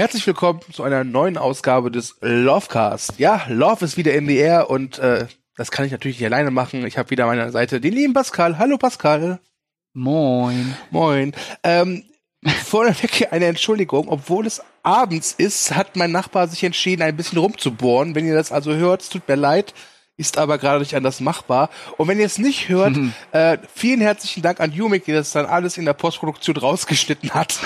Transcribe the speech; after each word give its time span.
Herzlich 0.00 0.26
willkommen 0.26 0.60
zu 0.72 0.82
einer 0.82 1.04
neuen 1.04 1.36
Ausgabe 1.36 1.90
des 1.90 2.16
Lovecast. 2.22 3.18
Ja, 3.18 3.42
Love 3.48 3.84
ist 3.84 3.98
wieder 3.98 4.14
in 4.14 4.26
the 4.26 4.38
air 4.38 4.70
und 4.70 4.98
äh, 4.98 5.26
das 5.58 5.70
kann 5.70 5.84
ich 5.84 5.92
natürlich 5.92 6.18
nicht 6.18 6.24
alleine 6.24 6.50
machen. 6.50 6.86
Ich 6.86 6.96
habe 6.96 7.10
wieder 7.10 7.24
an 7.24 7.36
meiner 7.36 7.52
Seite 7.52 7.82
den 7.82 7.92
lieben 7.92 8.14
Pascal. 8.14 8.56
Hallo 8.56 8.78
Pascal. 8.78 9.40
Moin. 9.92 10.74
Moin. 10.90 11.34
Ähm, 11.62 12.04
vorneweg 12.64 13.30
eine 13.30 13.44
Entschuldigung, 13.44 14.08
obwohl 14.08 14.46
es 14.46 14.62
abends 14.82 15.34
ist, 15.36 15.76
hat 15.76 15.96
mein 15.96 16.12
Nachbar 16.12 16.48
sich 16.48 16.64
entschieden, 16.64 17.02
ein 17.02 17.18
bisschen 17.18 17.36
rumzubohren. 17.36 18.14
Wenn 18.14 18.24
ihr 18.24 18.34
das 18.34 18.52
also 18.52 18.72
hört, 18.72 19.02
es 19.02 19.10
tut 19.10 19.28
mir 19.28 19.36
leid 19.36 19.74
ist 20.20 20.36
aber 20.36 20.58
gerade 20.58 20.80
nicht 20.80 20.94
anders 20.94 21.20
machbar. 21.20 21.70
Und 21.96 22.06
wenn 22.06 22.20
ihr 22.20 22.26
es 22.26 22.38
nicht 22.38 22.68
hört, 22.68 22.94
mhm. 22.94 23.14
äh, 23.32 23.56
vielen 23.74 24.02
herzlichen 24.02 24.42
Dank 24.42 24.60
an 24.60 24.70
Jumik, 24.70 25.06
die 25.06 25.12
das 25.12 25.32
dann 25.32 25.46
alles 25.46 25.78
in 25.78 25.86
der 25.86 25.94
Postproduktion 25.94 26.58
rausgeschnitten 26.58 27.30
hat. 27.30 27.58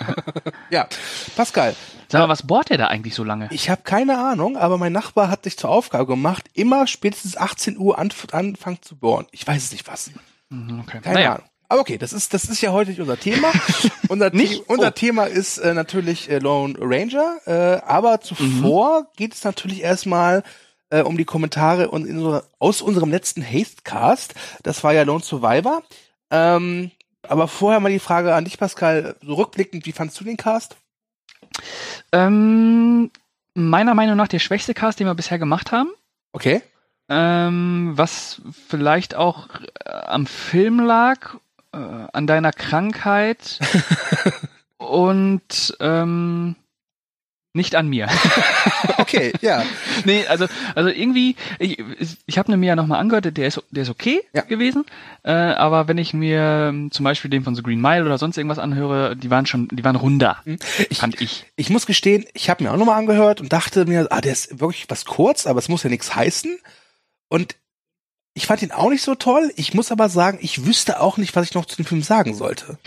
ja, 0.70 0.88
Pascal. 1.36 1.76
Sag 2.08 2.22
mal, 2.22 2.28
was 2.28 2.42
bohrt 2.44 2.70
der 2.70 2.78
da 2.78 2.86
eigentlich 2.86 3.14
so 3.14 3.22
lange? 3.22 3.48
Ich 3.52 3.70
habe 3.70 3.82
keine 3.84 4.18
Ahnung, 4.18 4.56
aber 4.56 4.78
mein 4.78 4.92
Nachbar 4.92 5.28
hat 5.28 5.44
sich 5.44 5.56
zur 5.58 5.70
Aufgabe 5.70 6.06
gemacht, 6.06 6.46
immer 6.54 6.86
spätestens 6.86 7.36
18 7.36 7.78
Uhr 7.78 7.98
anf 7.98 8.26
anfangen 8.32 8.78
zu 8.80 8.96
bohren. 8.96 9.26
Ich 9.30 9.46
weiß 9.46 9.62
es 9.62 9.70
nicht 9.70 9.86
was. 9.86 10.10
Mhm, 10.48 10.80
okay. 10.80 11.00
Keine 11.02 11.14
naja. 11.14 11.34
Ahnung. 11.34 11.44
Aber 11.68 11.82
okay, 11.82 11.98
das 11.98 12.12
ist 12.12 12.34
das 12.34 12.46
ist 12.46 12.62
ja 12.62 12.72
heute 12.72 12.90
nicht 12.90 13.00
unser 13.00 13.20
Thema. 13.20 13.52
unser, 14.08 14.30
nicht? 14.30 14.68
Unser 14.68 14.88
oh. 14.88 14.90
Thema 14.90 15.26
ist 15.26 15.58
äh, 15.58 15.72
natürlich 15.72 16.28
äh, 16.28 16.38
Lone 16.38 16.74
Ranger, 16.80 17.36
äh, 17.46 17.86
aber 17.86 18.20
zuvor 18.20 19.02
mhm. 19.02 19.06
geht 19.16 19.34
es 19.34 19.44
natürlich 19.44 19.82
erstmal 19.82 20.42
äh, 20.90 21.02
um 21.02 21.16
die 21.16 21.24
Kommentare 21.24 21.90
und 21.90 22.06
in 22.06 22.40
aus 22.58 22.82
unserem 22.82 23.10
letzten 23.10 23.44
Hastecast. 23.44 24.34
Das 24.62 24.84
war 24.84 24.92
ja 24.92 25.02
Lone 25.02 25.22
Survivor. 25.22 25.82
Ähm, 26.30 26.90
aber 27.22 27.48
vorher 27.48 27.80
mal 27.80 27.92
die 27.92 27.98
Frage 27.98 28.34
an 28.34 28.44
dich, 28.44 28.58
Pascal. 28.58 29.16
So 29.22 29.34
rückblickend, 29.34 29.86
wie 29.86 29.92
fandst 29.92 30.18
du 30.20 30.24
den 30.24 30.36
Cast? 30.36 30.76
Ähm, 32.12 33.10
meiner 33.54 33.94
Meinung 33.94 34.16
nach 34.16 34.28
der 34.28 34.38
schwächste 34.38 34.74
Cast, 34.74 35.00
den 35.00 35.06
wir 35.06 35.14
bisher 35.14 35.38
gemacht 35.38 35.72
haben. 35.72 35.90
Okay. 36.32 36.62
Ähm, 37.08 37.92
was 37.94 38.40
vielleicht 38.68 39.14
auch 39.14 39.48
äh, 39.84 39.90
am 39.90 40.26
Film 40.26 40.80
lag, 40.80 41.34
äh, 41.72 41.78
an 41.78 42.26
deiner 42.26 42.52
Krankheit 42.52 43.58
und 44.78 45.76
ähm, 45.80 46.56
nicht 47.52 47.74
an 47.74 47.88
mir. 47.88 48.08
okay, 49.14 49.32
ja. 49.40 49.62
nee, 50.04 50.26
also, 50.26 50.46
also 50.74 50.88
irgendwie, 50.88 51.36
ich, 51.58 51.78
ich 52.26 52.38
habe 52.38 52.56
mir 52.56 52.66
ja 52.66 52.76
nochmal 52.76 53.00
angehört, 53.00 53.36
der 53.36 53.46
ist, 53.46 53.62
der 53.70 53.82
ist 53.82 53.90
okay 53.90 54.22
ja. 54.32 54.42
gewesen. 54.42 54.84
Äh, 55.22 55.32
aber 55.32 55.88
wenn 55.88 55.98
ich 55.98 56.14
mir 56.14 56.68
ähm, 56.68 56.90
zum 56.90 57.04
Beispiel 57.04 57.30
den 57.30 57.44
von 57.44 57.54
The 57.54 57.62
Green 57.62 57.80
Mile 57.80 58.04
oder 58.04 58.18
sonst 58.18 58.36
irgendwas 58.36 58.58
anhöre, 58.58 59.16
die 59.16 59.30
waren 59.30 59.46
schon, 59.46 59.68
die 59.68 59.84
waren 59.84 59.96
runder, 59.96 60.38
hm. 60.44 60.58
ich, 60.88 60.98
fand 60.98 61.20
ich. 61.20 61.46
Ich 61.56 61.70
muss 61.70 61.86
gestehen, 61.86 62.24
ich 62.32 62.48
habe 62.50 62.64
mir 62.64 62.72
auch 62.72 62.76
nochmal 62.76 62.98
angehört 62.98 63.40
und 63.40 63.52
dachte 63.52 63.84
mir, 63.86 64.06
ah, 64.10 64.20
der 64.20 64.32
ist 64.32 64.60
wirklich 64.60 64.86
was 64.88 65.04
kurz, 65.04 65.46
aber 65.46 65.58
es 65.58 65.68
muss 65.68 65.82
ja 65.82 65.90
nichts 65.90 66.14
heißen. 66.14 66.58
Und 67.28 67.56
ich 68.34 68.46
fand 68.46 68.62
ihn 68.62 68.70
auch 68.70 68.90
nicht 68.90 69.02
so 69.02 69.14
toll. 69.14 69.52
Ich 69.56 69.74
muss 69.74 69.90
aber 69.90 70.08
sagen, 70.08 70.38
ich 70.40 70.64
wüsste 70.64 71.00
auch 71.00 71.16
nicht, 71.16 71.34
was 71.34 71.48
ich 71.48 71.54
noch 71.54 71.66
zu 71.66 71.76
dem 71.76 71.84
Film 71.84 72.02
sagen 72.02 72.34
sollte. 72.34 72.78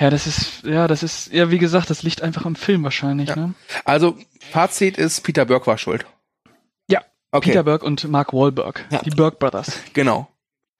Ja, 0.00 0.10
das 0.10 0.26
ist, 0.26 0.64
ja, 0.64 0.88
das 0.88 1.02
ist, 1.02 1.32
ja, 1.32 1.50
wie 1.50 1.58
gesagt, 1.58 1.90
das 1.90 2.02
liegt 2.02 2.22
einfach 2.22 2.44
am 2.44 2.56
Film 2.56 2.82
wahrscheinlich. 2.82 3.28
Ja. 3.28 3.36
Ne? 3.36 3.54
Also, 3.84 4.16
Fazit 4.50 4.98
ist, 4.98 5.22
Peter 5.22 5.44
Burke 5.44 5.66
war 5.68 5.78
schuld. 5.78 6.04
Ja, 6.88 7.02
okay. 7.30 7.50
Peter 7.50 7.62
Burke 7.62 7.86
und 7.86 8.08
Mark 8.08 8.32
Wahlberg, 8.32 8.84
ja. 8.90 9.00
die 9.02 9.10
Burke 9.10 9.38
Brothers. 9.38 9.72
Genau. 9.92 10.28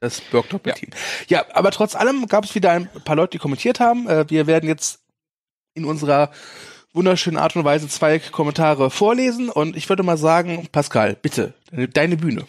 Das 0.00 0.20
Burke 0.20 0.48
Doppelteam. 0.48 0.90
Ja. 1.28 1.38
ja, 1.38 1.54
aber 1.54 1.70
trotz 1.70 1.94
allem 1.94 2.26
gab 2.26 2.44
es 2.44 2.54
wieder 2.54 2.70
ein 2.70 2.88
paar 3.04 3.16
Leute, 3.16 3.32
die 3.32 3.38
kommentiert 3.38 3.80
haben. 3.80 4.08
Äh, 4.08 4.28
wir 4.28 4.46
werden 4.46 4.68
jetzt 4.68 5.00
in 5.74 5.84
unserer 5.84 6.30
wunderschönen 6.92 7.36
Art 7.36 7.54
und 7.54 7.64
Weise 7.64 7.88
zwei 7.88 8.18
Kommentare 8.18 8.90
vorlesen 8.90 9.48
und 9.48 9.76
ich 9.76 9.88
würde 9.88 10.02
mal 10.02 10.16
sagen, 10.16 10.68
Pascal, 10.72 11.16
bitte, 11.20 11.54
deine 11.92 12.16
Bühne. 12.16 12.46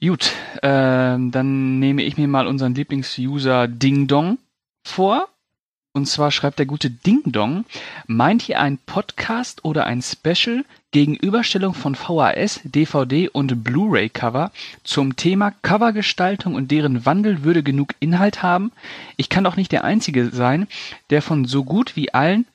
Gut, 0.00 0.32
äh, 0.56 0.68
dann 0.68 1.78
nehme 1.78 2.02
ich 2.02 2.16
mir 2.16 2.28
mal 2.28 2.46
unseren 2.46 2.74
Lieblingsuser 2.74 3.68
Ding 3.68 4.06
Dong 4.06 4.38
vor. 4.82 5.28
Und 5.96 6.06
zwar 6.06 6.32
schreibt 6.32 6.58
der 6.58 6.66
gute 6.66 6.90
Ding 6.90 7.22
Dong, 7.24 7.64
meint 8.08 8.48
ihr 8.48 8.58
ein 8.58 8.78
Podcast 8.78 9.64
oder 9.64 9.86
ein 9.86 10.02
Special 10.02 10.64
Gegenüberstellung 10.90 11.72
von 11.72 11.94
VHS, 11.94 12.62
DVD 12.64 13.28
und 13.28 13.62
Blu-ray-Cover 13.62 14.50
zum 14.82 15.14
Thema 15.14 15.52
Covergestaltung 15.62 16.56
und 16.56 16.72
deren 16.72 17.06
Wandel 17.06 17.44
würde 17.44 17.62
genug 17.62 17.94
Inhalt 18.00 18.42
haben? 18.42 18.72
Ich 19.16 19.28
kann 19.28 19.44
doch 19.44 19.56
nicht 19.56 19.70
der 19.70 19.84
Einzige 19.84 20.30
sein, 20.30 20.66
der 21.10 21.22
von 21.22 21.44
so 21.44 21.62
gut 21.62 21.94
wie 21.94 22.12
allen 22.12 22.46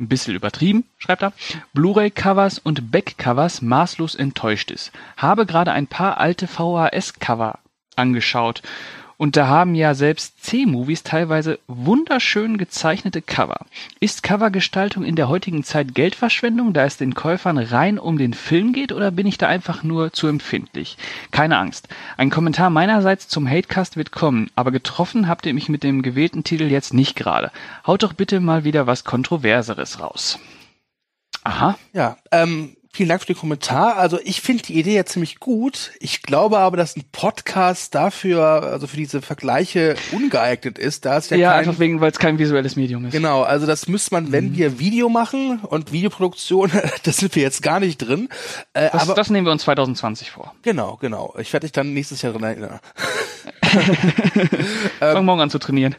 ein 0.00 0.08
bisschen 0.08 0.34
übertrieben, 0.34 0.84
schreibt 0.98 1.22
er, 1.22 1.32
Blu-ray-Covers 1.74 2.58
und 2.58 2.90
Back-Covers 2.90 3.62
maßlos 3.62 4.14
enttäuscht 4.14 4.70
ist. 4.70 4.92
Habe 5.16 5.46
gerade 5.46 5.72
ein 5.72 5.86
paar 5.86 6.18
alte 6.18 6.46
VHS-Cover 6.46 7.58
angeschaut 7.96 8.62
und 9.20 9.36
da 9.36 9.48
haben 9.48 9.74
ja 9.74 9.92
selbst 9.92 10.42
C-Movies 10.46 11.02
teilweise 11.02 11.58
wunderschön 11.66 12.56
gezeichnete 12.56 13.20
Cover. 13.20 13.66
Ist 14.00 14.22
Covergestaltung 14.22 15.04
in 15.04 15.14
der 15.14 15.28
heutigen 15.28 15.62
Zeit 15.62 15.94
Geldverschwendung, 15.94 16.72
da 16.72 16.86
es 16.86 16.96
den 16.96 17.12
Käufern 17.12 17.58
rein 17.58 17.98
um 17.98 18.16
den 18.16 18.32
Film 18.32 18.72
geht, 18.72 18.92
oder 18.92 19.10
bin 19.10 19.26
ich 19.26 19.36
da 19.36 19.46
einfach 19.46 19.82
nur 19.82 20.14
zu 20.14 20.26
empfindlich? 20.26 20.96
Keine 21.32 21.58
Angst. 21.58 21.88
Ein 22.16 22.30
Kommentar 22.30 22.70
meinerseits 22.70 23.28
zum 23.28 23.46
Hatecast 23.46 23.98
wird 23.98 24.10
kommen, 24.10 24.48
aber 24.56 24.70
getroffen 24.70 25.28
habt 25.28 25.44
ihr 25.44 25.52
mich 25.52 25.68
mit 25.68 25.82
dem 25.82 26.00
gewählten 26.00 26.42
Titel 26.42 26.64
jetzt 26.64 26.94
nicht 26.94 27.14
gerade. 27.14 27.52
Haut 27.86 28.02
doch 28.02 28.14
bitte 28.14 28.40
mal 28.40 28.64
wieder 28.64 28.86
was 28.86 29.04
Kontroverseres 29.04 30.00
raus. 30.00 30.38
Aha. 31.44 31.76
Ja, 31.92 32.16
ähm, 32.32 32.74
Vielen 32.92 33.08
Dank 33.08 33.20
für 33.20 33.28
den 33.28 33.36
Kommentar. 33.36 33.96
Also 33.98 34.18
ich 34.24 34.40
finde 34.40 34.64
die 34.64 34.76
Idee 34.76 34.96
ja 34.96 35.04
ziemlich 35.04 35.38
gut. 35.38 35.92
Ich 36.00 36.22
glaube 36.22 36.58
aber, 36.58 36.76
dass 36.76 36.96
ein 36.96 37.04
Podcast 37.12 37.94
dafür, 37.94 38.64
also 38.64 38.88
für 38.88 38.96
diese 38.96 39.22
Vergleiche 39.22 39.94
ungeeignet 40.10 40.76
ist. 40.76 41.04
Da 41.04 41.18
ist 41.18 41.30
ja, 41.30 41.36
ja 41.36 41.50
kein, 41.50 41.60
einfach 41.60 41.78
wegen, 41.78 42.00
weil 42.00 42.10
es 42.10 42.18
kein 42.18 42.40
visuelles 42.40 42.74
Medium 42.74 43.04
ist. 43.04 43.12
Genau, 43.12 43.42
also 43.42 43.64
das 43.64 43.86
müsste 43.86 44.14
man, 44.14 44.32
wenn 44.32 44.50
mhm. 44.50 44.56
wir 44.56 44.78
Video 44.80 45.08
machen 45.08 45.60
und 45.60 45.92
Videoproduktion, 45.92 46.72
das 47.04 47.18
sind 47.18 47.36
wir 47.36 47.44
jetzt 47.44 47.62
gar 47.62 47.78
nicht 47.78 47.98
drin. 47.98 48.28
Äh, 48.72 48.90
das, 48.90 49.02
aber, 49.02 49.14
das 49.14 49.30
nehmen 49.30 49.46
wir 49.46 49.52
uns 49.52 49.62
2020 49.62 50.32
vor. 50.32 50.52
Genau, 50.62 50.96
genau. 51.00 51.32
Ich 51.38 51.52
werde 51.52 51.66
dich 51.66 51.72
dann 51.72 51.94
nächstes 51.94 52.22
Jahr 52.22 52.34
erinnern. 52.42 52.80
Fang 54.98 55.24
morgen 55.24 55.42
an 55.42 55.50
zu 55.50 55.60
trainieren. 55.60 55.94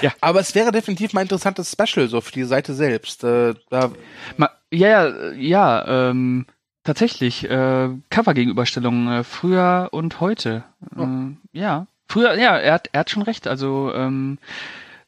Ja. 0.00 0.12
Aber 0.20 0.40
es 0.40 0.54
wäre 0.54 0.72
definitiv 0.72 1.12
mal 1.12 1.20
ein 1.20 1.24
interessantes 1.24 1.72
Special 1.72 2.08
so 2.08 2.20
für 2.20 2.32
die 2.32 2.44
Seite 2.44 2.74
selbst. 2.74 3.24
Äh, 3.24 3.54
da 3.68 3.90
Ma 4.36 4.50
ja, 4.70 5.08
ja, 5.08 5.32
ja, 5.32 6.10
ähm, 6.10 6.46
tatsächlich. 6.84 7.48
Äh, 7.48 7.90
Cover-Gegenüberstellung 8.10 9.08
äh, 9.08 9.24
früher 9.24 9.88
und 9.92 10.20
heute. 10.20 10.64
Oh. 10.96 11.02
Äh, 11.02 11.36
ja. 11.52 11.86
Früher, 12.08 12.34
ja, 12.38 12.56
er 12.56 12.74
hat, 12.74 12.88
er 12.92 13.00
hat 13.00 13.10
schon 13.10 13.22
recht. 13.22 13.46
Also 13.46 13.92
ähm, 13.94 14.38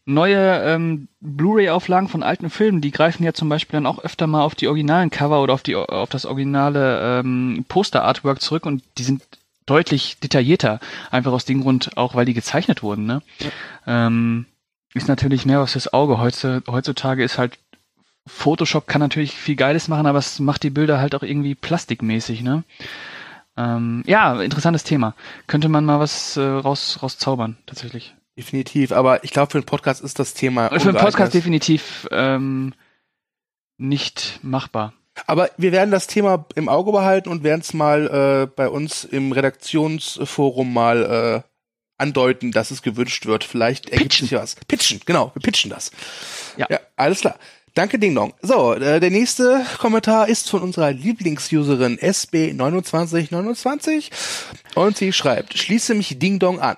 neue 0.04 0.62
ähm, 0.62 1.08
Blu-ray-Auflagen 1.20 2.08
von 2.08 2.22
alten 2.22 2.50
Filmen, 2.50 2.80
die 2.80 2.90
greifen 2.90 3.24
ja 3.24 3.32
zum 3.32 3.48
Beispiel 3.48 3.78
dann 3.78 3.86
auch 3.86 3.98
öfter 3.98 4.26
mal 4.26 4.42
auf 4.42 4.54
die 4.54 4.68
originalen 4.68 5.10
Cover 5.10 5.42
oder 5.42 5.54
auf 5.54 5.62
die 5.62 5.76
auf 5.76 6.10
das 6.10 6.26
originale 6.26 7.20
ähm, 7.20 7.64
Poster-Artwork 7.68 8.40
zurück 8.40 8.66
und 8.66 8.82
die 8.98 9.02
sind 9.02 9.22
deutlich 9.66 10.18
detaillierter, 10.18 10.80
einfach 11.10 11.32
aus 11.32 11.44
dem 11.44 11.62
Grund 11.62 11.96
auch, 11.96 12.14
weil 12.14 12.26
die 12.26 12.34
gezeichnet 12.34 12.82
wurden. 12.82 13.06
Ne? 13.06 13.22
Ja. 13.38 14.06
Ähm, 14.06 14.46
ist 14.94 15.08
natürlich 15.08 15.46
mehr 15.46 15.60
was 15.60 15.72
fürs 15.72 15.92
Auge. 15.92 16.18
Heutzutage 16.18 17.22
ist 17.22 17.38
halt 17.38 17.58
Photoshop 18.26 18.86
kann 18.86 19.00
natürlich 19.00 19.34
viel 19.34 19.56
Geiles 19.56 19.88
machen, 19.88 20.06
aber 20.06 20.18
es 20.18 20.38
macht 20.38 20.62
die 20.62 20.70
Bilder 20.70 21.00
halt 21.00 21.14
auch 21.14 21.22
irgendwie 21.22 21.54
plastikmäßig, 21.54 22.42
ne? 22.42 22.64
Ähm, 23.56 24.02
ja, 24.06 24.40
interessantes 24.40 24.84
Thema. 24.84 25.14
Könnte 25.46 25.68
man 25.68 25.84
mal 25.84 26.00
was 26.00 26.36
äh, 26.36 26.42
raus, 26.42 26.98
rauszaubern, 27.02 27.56
tatsächlich. 27.66 28.14
Definitiv, 28.36 28.92
aber 28.92 29.24
ich 29.24 29.32
glaube, 29.32 29.50
für 29.50 29.58
einen 29.58 29.66
Podcast 29.66 30.02
ist 30.02 30.18
das 30.18 30.34
Thema. 30.34 30.68
Für 30.68 30.88
einen 30.88 30.98
Podcast 30.98 31.34
definitiv 31.34 32.08
ähm, 32.10 32.74
nicht 33.76 34.38
machbar. 34.42 34.94
Aber 35.26 35.50
wir 35.56 35.72
werden 35.72 35.90
das 35.90 36.06
Thema 36.06 36.46
im 36.54 36.68
Auge 36.68 36.92
behalten 36.92 37.28
und 37.28 37.42
werden 37.42 37.60
es 37.60 37.74
mal 37.74 38.06
äh, 38.06 38.46
bei 38.46 38.68
uns 38.68 39.04
im 39.04 39.32
Redaktionsforum 39.32 40.72
mal 40.72 41.44
äh, 41.44 41.50
andeuten, 41.98 42.52
dass 42.52 42.70
es 42.70 42.82
gewünscht 42.82 43.26
wird. 43.26 43.44
Vielleicht 43.44 43.90
ergibt 43.90 44.14
sich 44.14 44.32
was. 44.32 44.56
Pitchen, 44.68 45.00
genau, 45.04 45.32
wir 45.34 45.42
pitchen 45.42 45.70
das. 45.70 45.90
Ja. 46.56 46.66
ja 46.70 46.80
alles 46.96 47.20
klar. 47.20 47.36
Danke, 47.74 47.98
Ding 47.98 48.14
Dong. 48.14 48.34
So, 48.42 48.74
äh, 48.74 49.00
der 49.00 49.10
nächste 49.10 49.64
Kommentar 49.78 50.28
ist 50.28 50.50
von 50.50 50.62
unserer 50.62 50.92
Lieblingsuserin 50.92 51.98
SB2929 51.98 54.10
und 54.74 54.96
sie 54.96 55.12
schreibt, 55.12 55.56
schließe 55.56 55.94
mich 55.94 56.18
Ding 56.18 56.38
Dong 56.38 56.60
an. 56.60 56.76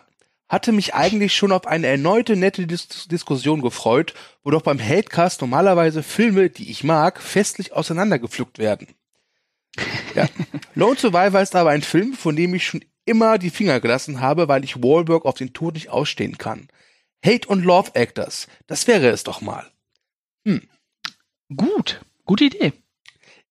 Hatte 0.49 0.73
mich 0.73 0.95
eigentlich 0.95 1.35
schon 1.35 1.53
auf 1.53 1.67
eine 1.67 1.87
erneute 1.87 2.37
nette 2.37 2.67
Dis 2.67 3.09
Diskussion 3.09 3.63
gefreut, 3.63 4.13
wo 4.45 4.51
doch 4.51 4.61
beim 4.61 4.79
Hatecast 4.79 5.41
normalerweise 5.41 6.03
Filme, 6.03 6.51
die 6.51 6.71
ich 6.71 6.85
mag, 6.85 7.23
festlich 7.23 7.73
auseinandergepflückt 7.73 8.59
werden. 8.59 8.89
Ja. 10.15 10.29
Lone 10.75 10.99
Survivor 10.99 11.41
ist 11.41 11.57
aber 11.57 11.71
ein 11.71 11.81
Film, 11.81 12.13
von 12.13 12.37
dem 12.37 12.55
ich 12.55 12.67
schon 12.67 12.85
immer 13.07 13.39
die 13.39 13.51
Finger 13.51 13.81
gelassen 13.81 14.21
habe, 14.21 14.49
weil 14.49 14.65
ich 14.65 14.83
Wahlberg 14.83 15.25
auf 15.25 15.37
den 15.37 15.55
Tod 15.55 15.73
nicht 15.75 15.89
ausstehen 15.89 16.37
kann. 16.37 16.69
Hate 17.25 17.49
und 17.49 17.65
Love 17.65 17.95
Actors, 17.95 18.47
das 18.67 18.87
wäre 18.87 19.09
es 19.09 19.25
doch 19.25 19.41
mal. 19.41 19.73
Hm. 20.45 20.69
Gut, 21.57 22.01
gute 22.25 22.45
Idee. 22.45 22.73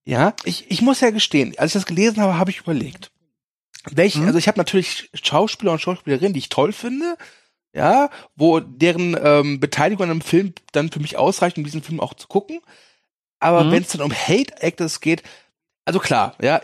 Ja, 0.04 0.34
ich, 0.44 0.70
ich 0.70 0.82
muss 0.82 1.02
ja 1.02 1.12
gestehen, 1.12 1.54
als 1.58 1.72
ich 1.72 1.82
das 1.82 1.86
gelesen 1.86 2.22
habe, 2.22 2.38
habe 2.38 2.52
ich 2.52 2.60
überlegt. 2.60 3.12
Welch, 3.90 4.16
mhm. 4.16 4.28
also 4.28 4.38
ich 4.38 4.48
habe 4.48 4.60
natürlich 4.60 5.10
Schauspieler 5.14 5.72
und 5.72 5.82
Schauspielerinnen, 5.82 6.34
die 6.34 6.40
ich 6.40 6.50
toll 6.50 6.74
finde, 6.74 7.18
ja, 7.74 8.10
wo 8.36 8.60
deren 8.60 9.18
ähm, 9.22 9.60
Beteiligung 9.60 10.04
an 10.04 10.12
einem 10.12 10.22
Film 10.22 10.54
dann 10.72 10.92
für 10.92 11.00
mich 11.00 11.18
ausreicht, 11.18 11.58
um 11.58 11.64
diesen 11.64 11.84
Film 11.84 12.00
auch 12.00 12.14
zu 12.14 12.28
gucken. 12.28 12.60
Aber 13.40 13.64
mhm. 13.64 13.72
wenn 13.72 13.84
es 13.84 13.90
dann 13.90 14.02
um 14.02 14.12
Hate 14.12 14.62
Actors 14.62 15.02
geht, 15.02 15.24
also 15.86 16.00
klar, 16.00 16.36
ja, 16.42 16.62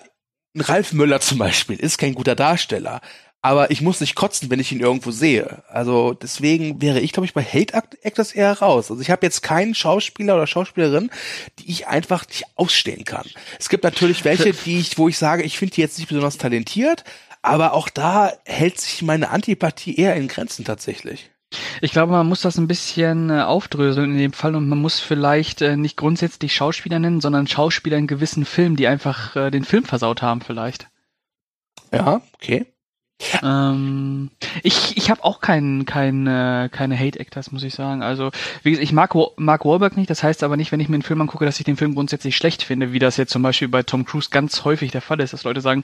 Ralf 0.56 0.94
Müller 0.94 1.22
zum 1.22 1.38
Beispiel 1.38 1.78
ist 1.78 1.98
kein 1.98 2.16
guter 2.16 2.36
Darsteller, 2.36 3.02
aber 3.42 3.72
ich 3.72 3.82
muss 3.82 4.02
nicht 4.02 4.16
kotzen, 4.16 4.50
wenn 4.50 4.60
ich 4.60 4.72
ihn 4.72 4.80
irgendwo 4.80 5.12
sehe. 5.12 5.64
Also 5.70 6.14
deswegen 6.14 6.82
wäre 6.82 7.00
ich, 7.00 7.14
glaube 7.14 7.26
ich, 7.26 7.34
bei 7.34 7.44
Hate 7.44 7.74
Actors 8.02 8.32
eher 8.32 8.60
raus. 8.60 8.90
Also 8.90 9.02
ich 9.02 9.10
habe 9.10 9.26
jetzt 9.26 9.42
keinen 9.42 9.76
Schauspieler 9.76 10.36
oder 10.36 10.48
Schauspielerin, 10.48 11.12
die 11.60 11.70
ich 11.70 11.88
einfach 11.88 12.28
nicht 12.28 12.46
ausstehen 12.56 13.06
kann. 13.06 13.26
Es 13.60 13.70
gibt 13.70 13.84
natürlich 13.84 14.26
welche, 14.26 14.54
die 14.54 14.80
ich, 14.80 14.98
wo 14.98 15.08
ich 15.08 15.18
sage, 15.18 15.44
ich 15.44 15.58
finde 15.58 15.76
die 15.76 15.82
jetzt 15.82 15.98
nicht 15.98 16.08
besonders 16.10 16.38
talentiert, 16.38 17.04
aber 17.42 17.74
auch 17.74 17.90
da 17.90 18.34
hält 18.46 18.80
sich 18.80 19.02
meine 19.02 19.30
Antipathie 19.30 19.96
eher 19.96 20.16
in 20.16 20.28
Grenzen 20.28 20.66
tatsächlich. 20.66 21.30
Ich 21.80 21.92
glaube, 21.92 22.12
man 22.12 22.28
muss 22.28 22.42
das 22.42 22.58
ein 22.58 22.68
bisschen 22.68 23.30
äh, 23.30 23.42
aufdröseln 23.42 24.12
in 24.12 24.18
dem 24.18 24.34
Fall 24.34 24.56
und 24.56 24.68
man 24.68 24.82
muss 24.82 25.00
vielleicht 25.00 25.62
äh, 25.62 25.78
nicht 25.78 25.96
grundsätzlich 25.96 26.54
Schauspieler 26.54 27.00
nennen, 27.00 27.22
sondern 27.22 27.48
Schauspieler 27.48 27.98
in 27.98 28.08
gewissen 28.08 28.44
Filmen, 28.44 28.76
die 28.76 28.88
einfach 28.88 29.36
äh, 29.38 29.52
den 29.52 29.64
Film 29.64 29.86
versaut 29.86 30.22
haben 30.22 30.42
vielleicht. 30.42 30.90
Ja, 31.94 32.22
okay. 32.34 32.66
Ähm, 33.42 34.30
ich 34.62 34.96
ich 34.96 35.10
habe 35.10 35.24
auch 35.24 35.42
kein, 35.42 35.86
kein, 35.86 36.28
äh, 36.28 36.70
keine 36.72 36.98
Hate-Actors, 36.98 37.52
muss 37.52 37.64
ich 37.64 37.74
sagen. 37.74 38.04
Also, 38.04 38.32
wie 38.64 38.72
gesagt, 38.72 38.84
ich 38.84 38.92
mag 38.92 39.16
Mark 39.38 39.66
Wahlberg 39.66 39.98
nicht, 39.98 40.10
das 40.10 40.22
heißt 40.22 40.44
aber 40.44 40.56
nicht, 40.56 40.72
wenn 40.72 40.80
ich 40.80 40.90
mir 40.90 40.96
einen 40.96 41.04
Film 41.04 41.22
angucke, 41.22 41.46
dass 41.46 41.60
ich 41.60 41.66
den 41.66 41.78
Film 41.78 41.96
grundsätzlich 41.96 42.36
schlecht 42.36 42.64
finde, 42.64 42.94
wie 42.94 43.00
das 43.00 43.18
jetzt 43.18 43.32
zum 43.32 43.42
Beispiel 43.42 43.68
bei 43.68 43.84
Tom 43.84 44.06
Cruise 44.06 44.30
ganz 44.30 44.64
häufig 44.66 44.92
der 44.92 45.02
Fall 45.02 45.20
ist, 45.20 45.34
dass 45.34 45.44
Leute 45.44 45.62
sagen, 45.62 45.84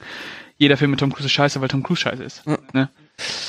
jeder 0.58 0.76
Film 0.76 0.92
mit 0.92 1.00
Tom 1.00 1.12
Cruise 1.12 1.26
ist 1.26 1.32
scheiße, 1.32 1.60
weil 1.60 1.68
Tom 1.68 1.82
Cruise 1.82 2.02
scheiße 2.02 2.22
ist. 2.22 2.42
Ja. 2.46 2.58
Ne? 2.72 2.88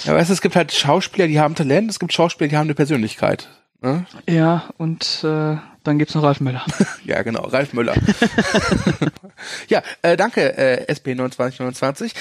Ja, 0.05 0.13
weißt 0.13 0.29
du, 0.29 0.33
es 0.33 0.41
gibt 0.41 0.55
halt 0.55 0.71
Schauspieler, 0.71 1.27
die 1.27 1.39
haben 1.39 1.55
Talent, 1.55 1.89
es 1.89 1.99
gibt 1.99 2.13
Schauspieler, 2.13 2.47
die 2.47 2.57
haben 2.57 2.67
eine 2.67 2.75
Persönlichkeit. 2.75 3.49
Ne? 3.81 4.05
Ja, 4.27 4.69
und 4.77 5.23
äh, 5.23 5.57
dann 5.83 5.99
gibt's 5.99 6.15
noch 6.15 6.23
Ralf 6.23 6.39
Müller. 6.39 6.65
ja, 7.05 7.21
genau, 7.21 7.43
Ralf 7.43 7.73
Müller. 7.73 7.93
ja, 9.67 9.83
äh, 10.01 10.17
danke, 10.17 10.57
äh, 10.57 10.91
SP2929. 10.91 12.13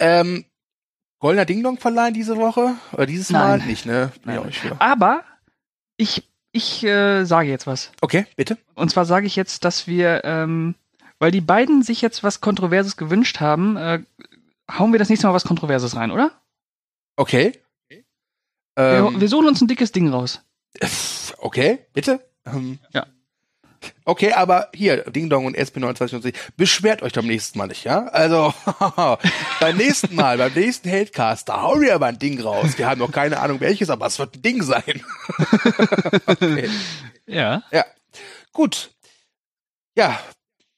Ähm, 0.00 0.44
Goldener 1.22 1.44
Ding 1.44 1.62
Dong 1.62 1.78
verleihen 1.78 2.14
diese 2.14 2.36
Woche? 2.36 2.74
Oder 2.92 3.06
dieses 3.06 3.30
Nein. 3.30 3.60
Mal? 3.60 3.66
Nicht, 3.68 3.86
ne? 3.86 4.10
Nein. 4.24 4.38
Auch 4.38 4.44
nicht 4.44 4.60
Aber 4.80 5.22
ich, 5.96 6.28
ich 6.50 6.82
äh, 6.82 7.24
sage 7.24 7.48
jetzt 7.48 7.64
was. 7.64 7.92
Okay, 8.00 8.26
bitte. 8.34 8.58
Und 8.74 8.90
zwar 8.90 9.04
sage 9.04 9.28
ich 9.28 9.36
jetzt, 9.36 9.64
dass 9.64 9.86
wir, 9.86 10.24
ähm, 10.24 10.74
weil 11.20 11.30
die 11.30 11.40
beiden 11.40 11.84
sich 11.84 12.02
jetzt 12.02 12.24
was 12.24 12.40
Kontroverses 12.40 12.96
gewünscht 12.96 13.38
haben, 13.38 13.76
äh, 13.76 14.00
hauen 14.68 14.90
wir 14.90 14.98
das 14.98 15.10
nächste 15.10 15.28
Mal 15.28 15.32
was 15.32 15.44
Kontroverses 15.44 15.94
rein, 15.94 16.10
oder? 16.10 16.32
Okay. 17.14 17.52
okay. 17.84 18.04
Wir, 18.74 18.84
ähm, 18.84 19.20
wir, 19.20 19.28
suchen 19.28 19.46
uns 19.46 19.60
ein 19.60 19.68
dickes 19.68 19.92
Ding 19.92 20.08
raus. 20.08 20.42
Okay, 21.38 21.80
bitte. 21.92 22.20
Ähm, 22.46 22.78
ja. 22.92 23.06
Okay, 24.04 24.32
aber 24.32 24.68
hier, 24.74 25.04
Ding 25.10 25.28
Dong 25.30 25.46
und 25.46 25.56
SP29, 25.56 26.34
beschwert 26.56 27.02
euch 27.02 27.12
beim 27.12 27.26
nächsten 27.26 27.58
Mal 27.58 27.68
nicht, 27.68 27.84
ja? 27.84 28.06
Also, 28.06 28.54
beim 29.60 29.76
nächsten 29.76 30.14
Mal, 30.14 30.38
beim 30.38 30.52
nächsten 30.52 30.90
Hatecast, 30.90 31.48
da 31.48 31.62
hauen 31.62 31.80
wir 31.80 31.94
aber 31.94 32.06
ein 32.06 32.18
Ding 32.18 32.40
raus. 32.40 32.78
Wir 32.78 32.86
haben 32.86 32.98
noch 32.98 33.12
keine 33.12 33.40
Ahnung 33.40 33.60
welches, 33.60 33.90
aber 33.90 34.06
es 34.06 34.18
wird 34.18 34.36
ein 34.36 34.42
Ding 34.42 34.62
sein. 34.62 34.82
okay. 36.26 36.68
Ja. 37.26 37.62
Ja. 37.70 37.84
Gut. 38.52 38.90
Ja, 39.96 40.20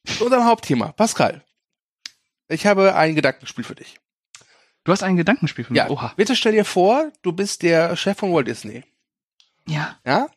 zu 0.07 0.25
unserem 0.25 0.45
Hauptthema. 0.45 0.93
Pascal, 0.93 1.43
ich 2.49 2.67
habe 2.67 2.95
ein 2.95 3.15
Gedankenspiel 3.15 3.65
für 3.65 3.75
dich. 3.75 4.01
Du 4.85 4.93
hast 4.93 5.03
ein 5.03 5.17
Gedankenspiel 5.17 5.65
für 5.65 5.73
mich? 5.73 5.79
Ja. 5.79 5.89
Oha. 5.89 6.13
Bitte 6.17 6.37
stell 6.37 6.53
dir 6.53 6.65
vor, 6.65 7.11
du 7.23 7.33
bist 7.33 7.63
der 7.63 7.97
Chef 7.97 8.19
von 8.19 8.33
Walt 8.33 8.47
Disney. 8.47 8.85
Ja. 9.67 9.99
Ja? 10.05 10.29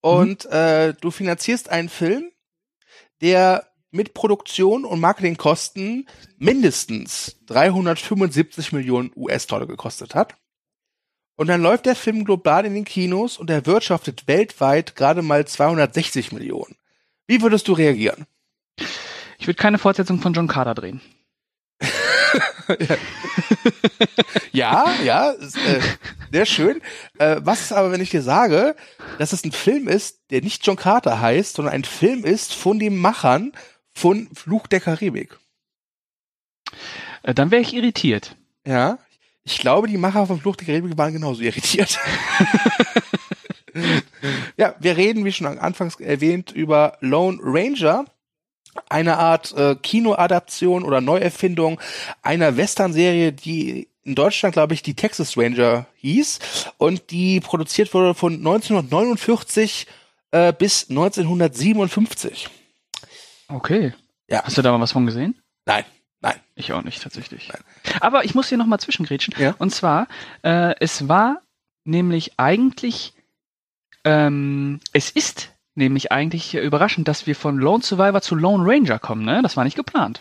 Und 0.00 0.44
mhm. 0.44 0.52
äh, 0.52 0.92
du 0.94 1.10
finanzierst 1.10 1.68
einen 1.68 1.88
Film, 1.88 2.30
der 3.20 3.66
mit 3.90 4.14
Produktion 4.14 4.84
und 4.84 5.00
Marketingkosten 5.00 6.08
mindestens 6.36 7.36
375 7.46 8.72
Millionen 8.72 9.10
US-Dollar 9.16 9.66
gekostet 9.66 10.14
hat. 10.14 10.36
Und 11.36 11.46
dann 11.46 11.62
läuft 11.62 11.86
der 11.86 11.94
Film 11.94 12.24
global 12.24 12.66
in 12.66 12.74
den 12.74 12.84
Kinos 12.84 13.38
und 13.38 13.48
er 13.48 13.64
wirtschaftet 13.64 14.26
weltweit 14.26 14.96
gerade 14.96 15.22
mal 15.22 15.46
260 15.46 16.32
Millionen. 16.32 16.76
Wie 17.26 17.42
würdest 17.42 17.68
du 17.68 17.72
reagieren? 17.72 18.26
Ich 19.38 19.46
würde 19.46 19.60
keine 19.60 19.78
Fortsetzung 19.78 20.20
von 20.20 20.32
John 20.32 20.48
Carter 20.48 20.74
drehen. 20.74 21.00
ja, 24.52 24.94
ja, 25.04 25.30
ist, 25.30 25.56
äh, 25.56 25.80
sehr 26.32 26.46
schön. 26.46 26.80
Äh, 27.18 27.40
was 27.40 27.60
ist 27.60 27.72
aber, 27.72 27.92
wenn 27.92 28.00
ich 28.00 28.10
dir 28.10 28.22
sage, 28.22 28.76
dass 29.18 29.32
es 29.32 29.44
ein 29.44 29.52
Film 29.52 29.88
ist, 29.88 30.20
der 30.30 30.42
nicht 30.42 30.66
John 30.66 30.76
Carter 30.76 31.20
heißt, 31.20 31.54
sondern 31.54 31.74
ein 31.74 31.84
Film 31.84 32.24
ist 32.24 32.54
von 32.54 32.78
den 32.78 32.96
Machern 32.96 33.52
von 33.94 34.28
Fluch 34.34 34.66
der 34.66 34.80
Karibik? 34.80 35.38
Äh, 37.22 37.34
dann 37.34 37.50
wäre 37.50 37.62
ich 37.62 37.74
irritiert. 37.74 38.36
Ja, 38.66 38.98
ich 39.44 39.58
glaube, 39.58 39.88
die 39.88 39.96
Macher 39.96 40.26
von 40.26 40.40
Fluch 40.40 40.56
der 40.56 40.66
Karibik 40.66 40.98
waren 40.98 41.12
genauso 41.12 41.40
irritiert. 41.42 41.98
ja, 44.56 44.74
wir 44.78 44.96
reden, 44.96 45.24
wie 45.24 45.32
schon 45.32 45.46
anfangs 45.58 45.98
erwähnt, 46.00 46.52
über 46.52 46.98
Lone 47.00 47.38
Ranger 47.42 48.04
eine 48.88 49.18
Art 49.18 49.52
äh, 49.56 49.76
Kinoadaption 49.76 50.84
oder 50.84 51.00
Neuerfindung 51.00 51.80
einer 52.22 52.56
Western-Serie, 52.56 53.32
die 53.32 53.88
in 54.04 54.14
Deutschland, 54.14 54.54
glaube 54.54 54.74
ich, 54.74 54.82
die 54.82 54.94
Texas 54.94 55.36
Ranger 55.36 55.86
hieß 55.96 56.38
und 56.78 57.10
die 57.10 57.40
produziert 57.40 57.92
wurde 57.92 58.14
von 58.14 58.34
1949 58.34 59.86
äh, 60.30 60.52
bis 60.52 60.88
1957. 60.88 62.48
Okay. 63.48 63.92
Ja. 64.28 64.42
Hast 64.44 64.56
du 64.56 64.62
da 64.62 64.72
mal 64.72 64.80
was 64.80 64.92
von 64.92 65.06
gesehen? 65.06 65.40
Nein. 65.66 65.84
Nein. 66.20 66.40
Ich 66.54 66.72
auch 66.72 66.82
nicht, 66.82 67.02
tatsächlich. 67.02 67.48
Nein. 67.48 67.62
Aber 68.00 68.24
ich 68.24 68.34
muss 68.34 68.48
hier 68.48 68.58
nochmal 68.58 68.80
zwischengrätschen. 68.80 69.34
Ja? 69.38 69.54
Und 69.58 69.74
zwar, 69.74 70.08
äh, 70.42 70.74
es 70.80 71.08
war 71.08 71.42
nämlich 71.84 72.38
eigentlich, 72.38 73.14
ähm, 74.04 74.80
es 74.92 75.10
ist 75.10 75.50
nämlich 75.78 76.12
eigentlich 76.12 76.54
überraschend, 76.54 77.08
dass 77.08 77.26
wir 77.26 77.34
von 77.34 77.56
Lone 77.56 77.82
Survivor 77.82 78.20
zu 78.20 78.34
Lone 78.34 78.64
Ranger 78.66 78.98
kommen, 78.98 79.24
ne? 79.24 79.40
Das 79.42 79.56
war 79.56 79.64
nicht 79.64 79.76
geplant. 79.76 80.20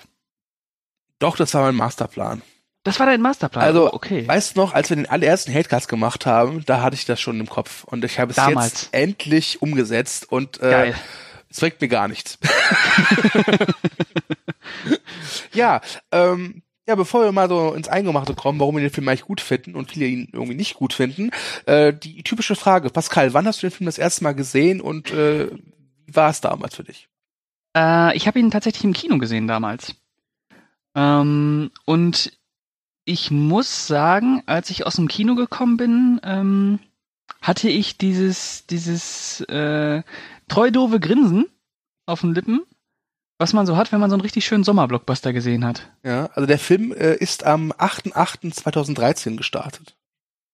Doch, 1.20 1.36
das 1.36 1.54
war 1.54 1.64
mein 1.64 1.76
Masterplan. 1.76 2.42
Das 2.84 3.00
war 3.00 3.06
dein 3.06 3.20
Masterplan. 3.22 3.66
Also, 3.66 3.92
oh, 3.92 3.96
okay. 3.96 4.26
weißt 4.26 4.56
du 4.56 4.62
noch, 4.62 4.74
als 4.74 4.90
wir 4.90 4.96
den 4.96 5.10
allerersten 5.10 5.54
Hatecast 5.54 5.90
gemacht 5.90 6.26
haben, 6.26 6.64
da 6.66 6.82
hatte 6.82 6.96
ich 6.96 7.04
das 7.04 7.20
schon 7.20 7.38
im 7.40 7.50
Kopf 7.50 7.84
und 7.84 8.06
ich 8.06 8.18
habe 8.18 8.30
es 8.30 8.38
Damals. 8.38 8.84
jetzt 8.84 8.94
endlich 8.94 9.62
umgesetzt 9.62 10.32
und 10.32 10.62
äh, 10.62 10.70
Geil. 10.70 10.96
es 11.50 11.60
bringt 11.60 11.82
mir 11.82 11.90
gar 11.90 12.08
nichts. 12.08 12.38
ja, 15.54 15.82
ähm, 16.14 16.62
ja, 16.88 16.96
bevor 16.96 17.24
wir 17.24 17.32
mal 17.32 17.50
so 17.50 17.74
ins 17.74 17.90
Eingemachte 17.90 18.34
kommen, 18.34 18.60
warum 18.60 18.76
wir 18.76 18.82
den 18.82 18.92
Film 18.92 19.08
eigentlich 19.10 19.26
gut 19.26 19.42
finden 19.42 19.76
und 19.76 19.92
viele 19.92 20.06
ihn 20.08 20.30
irgendwie 20.32 20.56
nicht 20.56 20.76
gut 20.76 20.94
finden, 20.94 21.32
äh, 21.66 21.94
die 21.94 22.24
typische 22.24 22.56
Frage, 22.56 22.90
Pascal, 22.90 23.34
wann 23.34 23.46
hast 23.46 23.62
du 23.62 23.68
den 23.68 23.76
Film 23.76 23.86
das 23.86 23.98
erste 23.98 24.24
Mal 24.24 24.34
gesehen 24.34 24.80
und 24.80 25.12
äh, 25.12 25.52
wie 26.06 26.16
war 26.16 26.30
es 26.30 26.40
damals 26.40 26.76
für 26.76 26.86
dich? 26.86 27.10
Äh, 27.76 28.16
ich 28.16 28.26
habe 28.28 28.40
ihn 28.40 28.52
tatsächlich 28.52 28.86
im 28.86 28.94
Kino 28.94 29.18
gesehen 29.18 29.48
damals. 29.48 29.96
Ähm, 30.96 31.72
und 31.86 32.32
ich 33.04 33.32
muss 33.32 33.88
sagen, 33.88 34.44
als 34.46 34.70
ich 34.70 34.86
aus 34.86 34.96
dem 34.96 35.10
Kino 35.10 35.36
gekommen 35.36 35.76
bin, 35.76 36.22
ähm, 36.24 36.80
hatte 37.42 37.70
ich 37.70 37.98
dieses, 37.98 38.66
dieses 38.66 39.42
äh, 39.42 40.04
treu 40.48 40.72
doofe 40.72 41.02
Grinsen 41.02 41.48
auf 42.06 42.22
den 42.22 42.34
Lippen 42.34 42.62
was 43.38 43.54
man 43.54 43.66
so 43.66 43.78
hat, 43.78 43.92
wenn 43.92 44.00
man 44.00 44.10
so 44.10 44.16
einen 44.16 44.22
richtig 44.22 44.46
schönen 44.46 44.64
Sommerblockbuster 44.64 45.34
gesehen 45.34 45.66
hat. 45.66 45.90
Ja, 46.04 46.30
also 46.34 46.46
der 46.46 46.60
Film 46.60 46.92
äh, 46.92 47.16
ist 47.16 47.46
am 47.46 47.72
8.8.2013 47.72 49.38
gestartet. 49.38 49.96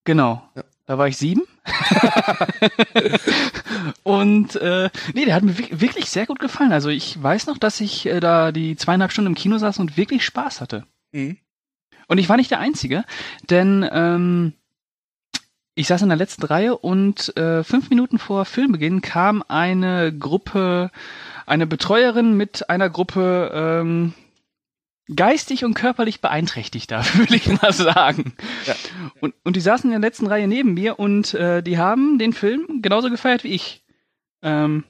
Genau. 0.04 0.44
Ja. 0.56 0.64
Da 0.86 0.98
war 0.98 1.08
ich 1.08 1.16
sieben. 1.16 1.44
und 4.04 4.58
äh, 4.58 4.90
nee, 5.14 5.24
der 5.24 5.36
hat 5.36 5.44
mir 5.44 5.58
wirklich 5.58 6.10
sehr 6.10 6.26
gut 6.26 6.40
gefallen. 6.40 6.74
Also 6.74 6.90
ich 6.90 7.22
weiß 7.22 7.48
noch, 7.48 7.58
dass 7.58 7.80
ich 7.80 8.06
äh, 8.06 8.20
da 8.20 8.52
die 8.52 8.76
zweieinhalb 8.76 9.14
Stunden 9.14 9.30
im 9.30 9.36
Kino 9.36 9.58
saß 9.58 9.80
und 9.80 9.96
wirklich 9.96 10.26
Spaß 10.26 10.60
hatte. 10.60 10.86
Mhm. 11.14 11.38
Und 12.10 12.18
ich 12.18 12.28
war 12.28 12.36
nicht 12.36 12.52
der 12.52 12.60
Einzige, 12.60 13.06
denn 13.50 13.88
ähm, 13.90 14.54
ich 15.76 15.88
saß 15.88 16.02
in 16.04 16.10
der 16.10 16.18
letzten 16.18 16.46
Reihe 16.46 16.78
und 16.78 17.36
äh, 17.38 17.64
fünf 17.64 17.90
Minuten 17.90 18.20
vor 18.20 18.46
Filmbeginn 18.46 19.02
kam 19.02 19.44
eine 19.48 20.16
Gruppe 20.16 20.92
eine 21.46 21.68
Betreuerin 21.68 22.38
mit 22.38 22.70
einer 22.70 22.90
Gruppe 22.90 23.52
ähm, 23.54 24.14
geistig 25.14 25.66
und 25.66 25.74
körperlich 25.74 26.22
beeinträchtigter, 26.22 27.04
würde 27.16 27.36
ich 27.36 27.48
mal 27.62 27.74
sagen. 27.74 28.34
Ja. 28.66 28.76
Und, 29.20 29.36
und 29.44 29.56
die 29.56 29.62
saßen 29.62 29.92
in 29.92 30.02
der 30.02 30.08
letzten 30.08 30.28
Reihe 30.28 30.48
neben 30.48 30.74
mir 30.74 31.00
und 31.00 31.34
äh, 31.34 31.62
die 31.62 31.78
haben 31.78 32.18
den 32.18 32.34
Film 32.34 32.82
genauso 32.82 33.10
gefeiert 33.10 33.44
wie 33.44 33.54
ich. 33.54 33.84
Ähm, 34.42 34.86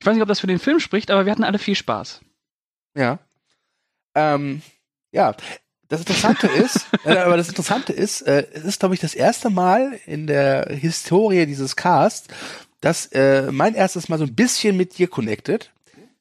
Ich 0.00 0.06
weiß 0.06 0.14
nicht, 0.14 0.22
ob 0.22 0.28
das 0.28 0.40
für 0.40 0.46
den 0.46 0.58
Film 0.58 0.80
spricht, 0.80 1.10
aber 1.10 1.26
wir 1.26 1.32
hatten 1.32 1.44
alle 1.44 1.58
viel 1.58 1.74
Spaß. 1.74 2.20
Ja. 2.94 3.18
Ähm, 4.14 4.62
ja, 5.12 5.34
das 5.88 6.00
Interessante 6.00 6.46
ist, 6.46 6.86
äh, 7.04 7.16
aber 7.16 7.36
das 7.36 7.48
Interessante 7.48 7.92
ist, 7.92 8.22
äh, 8.22 8.46
es 8.52 8.64
ist, 8.64 8.80
glaube 8.80 8.94
ich, 8.94 9.00
das 9.00 9.14
erste 9.14 9.50
Mal 9.50 9.98
in 10.06 10.26
der 10.26 10.68
Historie 10.70 11.46
dieses 11.46 11.76
Casts, 11.76 12.28
dass 12.80 13.06
äh, 13.06 13.50
mein 13.50 13.74
erstes 13.74 14.08
Mal 14.08 14.18
so 14.18 14.24
ein 14.24 14.34
bisschen 14.34 14.76
mit 14.76 14.98
dir 14.98 15.08
connected. 15.08 15.70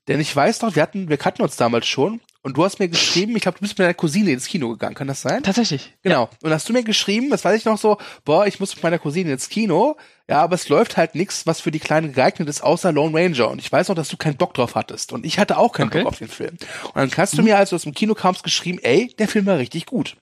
Denn 0.08 0.20
ich 0.20 0.34
weiß 0.34 0.62
noch, 0.62 0.76
wir 0.76 0.82
hatten, 0.82 1.10
wir 1.10 1.18
kannten 1.18 1.42
uns 1.42 1.58
damals 1.58 1.86
schon 1.86 2.22
und 2.48 2.56
du 2.56 2.64
hast 2.64 2.80
mir 2.80 2.88
geschrieben, 2.88 3.36
ich 3.36 3.42
glaube, 3.42 3.58
du 3.58 3.62
bist 3.62 3.74
mit 3.74 3.84
deiner 3.84 3.94
Cousine 3.94 4.32
ins 4.32 4.48
Kino 4.48 4.70
gegangen, 4.70 4.96
kann 4.96 5.10
das 5.10 5.20
sein? 5.20 5.44
Tatsächlich. 5.44 5.94
Genau. 6.02 6.30
Ja. 6.32 6.38
Und 6.44 6.52
hast 6.54 6.70
du 6.70 6.72
mir 6.72 6.82
geschrieben, 6.84 7.30
das 7.30 7.44
weiß 7.44 7.60
ich 7.60 7.66
noch 7.66 7.78
so, 7.78 7.98
boah, 8.24 8.48
ich 8.48 8.62
muss 8.62 8.74
mit 8.74 8.84
meiner 8.84 9.00
Cousine 9.00 9.34
ins 9.34 9.50
Kino, 9.50 9.98
ja, 10.30 10.42
aber 10.44 10.56
es 10.56 10.70
läuft 10.70 10.96
halt 10.96 11.14
nichts, 11.14 11.46
was 11.46 11.60
für 11.60 11.72
die 11.72 11.80
Kleine 11.80 12.10
geeignet 12.10 12.48
ist, 12.48 12.64
außer 12.64 12.94
Lone 12.94 13.14
Ranger. 13.14 13.50
Und 13.50 13.60
ich 13.60 13.70
weiß 13.70 13.90
noch, 13.90 13.98
dass 13.98 14.08
du 14.08 14.16
keinen 14.16 14.38
Bock 14.38 14.54
drauf 14.54 14.76
hattest. 14.76 15.12
Und 15.12 15.26
ich 15.26 15.40
hatte 15.40 15.58
auch 15.58 15.74
keinen 15.74 15.88
okay. 15.88 16.04
Bock 16.04 16.14
auf 16.14 16.20
den 16.20 16.30
Film. 16.30 16.56
Und 16.94 16.96
dann 16.96 17.12
hast 17.18 17.34
du 17.34 17.42
mhm. 17.42 17.50
mir, 17.50 17.58
als 17.58 17.72
du 17.72 17.76
aus 17.76 17.84
dem 17.84 17.94
Kino 17.94 18.14
kamst, 18.14 18.44
geschrieben, 18.44 18.80
ey, 18.82 19.14
der 19.20 19.28
Film 19.28 19.46
war 19.46 19.58
richtig 19.58 19.86
gut. 19.86 20.16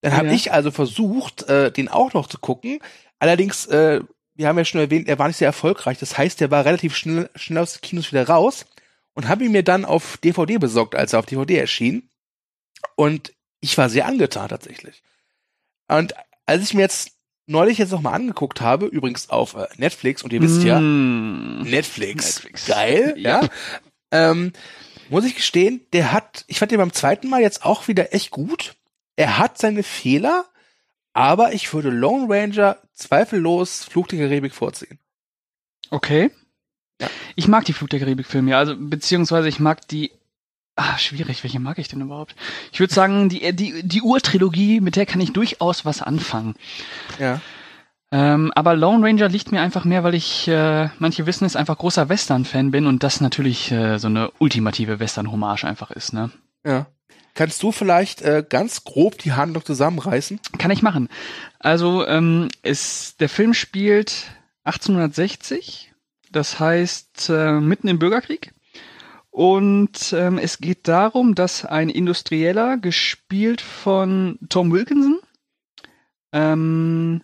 Dann 0.00 0.16
habe 0.16 0.28
ja. 0.28 0.32
ich 0.32 0.54
also 0.54 0.70
versucht, 0.70 1.42
äh, 1.50 1.70
den 1.70 1.90
auch 1.90 2.14
noch 2.14 2.26
zu 2.26 2.38
gucken. 2.38 2.78
Allerdings, 3.18 3.66
äh, 3.66 4.00
wir 4.34 4.48
haben 4.48 4.56
ja 4.56 4.64
schon 4.64 4.80
erwähnt, 4.80 5.08
er 5.08 5.18
war 5.18 5.28
nicht 5.28 5.36
sehr 5.36 5.48
erfolgreich. 5.48 5.98
Das 5.98 6.16
heißt, 6.16 6.40
der 6.40 6.50
war 6.50 6.64
relativ 6.64 6.96
schnell, 6.96 7.28
schnell 7.34 7.62
aus 7.62 7.74
den 7.74 7.82
Kinos 7.82 8.10
wieder 8.12 8.26
raus 8.26 8.64
und 9.16 9.28
habe 9.28 9.44
ihn 9.44 9.52
mir 9.52 9.64
dann 9.64 9.84
auf 9.84 10.18
DVD 10.18 10.58
besorgt, 10.58 10.94
als 10.94 11.12
er 11.12 11.18
auf 11.18 11.26
DVD 11.26 11.56
erschien. 11.56 12.10
Und 12.94 13.32
ich 13.60 13.76
war 13.76 13.88
sehr 13.88 14.06
angetan 14.06 14.48
tatsächlich. 14.48 15.02
Und 15.88 16.14
als 16.44 16.62
ich 16.62 16.74
mir 16.74 16.82
jetzt 16.82 17.12
neulich 17.46 17.78
jetzt 17.78 17.92
nochmal 17.92 18.14
angeguckt 18.14 18.60
habe, 18.60 18.86
übrigens 18.86 19.30
auf 19.30 19.54
äh, 19.54 19.66
Netflix, 19.78 20.22
und 20.22 20.32
ihr 20.32 20.42
wisst 20.42 20.62
ja, 20.62 20.78
mm. 20.78 21.62
Netflix, 21.62 22.36
Netflix, 22.36 22.66
geil, 22.66 23.14
ja, 23.18 23.42
ja 23.42 23.50
ähm, 24.10 24.52
muss 25.08 25.24
ich 25.24 25.34
gestehen, 25.34 25.86
der 25.92 26.12
hat, 26.12 26.44
ich 26.46 26.58
fand 26.58 26.70
den 26.70 26.78
beim 26.78 26.92
zweiten 26.92 27.28
Mal 27.28 27.40
jetzt 27.40 27.64
auch 27.64 27.88
wieder 27.88 28.12
echt 28.12 28.30
gut. 28.30 28.76
Er 29.16 29.38
hat 29.38 29.56
seine 29.56 29.82
Fehler, 29.82 30.44
aber 31.14 31.54
ich 31.54 31.72
würde 31.72 31.88
Lone 31.88 32.26
Ranger 32.28 32.76
zweifellos 32.92 33.84
Fluch 33.84 34.08
der 34.08 34.18
Karibik 34.18 34.54
vorziehen. 34.54 34.98
Okay. 35.90 36.30
Ja. 37.00 37.08
Ich 37.34 37.48
mag 37.48 37.64
die 37.64 37.72
Fluch 37.72 37.88
der 37.88 38.00
Karibik-Filme, 38.00 38.50
ja, 38.50 38.58
also 38.58 38.74
beziehungsweise 38.76 39.48
ich 39.48 39.60
mag 39.60 39.86
die 39.88 40.10
Ah, 40.78 40.98
schwierig. 40.98 41.42
Welche 41.42 41.58
mag 41.58 41.78
ich 41.78 41.88
denn 41.88 42.02
überhaupt? 42.02 42.36
Ich 42.70 42.80
würde 42.80 42.92
sagen, 42.92 43.30
die, 43.30 43.50
die, 43.56 43.82
die 43.82 44.02
Urtrilogie, 44.02 44.80
mit 44.80 44.96
der 44.96 45.06
kann 45.06 45.22
ich 45.22 45.32
durchaus 45.32 45.86
was 45.86 46.02
anfangen. 46.02 46.54
Ja. 47.18 47.40
Ähm, 48.12 48.52
aber 48.54 48.76
Lone 48.76 49.04
Ranger 49.04 49.28
liegt 49.28 49.50
mir 49.50 49.62
einfach 49.62 49.86
mehr, 49.86 50.04
weil 50.04 50.14
ich, 50.14 50.46
äh, 50.48 50.90
manche 50.98 51.24
wissen 51.24 51.46
es, 51.46 51.56
einfach 51.56 51.78
großer 51.78 52.10
Western-Fan 52.10 52.70
bin 52.70 52.86
und 52.86 53.02
das 53.02 53.22
natürlich 53.22 53.72
äh, 53.72 53.98
so 53.98 54.08
eine 54.08 54.30
ultimative 54.38 55.00
Western-Hommage 55.00 55.64
einfach 55.64 55.90
ist, 55.90 56.12
ne? 56.12 56.30
Ja. 56.64 56.86
Kannst 57.34 57.62
du 57.62 57.72
vielleicht 57.72 58.22
äh, 58.22 58.44
ganz 58.46 58.84
grob 58.84 59.18
die 59.18 59.32
Handlung 59.32 59.64
zusammenreißen? 59.64 60.40
Kann 60.58 60.70
ich 60.70 60.82
machen. 60.82 61.08
Also, 61.58 62.06
ähm, 62.06 62.48
es, 62.62 63.16
der 63.16 63.28
Film 63.28 63.54
spielt 63.54 64.26
1860, 64.64 65.85
das 66.36 66.60
heißt 66.60 67.30
äh, 67.30 67.60
mitten 67.60 67.88
im 67.88 67.98
Bürgerkrieg. 67.98 68.52
Und 69.30 70.14
ähm, 70.16 70.38
es 70.38 70.58
geht 70.58 70.86
darum, 70.88 71.34
dass 71.34 71.64
ein 71.64 71.88
Industrieller, 71.88 72.76
gespielt 72.78 73.60
von 73.60 74.38
Tom 74.48 74.72
Wilkinson, 74.72 75.18
ähm, 76.32 77.22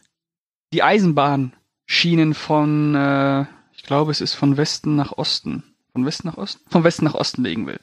die 0.73 0.83
Eisenbahnschienen 0.83 2.35
von, 2.35 2.95
äh, 2.95 3.43
ich 3.75 3.83
glaube, 3.83 4.11
es 4.11 4.21
ist 4.21 4.35
von 4.35 4.57
Westen 4.57 4.97
nach 4.97 5.13
Osten, 5.13 5.63
von 5.93 6.05
Westen 6.05 6.29
nach 6.29 6.39
Osten, 6.39 6.63
von 6.71 6.85
Westen 6.85 7.05
nach 7.05 7.15
Osten 7.15 7.45
legen 7.45 7.67
will. 7.67 7.81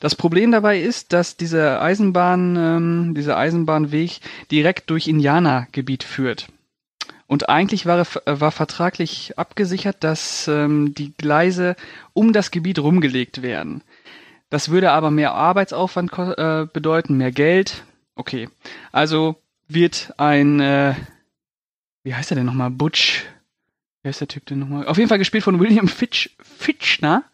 Das 0.00 0.14
Problem 0.14 0.52
dabei 0.52 0.80
ist, 0.80 1.12
dass 1.12 1.36
diese 1.36 1.80
Eisenbahn, 1.80 2.56
ähm, 2.56 3.14
dieser 3.16 3.36
Eisenbahnweg 3.36 4.20
direkt 4.50 4.90
durch 4.90 5.08
Indianergebiet 5.08 6.02
führt. 6.04 6.48
Und 7.34 7.48
eigentlich 7.48 7.84
war, 7.84 8.06
war 8.26 8.52
vertraglich 8.52 9.36
abgesichert, 9.36 10.04
dass 10.04 10.46
ähm, 10.46 10.94
die 10.94 11.12
Gleise 11.14 11.74
um 12.12 12.32
das 12.32 12.52
Gebiet 12.52 12.78
rumgelegt 12.78 13.42
werden. 13.42 13.82
Das 14.50 14.68
würde 14.68 14.92
aber 14.92 15.10
mehr 15.10 15.34
Arbeitsaufwand 15.34 16.12
äh, 16.16 16.66
bedeuten, 16.72 17.16
mehr 17.16 17.32
Geld. 17.32 17.82
Okay, 18.14 18.48
also 18.92 19.34
wird 19.66 20.14
ein, 20.16 20.60
äh, 20.60 20.94
wie 22.04 22.14
heißt 22.14 22.30
er 22.30 22.36
denn 22.36 22.46
nochmal, 22.46 22.70
Butch, 22.70 23.24
wie 24.02 24.10
heißt 24.10 24.20
der 24.20 24.28
Typ 24.28 24.46
denn 24.46 24.60
nochmal? 24.60 24.86
Auf 24.86 24.98
jeden 24.98 25.08
Fall 25.08 25.18
gespielt 25.18 25.42
von 25.42 25.58
William 25.58 25.88
Fitch, 25.88 26.30
Fitchner, 26.40 27.24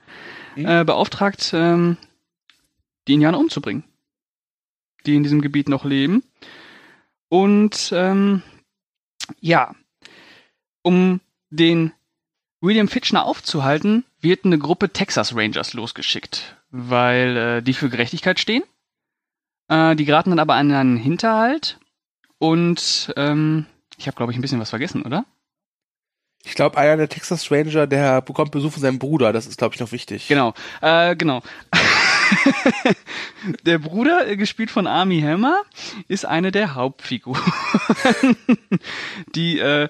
mhm. 0.56 0.64
äh, 0.64 0.82
beauftragt, 0.82 1.50
ähm, 1.52 1.98
die 3.06 3.12
Indianer 3.12 3.38
umzubringen, 3.38 3.84
die 5.04 5.14
in 5.14 5.24
diesem 5.24 5.42
Gebiet 5.42 5.68
noch 5.68 5.84
leben. 5.84 6.22
Und 7.28 7.92
ähm, 7.94 8.40
ja, 9.40 9.74
um 10.82 11.20
den 11.50 11.92
William 12.60 12.88
Fitchner 12.88 13.24
aufzuhalten, 13.24 14.04
wird 14.20 14.44
eine 14.44 14.58
Gruppe 14.58 14.90
Texas 14.90 15.34
Rangers 15.34 15.72
losgeschickt, 15.72 16.56
weil 16.70 17.36
äh, 17.36 17.62
die 17.62 17.72
für 17.74 17.88
Gerechtigkeit 17.88 18.38
stehen. 18.38 18.62
Äh, 19.68 19.96
die 19.96 20.04
geraten 20.04 20.30
dann 20.30 20.38
aber 20.38 20.54
an 20.54 20.70
einen 20.72 20.96
Hinterhalt 20.96 21.78
und 22.38 23.12
ähm, 23.16 23.66
ich 23.96 24.06
habe, 24.06 24.16
glaube 24.16 24.32
ich, 24.32 24.38
ein 24.38 24.42
bisschen 24.42 24.60
was 24.60 24.70
vergessen, 24.70 25.02
oder? 25.02 25.24
Ich 26.42 26.54
glaube, 26.54 26.78
einer 26.78 26.96
der 26.96 27.08
Texas 27.08 27.50
Ranger, 27.50 27.86
der 27.86 28.22
bekommt 28.22 28.50
Besuch 28.50 28.72
von 28.72 28.80
seinem 28.80 28.98
Bruder. 28.98 29.32
Das 29.32 29.46
ist, 29.46 29.58
glaube 29.58 29.74
ich, 29.74 29.80
noch 29.80 29.92
wichtig. 29.92 30.26
Genau, 30.26 30.54
äh, 30.80 31.14
genau. 31.14 31.42
der 33.66 33.78
Bruder, 33.78 34.26
äh, 34.26 34.36
gespielt 34.36 34.70
von 34.70 34.86
Army 34.86 35.20
Hammer, 35.20 35.60
ist 36.08 36.24
eine 36.24 36.50
der 36.50 36.74
Hauptfiguren, 36.74 37.42
die 39.34 39.58
äh, 39.58 39.88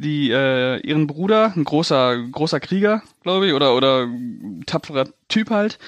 die 0.00 0.30
äh, 0.30 0.78
ihren 0.80 1.06
Bruder, 1.06 1.52
ein 1.54 1.64
großer 1.64 2.16
großer 2.30 2.60
Krieger, 2.60 3.02
glaube 3.22 3.46
ich, 3.48 3.52
oder 3.52 3.74
oder 3.74 4.08
tapferer 4.66 5.08
Typ 5.28 5.50
halt, 5.50 5.78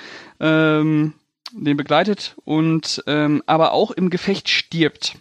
ähm, 0.40 1.14
den 1.52 1.76
begleitet 1.76 2.36
und 2.44 3.02
ähm, 3.06 3.42
aber 3.46 3.72
auch 3.72 3.90
im 3.90 4.10
Gefecht 4.10 4.48
stirbt. 4.48 5.16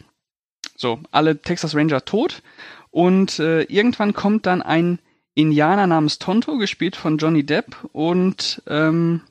So, 0.75 0.99
alle 1.11 1.41
Texas 1.41 1.75
Ranger 1.75 2.05
tot 2.05 2.41
und 2.89 3.39
äh, 3.39 3.63
irgendwann 3.63 4.13
kommt 4.13 4.45
dann 4.45 4.61
ein 4.61 4.99
Indianer 5.33 5.87
namens 5.87 6.19
Tonto, 6.19 6.57
gespielt 6.57 6.95
von 6.95 7.17
Johnny 7.17 7.45
Depp 7.45 7.77
und 7.93 8.61
ähm, 8.67 9.21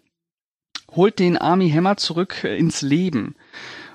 holt 0.95 1.19
den 1.19 1.37
Army 1.37 1.71
Hammer 1.71 1.97
zurück 1.97 2.45
äh, 2.45 2.57
ins 2.57 2.83
Leben. 2.83 3.35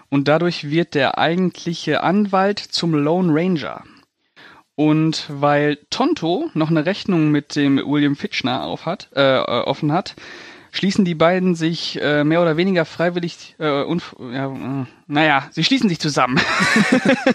Und 0.10 0.27
dadurch 0.27 0.69
wird 0.69 0.93
der 0.93 1.17
eigentliche 1.17 2.03
Anwalt 2.03 2.60
zum 2.60 2.93
Lone 2.93 3.34
Ranger. 3.34 3.84
Und 4.75 5.27
weil 5.29 5.77
Tonto 5.89 6.50
noch 6.53 6.70
eine 6.70 6.86
Rechnung 6.86 7.32
mit 7.32 7.55
dem 7.55 7.77
William 7.77 8.15
Fitchner 8.15 8.63
auf 8.63 8.86
hat, 8.86 9.10
äh, 9.13 9.38
offen 9.39 9.94
hat, 9.94 10.15
schließen 10.72 11.05
die 11.05 11.15
beiden 11.15 11.55
sich 11.55 12.01
äh, 12.01 12.25
mehr 12.25 12.41
oder 12.41 12.58
weniger 12.58 12.84
freiwillig 12.84 13.55
äh, 13.58 13.84
und 13.84 14.03
ja, 14.20 14.51
äh, 14.51 14.86
naja, 15.08 15.48
sie 15.51 15.63
schließen 15.63 15.88
sich 15.88 16.00
zusammen 16.00 16.39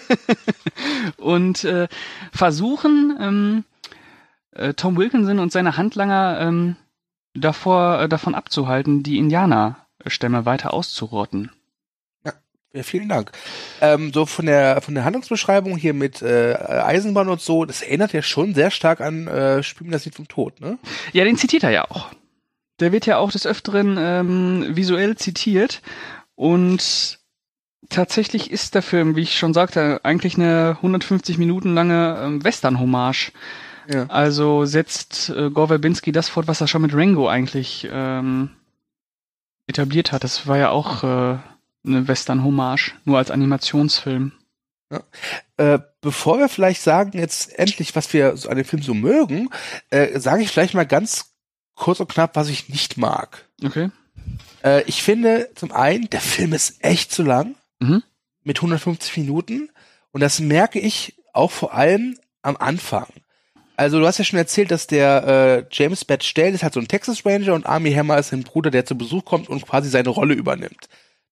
und 1.16 1.64
äh, 1.64 1.88
versuchen 2.32 3.16
ähm, 3.18 3.64
äh, 4.52 4.74
Tom 4.74 4.98
Wilkinson 4.98 5.38
und 5.38 5.52
seine 5.52 5.78
Handlanger 5.78 6.38
ähm, 6.40 6.76
davor, 7.34 8.02
äh, 8.02 8.08
davon 8.08 8.34
abzuhalten, 8.34 9.02
die 9.02 9.16
Indianerstämme 9.16 10.44
weiter 10.44 10.74
auszurotten. 10.74 11.50
Ja, 12.72 12.84
vielen 12.84 13.08
Dank. 13.08 13.32
Ähm, 13.80 14.12
so 14.12 14.26
von 14.26 14.46
der 14.46 14.80
von 14.80 14.94
der 14.94 15.04
Handlungsbeschreibung 15.04 15.76
hier 15.76 15.92
mit 15.92 16.22
äh, 16.22 16.54
Eisenbahn 16.54 17.28
und 17.28 17.40
so, 17.40 17.64
das 17.64 17.82
erinnert 17.82 18.12
ja 18.12 18.22
schon 18.22 18.54
sehr 18.54 18.70
stark 18.70 19.00
an 19.00 19.26
äh, 19.26 19.62
Spielen 19.64 19.90
das 19.90 20.04
Lied 20.04 20.14
vom 20.14 20.28
Tod, 20.28 20.60
ne? 20.60 20.78
Ja, 21.12 21.24
den 21.24 21.36
zitiert 21.36 21.64
er 21.64 21.70
ja 21.70 21.90
auch. 21.90 22.10
Der 22.78 22.92
wird 22.92 23.06
ja 23.06 23.18
auch 23.18 23.32
des 23.32 23.44
Öfteren 23.44 23.96
ähm, 23.98 24.76
visuell 24.76 25.16
zitiert 25.16 25.82
und 26.36 27.18
tatsächlich 27.88 28.52
ist 28.52 28.76
der 28.76 28.82
Film, 28.82 29.16
wie 29.16 29.22
ich 29.22 29.36
schon 29.36 29.52
sagte, 29.52 30.00
eigentlich 30.04 30.36
eine 30.36 30.76
150 30.76 31.38
Minuten 31.38 31.74
lange 31.74 32.18
ähm, 32.22 32.44
Western-Hommage. 32.44 33.32
Ja. 33.88 34.06
Also 34.06 34.64
setzt 34.64 35.30
äh, 35.30 35.50
Gore 35.50 35.68
Verbinski 35.68 36.12
das 36.12 36.28
fort, 36.28 36.46
was 36.46 36.60
er 36.60 36.68
schon 36.68 36.82
mit 36.82 36.94
Rango 36.94 37.28
eigentlich 37.28 37.88
ähm, 37.90 38.50
etabliert 39.66 40.12
hat. 40.12 40.22
Das 40.22 40.46
war 40.46 40.56
ja 40.56 40.70
auch 40.70 41.02
äh, 41.02 41.38
eine 41.84 42.06
Western-Hommage, 42.06 42.92
nur 43.04 43.18
als 43.18 43.30
Animationsfilm. 43.30 44.32
Ja. 44.90 45.02
Äh, 45.56 45.78
bevor 46.00 46.38
wir 46.38 46.48
vielleicht 46.48 46.82
sagen 46.82 47.16
jetzt 47.16 47.56
endlich, 47.58 47.94
was 47.94 48.12
wir 48.12 48.34
an 48.48 48.56
dem 48.56 48.64
Film 48.64 48.82
so 48.82 48.94
mögen, 48.94 49.50
äh, 49.90 50.18
sage 50.18 50.42
ich 50.42 50.50
vielleicht 50.50 50.74
mal 50.74 50.86
ganz 50.86 51.32
kurz 51.74 52.00
und 52.00 52.10
knapp, 52.10 52.34
was 52.36 52.48
ich 52.48 52.68
nicht 52.68 52.96
mag. 52.96 53.46
Okay. 53.64 53.90
Äh, 54.64 54.82
ich 54.84 55.02
finde 55.02 55.50
zum 55.54 55.72
einen, 55.72 56.10
der 56.10 56.20
Film 56.20 56.52
ist 56.52 56.84
echt 56.84 57.12
zu 57.12 57.22
lang, 57.22 57.54
mhm. 57.78 58.02
mit 58.42 58.58
150 58.58 59.16
Minuten, 59.18 59.70
und 60.12 60.20
das 60.20 60.40
merke 60.40 60.80
ich 60.80 61.14
auch 61.32 61.50
vor 61.50 61.72
allem 61.74 62.18
am 62.42 62.56
Anfang 62.56 63.06
Also 63.76 64.00
du 64.00 64.06
hast 64.06 64.18
ja 64.18 64.24
schon 64.24 64.38
erzählt, 64.38 64.70
dass 64.70 64.86
der 64.86 65.26
äh, 65.26 65.64
James 65.70 66.04
Batch 66.04 66.34
Dale 66.34 66.50
ist 66.50 66.62
halt 66.62 66.74
so 66.74 66.80
ein 66.80 66.88
Texas 66.88 67.24
Ranger 67.24 67.54
und 67.54 67.66
Army 67.66 67.92
Hammer 67.92 68.18
ist 68.18 68.32
ein 68.32 68.42
Bruder, 68.42 68.70
der 68.70 68.84
zu 68.84 68.96
Besuch 68.96 69.24
kommt 69.24 69.48
und 69.48 69.64
quasi 69.66 69.88
seine 69.88 70.08
Rolle 70.08 70.34
übernimmt. 70.34 70.88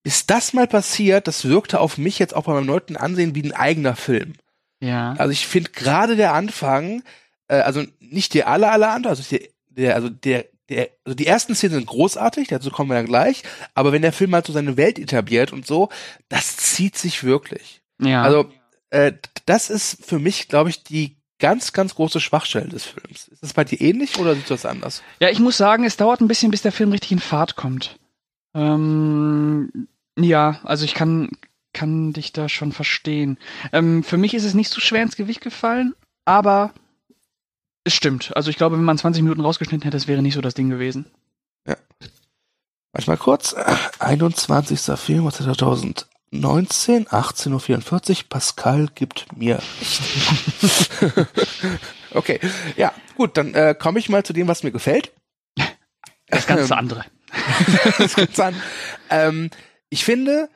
Ist 0.09 0.31
das 0.31 0.55
mal 0.55 0.67
passiert, 0.67 1.29
das 1.29 1.45
wirkte 1.45 1.81
auf 1.81 1.99
mich 1.99 2.19
jetzt 2.19 2.35
auch 2.35 2.45
bei 2.45 2.55
meinem 2.55 2.65
neunten 2.65 2.97
Ansehen 2.97 3.35
wie 3.35 3.43
ein 3.43 3.53
eigener 3.53 3.95
Film. 3.95 4.33
Ja. 4.81 5.13
Also 5.19 5.33
ich 5.33 5.47
finde 5.47 5.71
gerade 5.73 6.17
der 6.17 6.33
Anfang, 6.33 7.03
äh, 7.49 7.57
also 7.57 7.85
nicht 8.01 8.33
der 8.33 8.49
aller 8.49 8.73
aller 8.73 8.91
Anfang, 8.91 9.11
also 9.11 9.23
der, 9.31 9.41
der 9.69 9.95
also 9.97 10.09
der 10.09 10.47
der, 10.71 10.89
also 11.05 11.15
die 11.15 11.27
ersten 11.27 11.55
Szenen 11.55 11.75
sind 11.75 11.87
großartig, 11.87 12.49
dazu 12.49 12.71
kommen 12.71 12.89
wir 12.89 12.95
dann 12.95 13.05
gleich, 13.05 13.43
aber 13.75 13.93
wenn 13.93 14.01
der 14.01 14.15
Film 14.15 14.35
halt 14.35 14.47
so 14.47 14.55
seine 14.55 14.79
Welt 14.79 14.99
etabliert 14.99 15.53
und 15.53 15.67
so, 15.67 15.91
das 16.31 16.57
zieht 16.57 16.97
sich 16.97 17.23
wirklich. 17.23 17.83
Ja. 18.01 18.23
Also 18.23 18.51
äh, 18.89 19.13
das 19.45 19.69
ist 19.69 20.07
für 20.07 20.19
mich, 20.19 20.49
glaube 20.49 20.71
ich, 20.71 20.85
die 20.85 21.19
ganz, 21.39 21.75
ganz 21.75 21.95
große 21.95 22.21
Schwachstelle 22.21 22.69
des 22.69 22.85
Films. 22.85 23.29
Ist 23.29 23.43
das 23.43 23.53
bei 23.53 23.65
dir 23.65 23.79
ähnlich 23.79 24.19
oder 24.19 24.35
siehst 24.35 24.49
du 24.49 24.55
das 24.55 24.65
anders? 24.65 25.03
Ja, 25.21 25.29
ich 25.29 25.39
muss 25.39 25.59
sagen, 25.59 25.85
es 25.85 25.99
dauert 25.99 26.23
ein 26.23 26.29
bisschen, 26.29 26.51
bis 26.51 26.63
der 26.63 26.73
Film 26.73 26.93
richtig 26.93 27.13
in 27.13 27.19
Fahrt 27.19 27.57
kommt. 27.57 27.99
Ähm, 28.55 29.89
ja, 30.23 30.61
also 30.65 30.85
ich 30.85 30.95
kann, 30.95 31.31
kann 31.73 32.13
dich 32.13 32.33
da 32.33 32.49
schon 32.49 32.73
verstehen. 32.73 33.39
Ähm, 33.73 34.03
für 34.03 34.17
mich 34.17 34.35
ist 34.35 34.45
es 34.45 34.55
nicht 34.55 34.71
so 34.71 34.81
schwer 34.81 35.03
ins 35.03 35.17
Gewicht 35.17 35.41
gefallen, 35.41 35.95
aber 36.25 36.73
es 37.85 37.95
stimmt. 37.95 38.37
Also 38.37 38.51
ich 38.51 38.57
glaube, 38.57 38.77
wenn 38.77 38.85
man 38.85 38.99
20 38.99 39.23
Minuten 39.23 39.41
rausgeschnitten 39.41 39.85
hätte, 39.85 39.97
das 39.97 40.09
wäre 40.09 40.23
nicht 40.23 40.35
so 40.35 40.41
das 40.41 40.55
Ding 40.55 40.71
gewesen. 40.71 41.07
Ja. 41.67 41.77
Manchmal 42.93 43.17
kurz. 43.17 43.55
21. 43.99 44.99
Film 44.99 45.31
2019, 45.31 46.07
18.44 47.07 48.11
Uhr. 48.11 48.17
Pascal 48.29 48.89
gibt 48.95 49.27
mir 49.37 49.63
okay. 52.15 52.41
Ja, 52.77 52.93
gut, 53.17 53.37
dann 53.37 53.55
äh, 53.55 53.75
komme 53.79 53.99
ich 53.99 54.09
mal 54.09 54.25
zu 54.25 54.33
dem, 54.33 54.49
was 54.49 54.63
mir 54.63 54.73
gefällt. 54.73 55.13
Das 56.27 56.47
ganze 56.47 56.77
andere. 56.77 57.05
das 57.99 58.17
ganz 58.17 58.39
an. 58.39 58.55
Ähm, 59.11 59.49
ich 59.91 60.05
finde, 60.05 60.49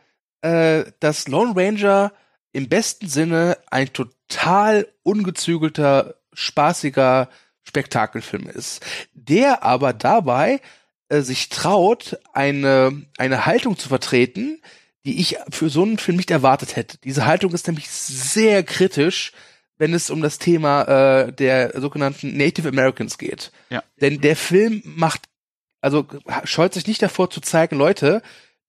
äh, 0.42 0.84
dass 1.00 1.28
Lone 1.28 1.54
Ranger 1.56 2.12
im 2.52 2.68
besten 2.68 3.08
Sinne 3.08 3.58
ein 3.70 3.92
total 3.92 4.88
ungezügelter, 5.02 6.16
spaßiger 6.32 7.28
Spektakelfilm 7.62 8.48
ist, 8.48 8.84
der 9.14 9.62
aber 9.62 9.92
dabei 9.92 10.60
äh, 11.08 11.20
sich 11.20 11.48
traut, 11.48 12.18
eine, 12.32 13.04
eine 13.18 13.46
Haltung 13.46 13.78
zu 13.78 13.88
vertreten, 13.88 14.60
die 15.04 15.20
ich 15.20 15.36
für 15.50 15.68
so 15.68 15.82
einen 15.82 15.98
Film 15.98 16.16
nicht 16.16 16.30
erwartet 16.30 16.76
hätte. 16.76 16.98
Diese 16.98 17.26
Haltung 17.26 17.52
ist 17.52 17.66
nämlich 17.66 17.90
sehr 17.90 18.62
kritisch, 18.62 19.32
wenn 19.78 19.94
es 19.94 20.10
um 20.10 20.22
das 20.22 20.38
Thema 20.38 20.82
äh, 20.82 21.32
der 21.32 21.80
sogenannten 21.80 22.36
Native 22.36 22.68
Americans 22.68 23.18
geht. 23.18 23.50
Ja. 23.70 23.82
Denn 24.00 24.20
der 24.20 24.36
Film 24.36 24.82
macht, 24.84 25.22
also 25.80 26.06
scheut 26.44 26.74
sich 26.74 26.86
nicht 26.86 27.02
davor 27.02 27.30
zu 27.30 27.40
zeigen, 27.40 27.76
Leute, 27.76 28.22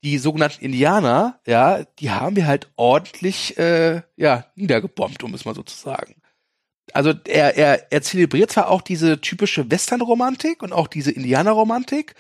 die 0.04 0.18
sogenannten 0.18 0.64
Indianer, 0.64 1.40
ja, 1.48 1.84
die 2.00 2.12
haben 2.12 2.36
wir 2.36 2.46
halt 2.46 2.70
ordentlich, 2.76 3.58
äh, 3.58 4.02
ja, 4.18 4.46
niedergebombt, 4.56 5.24
um 5.24 5.34
es 5.34 5.46
mal 5.46 5.56
so 5.56 5.64
zu 5.64 5.76
sagen. 5.76 6.16
Also 6.92 7.14
er, 7.26 7.56
er, 7.58 7.92
er 7.92 8.02
zelebriert 8.02 8.52
zwar 8.52 8.70
auch 8.70 8.82
diese 8.82 9.22
typische 9.22 9.72
Western-Romantik 9.72 10.62
und 10.62 10.74
auch 10.74 10.88
diese 10.88 11.12
Indianer-Romantik, 11.12 12.16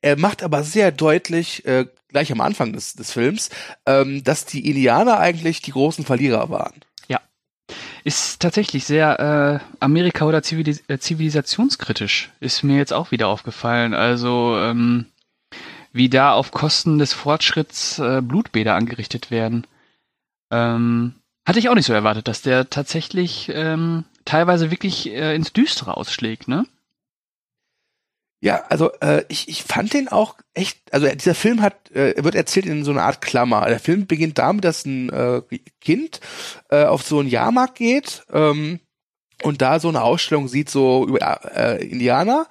er 0.00 0.18
macht 0.18 0.42
aber 0.42 0.62
sehr 0.62 0.92
deutlich, 0.92 1.64
äh, 1.64 1.86
gleich 2.08 2.30
am 2.30 2.40
Anfang 2.40 2.72
des, 2.72 2.94
des 2.94 3.12
Films, 3.12 3.50
ähm, 3.86 4.22
dass 4.24 4.44
die 4.44 4.68
Indianer 4.68 5.18
eigentlich 5.18 5.62
die 5.62 5.72
großen 5.72 6.04
Verlierer 6.04 6.50
waren. 6.50 6.80
Ist 8.04 8.40
tatsächlich 8.40 8.84
sehr 8.84 9.60
äh, 9.60 9.84
Amerika- 9.84 10.24
oder 10.24 10.42
Zivilis 10.42 10.82
äh, 10.88 10.98
zivilisationskritisch. 10.98 12.30
Ist 12.40 12.62
mir 12.62 12.76
jetzt 12.76 12.92
auch 12.92 13.10
wieder 13.10 13.28
aufgefallen. 13.28 13.92
Also 13.92 14.56
ähm, 14.56 15.06
wie 15.92 16.08
da 16.08 16.32
auf 16.32 16.50
Kosten 16.50 16.98
des 16.98 17.12
Fortschritts 17.12 17.98
äh, 17.98 18.20
Blutbäder 18.22 18.74
angerichtet 18.74 19.30
werden. 19.30 19.66
Ähm, 20.50 21.14
hatte 21.46 21.58
ich 21.58 21.68
auch 21.68 21.74
nicht 21.74 21.86
so 21.86 21.92
erwartet, 21.92 22.28
dass 22.28 22.42
der 22.42 22.70
tatsächlich 22.70 23.50
ähm, 23.54 24.04
teilweise 24.24 24.70
wirklich 24.70 25.10
äh, 25.10 25.34
ins 25.34 25.52
Düstere 25.52 25.96
ausschlägt, 25.96 26.48
ne? 26.48 26.66
Ja, 28.40 28.62
also 28.68 28.92
äh, 29.00 29.24
ich, 29.28 29.48
ich 29.48 29.64
fand 29.64 29.92
den 29.94 30.08
auch 30.08 30.36
echt, 30.54 30.78
also 30.92 31.08
dieser 31.08 31.34
Film 31.34 31.60
hat, 31.60 31.90
äh, 31.90 32.22
wird 32.22 32.36
erzählt 32.36 32.66
in 32.66 32.84
so 32.84 32.92
einer 32.92 33.02
Art 33.02 33.20
Klammer. 33.20 33.66
Der 33.66 33.80
Film 33.80 34.06
beginnt 34.06 34.38
damit, 34.38 34.64
dass 34.64 34.84
ein 34.84 35.08
äh, 35.08 35.42
Kind 35.80 36.20
äh, 36.70 36.84
auf 36.84 37.02
so 37.02 37.18
einen 37.18 37.28
Jahrmarkt 37.28 37.74
geht 37.74 38.24
ähm, 38.32 38.78
und 39.42 39.60
da 39.60 39.80
so 39.80 39.88
eine 39.88 40.02
Ausstellung 40.02 40.46
sieht, 40.46 40.70
so 40.70 41.04
über 41.08 41.40
äh, 41.56 41.84
Indianer 41.84 42.46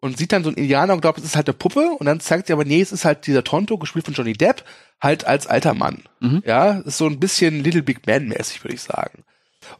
und 0.00 0.16
sieht 0.16 0.32
dann 0.32 0.44
so 0.44 0.50
einen 0.50 0.58
Indianer 0.58 0.94
und 0.94 1.00
glaubt, 1.00 1.18
es 1.18 1.24
ist 1.24 1.36
halt 1.36 1.48
eine 1.48 1.56
Puppe 1.56 1.90
und 1.98 2.06
dann 2.06 2.20
zeigt 2.20 2.46
sie 2.46 2.52
aber, 2.52 2.64
nee, 2.64 2.80
es 2.80 2.92
ist 2.92 3.04
halt 3.04 3.26
dieser 3.26 3.44
Tonto, 3.44 3.78
gespielt 3.78 4.04
von 4.04 4.14
Johnny 4.14 4.34
Depp, 4.34 4.64
halt 5.00 5.26
als 5.26 5.46
alter 5.46 5.74
Mann. 5.74 6.04
Mhm. 6.20 6.42
Ja, 6.46 6.78
ist 6.80 6.98
so 6.98 7.06
ein 7.06 7.20
bisschen 7.20 7.62
Little 7.62 7.82
Big 7.82 8.06
Man 8.06 8.28
mäßig, 8.28 8.62
würde 8.62 8.74
ich 8.74 8.82
sagen. 8.82 9.24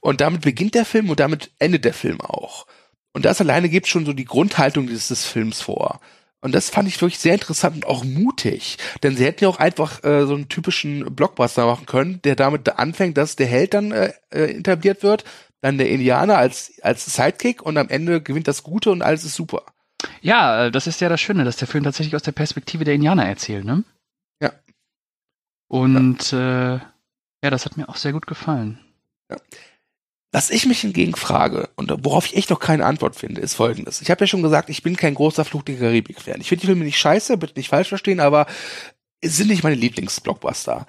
Und 0.00 0.20
damit 0.20 0.42
beginnt 0.42 0.74
der 0.74 0.84
Film 0.84 1.08
und 1.10 1.20
damit 1.20 1.50
endet 1.58 1.84
der 1.84 1.94
Film 1.94 2.20
auch. 2.20 2.66
Und 3.12 3.24
das 3.24 3.40
alleine 3.40 3.68
gibt 3.68 3.86
schon 3.86 4.06
so 4.06 4.12
die 4.12 4.24
Grundhaltung 4.24 4.86
dieses, 4.86 5.08
des 5.08 5.24
Films 5.24 5.60
vor. 5.60 6.00
Und 6.40 6.54
das 6.54 6.70
fand 6.70 6.86
ich 6.86 7.00
wirklich 7.00 7.18
sehr 7.18 7.34
interessant 7.34 7.76
und 7.76 7.86
auch 7.86 8.04
mutig. 8.04 8.78
Denn 9.02 9.16
sie 9.16 9.24
hätten 9.24 9.44
ja 9.44 9.50
auch 9.50 9.58
einfach 9.58 10.04
äh, 10.04 10.24
so 10.24 10.34
einen 10.34 10.48
typischen 10.48 11.16
Blockbuster 11.16 11.66
machen 11.66 11.86
können, 11.86 12.20
der 12.22 12.36
damit 12.36 12.68
anfängt, 12.68 13.16
dass 13.16 13.34
der 13.34 13.48
Held 13.48 13.74
dann 13.74 13.90
äh, 13.90 14.12
äh, 14.30 14.58
etabliert 14.58 15.02
wird, 15.02 15.24
dann 15.60 15.78
der 15.78 15.88
Indianer 15.88 16.38
als, 16.38 16.74
als 16.82 17.04
Sidekick 17.06 17.62
und 17.62 17.76
am 17.76 17.88
Ende 17.88 18.22
gewinnt 18.22 18.46
das 18.46 18.62
Gute 18.62 18.90
und 18.90 19.02
alles 19.02 19.24
ist 19.24 19.34
super. 19.34 19.64
Ja, 20.20 20.66
äh, 20.66 20.70
das 20.70 20.86
ist 20.86 21.00
ja 21.00 21.08
das 21.08 21.20
Schöne, 21.20 21.44
dass 21.44 21.56
der 21.56 21.68
Film 21.68 21.84
tatsächlich 21.84 22.14
aus 22.14 22.22
der 22.22 22.32
Perspektive 22.32 22.84
der 22.84 22.94
Indianer 22.94 23.26
erzählt, 23.26 23.64
ne? 23.64 23.84
Ja. 24.40 24.52
Und 25.68 26.32
ja, 26.32 26.74
äh, 26.74 26.80
ja 27.42 27.50
das 27.50 27.64
hat 27.64 27.76
mir 27.76 27.88
auch 27.88 27.96
sehr 27.96 28.12
gut 28.12 28.26
gefallen. 28.26 28.78
Ja. 29.30 29.36
Was 30.30 30.50
ich 30.50 30.66
mich 30.66 30.82
hingegen 30.82 31.16
frage 31.16 31.70
und 31.76 31.92
worauf 32.04 32.26
ich 32.26 32.36
echt 32.36 32.50
noch 32.50 32.60
keine 32.60 32.84
Antwort 32.84 33.16
finde, 33.16 33.40
ist 33.40 33.54
folgendes. 33.54 34.02
Ich 34.02 34.10
habe 34.10 34.20
ja 34.22 34.26
schon 34.26 34.42
gesagt, 34.42 34.68
ich 34.68 34.82
bin 34.82 34.94
kein 34.94 35.14
großer 35.14 35.44
Fluch 35.44 35.62
der 35.62 35.78
Karibik-Fan. 35.78 36.40
Ich 36.40 36.48
finde 36.48 36.60
die 36.60 36.66
Filme 36.66 36.84
nicht 36.84 36.98
scheiße, 36.98 37.38
bitte 37.38 37.54
nicht 37.56 37.70
falsch 37.70 37.88
verstehen, 37.88 38.20
aber 38.20 38.46
es 39.22 39.36
sind 39.38 39.48
nicht 39.48 39.62
meine 39.62 39.76
Lieblingsblockbuster. 39.76 40.86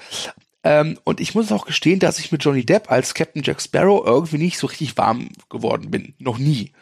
Ähm, 0.64 1.00
und 1.06 1.22
ich 1.22 1.36
muss 1.36 1.54
auch 1.54 1.66
gestehen, 1.66 2.00
dass 2.00 2.20
ich 2.20 2.34
mit 2.34 2.44
Johnny 2.44 2.66
Depp 2.66 2.92
als 2.92 3.14
Captain 3.14 3.42
Jack 3.44 3.62
Sparrow 3.62 4.06
irgendwie 4.06 4.40
nicht 4.40 4.58
so 4.58 4.68
richtig 4.68 4.98
warm 4.98 5.30
geworden 5.50 5.90
bin. 5.90 6.16
Noch 6.20 6.38
nie. 6.38 6.74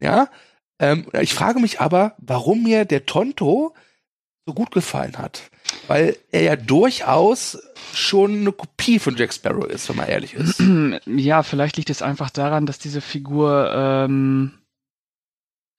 Ja. 0.00 0.28
Ähm, 0.78 1.06
ich 1.20 1.34
frage 1.34 1.60
mich 1.60 1.80
aber, 1.80 2.14
warum 2.18 2.62
mir 2.62 2.84
der 2.84 3.06
Tonto 3.06 3.74
so 4.46 4.54
gut 4.54 4.70
gefallen 4.70 5.16
hat. 5.18 5.50
Weil 5.86 6.16
er 6.30 6.42
ja 6.42 6.56
durchaus 6.56 7.58
schon 7.94 8.40
eine 8.40 8.52
Kopie 8.52 8.98
von 8.98 9.16
Jack 9.16 9.32
Sparrow 9.32 9.64
ist, 9.64 9.88
wenn 9.88 9.96
man 9.96 10.08
ehrlich 10.08 10.34
ist. 10.34 10.62
Ja, 11.06 11.42
vielleicht 11.42 11.76
liegt 11.76 11.90
es 11.90 12.02
einfach 12.02 12.30
daran, 12.30 12.66
dass 12.66 12.78
diese 12.78 13.00
Figur 13.00 13.70
ähm, 13.74 14.52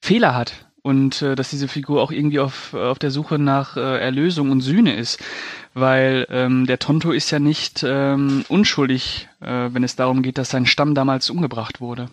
Fehler 0.01 0.35
hat 0.35 0.67
und 0.81 1.21
äh, 1.21 1.35
dass 1.35 1.49
diese 1.49 1.67
Figur 1.67 2.01
auch 2.01 2.11
irgendwie 2.11 2.39
auf, 2.39 2.73
auf 2.73 2.99
der 2.99 3.11
Suche 3.11 3.39
nach 3.39 3.75
äh, 3.75 3.99
Erlösung 3.99 4.51
und 4.51 4.61
Sühne 4.61 4.95
ist. 4.95 5.19
Weil 5.73 6.27
ähm, 6.29 6.67
der 6.67 6.79
Tonto 6.79 7.11
ist 7.11 7.31
ja 7.31 7.39
nicht 7.39 7.83
ähm, 7.83 8.45
unschuldig, 8.47 9.27
äh, 9.41 9.69
wenn 9.71 9.83
es 9.83 9.95
darum 9.95 10.21
geht, 10.21 10.37
dass 10.37 10.51
sein 10.51 10.65
Stamm 10.65 10.95
damals 10.95 11.29
umgebracht 11.29 11.81
wurde. 11.81 12.09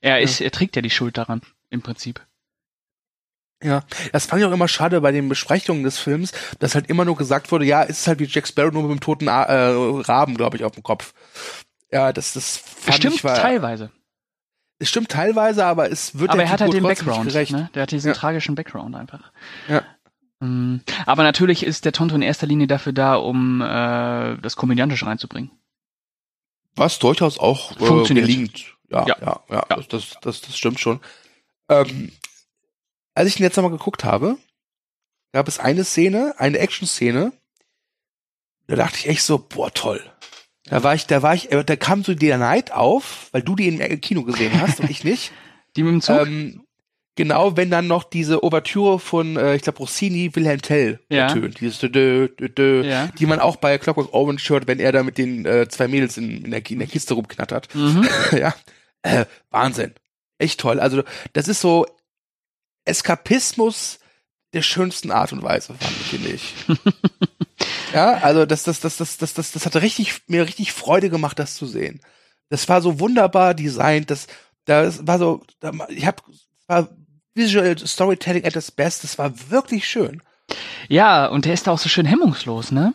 Er 0.00 0.20
ist, 0.20 0.40
ja. 0.40 0.46
er 0.46 0.50
trägt 0.50 0.76
ja 0.76 0.82
die 0.82 0.90
Schuld 0.90 1.18
daran, 1.18 1.42
im 1.70 1.82
Prinzip. 1.82 2.20
Ja, 3.62 3.82
das 4.12 4.26
fand 4.26 4.40
ich 4.40 4.48
auch 4.48 4.52
immer 4.52 4.68
schade 4.68 5.00
bei 5.00 5.12
den 5.12 5.28
Besprechungen 5.28 5.82
des 5.82 5.98
Films, 5.98 6.32
dass 6.60 6.74
halt 6.74 6.88
immer 6.88 7.04
nur 7.04 7.16
gesagt 7.16 7.52
wurde, 7.52 7.66
ja, 7.66 7.82
es 7.82 8.00
ist 8.00 8.06
halt 8.06 8.18
wie 8.18 8.24
Jack 8.24 8.48
Sparrow 8.48 8.72
nur 8.72 8.84
mit 8.84 8.92
dem 8.92 9.00
toten 9.00 9.26
äh, 9.26 9.30
Raben, 9.30 10.34
glaube 10.36 10.56
ich, 10.56 10.64
auf 10.64 10.72
dem 10.72 10.82
Kopf. 10.82 11.12
Ja, 11.92 12.12
das 12.12 12.32
das 12.32 12.56
fand 12.56 12.96
stimmt 12.96 13.16
ich 13.16 13.24
war, 13.24 13.36
teilweise. 13.36 13.90
Es 14.78 14.88
stimmt 14.88 15.10
teilweise, 15.10 15.66
aber 15.66 15.90
es 15.90 16.18
wird 16.18 16.30
Aber 16.30 16.42
er 16.42 16.48
hat 16.48 16.62
halt 16.62 16.72
den 16.72 16.82
Background, 16.82 17.34
ne? 17.34 17.70
Der 17.74 17.82
hat 17.82 17.90
diesen 17.90 18.08
ja. 18.08 18.14
tragischen 18.14 18.54
Background 18.54 18.96
einfach. 18.96 19.30
Ja. 19.68 19.82
Mhm. 20.40 20.80
Aber 21.04 21.22
natürlich 21.22 21.64
ist 21.66 21.84
der 21.84 21.92
Tonto 21.92 22.14
in 22.14 22.22
erster 22.22 22.46
Linie 22.46 22.66
dafür 22.66 22.94
da, 22.94 23.16
um 23.16 23.60
äh, 23.60 24.38
das 24.38 24.56
Komödiantische 24.56 25.04
reinzubringen. 25.04 25.50
Was 26.76 26.98
durchaus 26.98 27.38
auch 27.38 27.72
äh, 27.72 27.84
Funktioniert. 27.84 28.26
gelingt. 28.26 28.76
Ja, 28.88 29.06
ja, 29.06 29.16
ja, 29.20 29.40
ja, 29.50 29.66
ja. 29.68 29.82
Das, 29.90 30.16
das, 30.22 30.40
das 30.40 30.56
stimmt 30.56 30.80
schon. 30.80 31.00
Ähm, 31.70 32.10
als 33.14 33.28
ich 33.28 33.38
ihn 33.38 33.44
jetzt 33.44 33.56
nochmal 33.56 33.72
geguckt 33.72 34.04
habe, 34.04 34.36
gab 35.32 35.48
es 35.48 35.58
eine 35.58 35.84
Szene, 35.84 36.34
eine 36.38 36.58
Action-Szene, 36.58 37.32
da 38.66 38.76
dachte 38.76 38.98
ich 38.98 39.08
echt 39.08 39.22
so, 39.22 39.38
boah, 39.38 39.72
toll. 39.72 40.02
Da 40.64 40.82
war 40.82 40.94
ich, 40.94 41.06
da 41.06 41.22
war 41.22 41.34
ich, 41.34 41.50
äh, 41.50 41.64
da 41.64 41.76
kam 41.76 42.04
so 42.04 42.14
der 42.14 42.38
Neid 42.38 42.72
auf, 42.72 43.28
weil 43.32 43.42
du 43.42 43.56
die 43.56 43.68
im 43.68 44.00
Kino 44.00 44.22
gesehen 44.22 44.60
hast 44.60 44.80
und 44.80 44.90
ich 44.90 45.04
nicht. 45.04 45.32
Die 45.76 45.84
mit 45.84 45.92
dem 45.92 46.00
Zug? 46.00 46.26
Ähm, 46.26 46.64
genau, 47.14 47.56
wenn 47.56 47.70
dann 47.70 47.86
noch 47.86 48.02
diese 48.02 48.42
Ouvertüre 48.42 48.98
von, 48.98 49.36
äh, 49.36 49.54
ich 49.54 49.62
glaube, 49.62 49.78
Rossini, 49.78 50.34
Wilhelm 50.34 50.60
Tell 50.60 50.98
ja. 51.08 51.28
ertönt, 51.28 51.60
dieses 51.60 51.78
dö, 51.78 52.26
dö, 52.26 52.48
dö, 52.48 52.82
ja. 52.82 53.06
die 53.06 53.26
man 53.26 53.38
auch 53.38 53.54
bei 53.54 53.78
Clockwork 53.78 54.12
Orange 54.12 54.50
hört, 54.50 54.66
wenn 54.66 54.80
er 54.80 54.90
da 54.90 55.04
mit 55.04 55.16
den 55.16 55.46
äh, 55.46 55.68
zwei 55.68 55.86
Mädels 55.86 56.16
in, 56.16 56.44
in, 56.44 56.50
der, 56.50 56.68
in 56.68 56.80
der 56.80 56.88
Kiste 56.88 57.14
rumknattert. 57.14 57.72
Mhm. 57.72 58.08
ja, 58.36 58.52
äh, 59.02 59.26
Wahnsinn. 59.50 59.94
Echt 60.40 60.58
toll. 60.58 60.80
Also 60.80 61.02
das 61.34 61.48
ist 61.48 61.60
so 61.60 61.86
Eskapismus 62.86 63.98
der 64.54 64.62
schönsten 64.62 65.10
Art 65.10 65.32
und 65.32 65.42
Weise, 65.42 65.74
finde 66.08 66.30
ich. 66.30 66.54
ja, 67.94 68.14
also 68.14 68.46
das, 68.46 68.62
das, 68.62 68.80
das, 68.80 68.96
das, 68.96 69.18
das, 69.18 69.34
das, 69.34 69.52
das 69.52 69.66
hat 69.66 69.76
richtig, 69.76 70.22
mir 70.26 70.46
richtig 70.46 70.72
Freude 70.72 71.10
gemacht, 71.10 71.38
das 71.38 71.54
zu 71.54 71.66
sehen. 71.66 72.00
Das 72.48 72.68
war 72.68 72.80
so 72.80 72.98
wunderbar 72.98 73.54
designt, 73.54 74.10
das, 74.10 74.26
das 74.64 75.06
war 75.06 75.18
so, 75.18 75.44
ich 75.88 76.06
hab, 76.06 76.24
war 76.66 76.88
Visual 77.34 77.78
Storytelling 77.78 78.44
at 78.44 78.56
its 78.56 78.72
best, 78.72 79.04
das 79.04 79.18
war 79.18 79.50
wirklich 79.50 79.88
schön. 79.88 80.22
Ja, 80.88 81.26
und 81.26 81.44
der 81.44 81.52
ist 81.52 81.66
da 81.66 81.72
auch 81.72 81.78
so 81.78 81.88
schön 81.88 82.06
hemmungslos, 82.06 82.72
ne? 82.72 82.94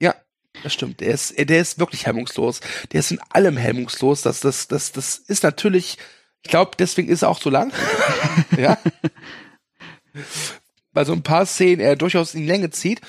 Ja, 0.00 0.14
das 0.62 0.72
stimmt. 0.72 1.00
Der 1.00 1.08
ist, 1.08 1.36
der 1.36 1.60
ist 1.60 1.78
wirklich 1.78 2.06
hemmungslos. 2.06 2.60
Der 2.92 3.00
ist 3.00 3.10
in 3.10 3.20
allem 3.30 3.56
hemmungslos. 3.56 4.22
Das, 4.22 4.40
das, 4.40 4.68
das, 4.68 4.92
das 4.92 5.18
ist 5.18 5.42
natürlich, 5.42 5.98
ich 6.42 6.50
glaube, 6.50 6.72
deswegen 6.78 7.08
ist 7.08 7.22
er 7.22 7.28
auch 7.28 7.40
so 7.40 7.50
lang. 7.50 7.72
ja. 8.56 8.78
Bei 10.92 11.04
so 11.04 11.12
ein 11.12 11.22
paar 11.22 11.46
Szenen 11.46 11.80
er 11.80 11.96
durchaus 11.96 12.34
in 12.34 12.42
die 12.42 12.46
Länge 12.46 12.70
zieht. 12.70 13.00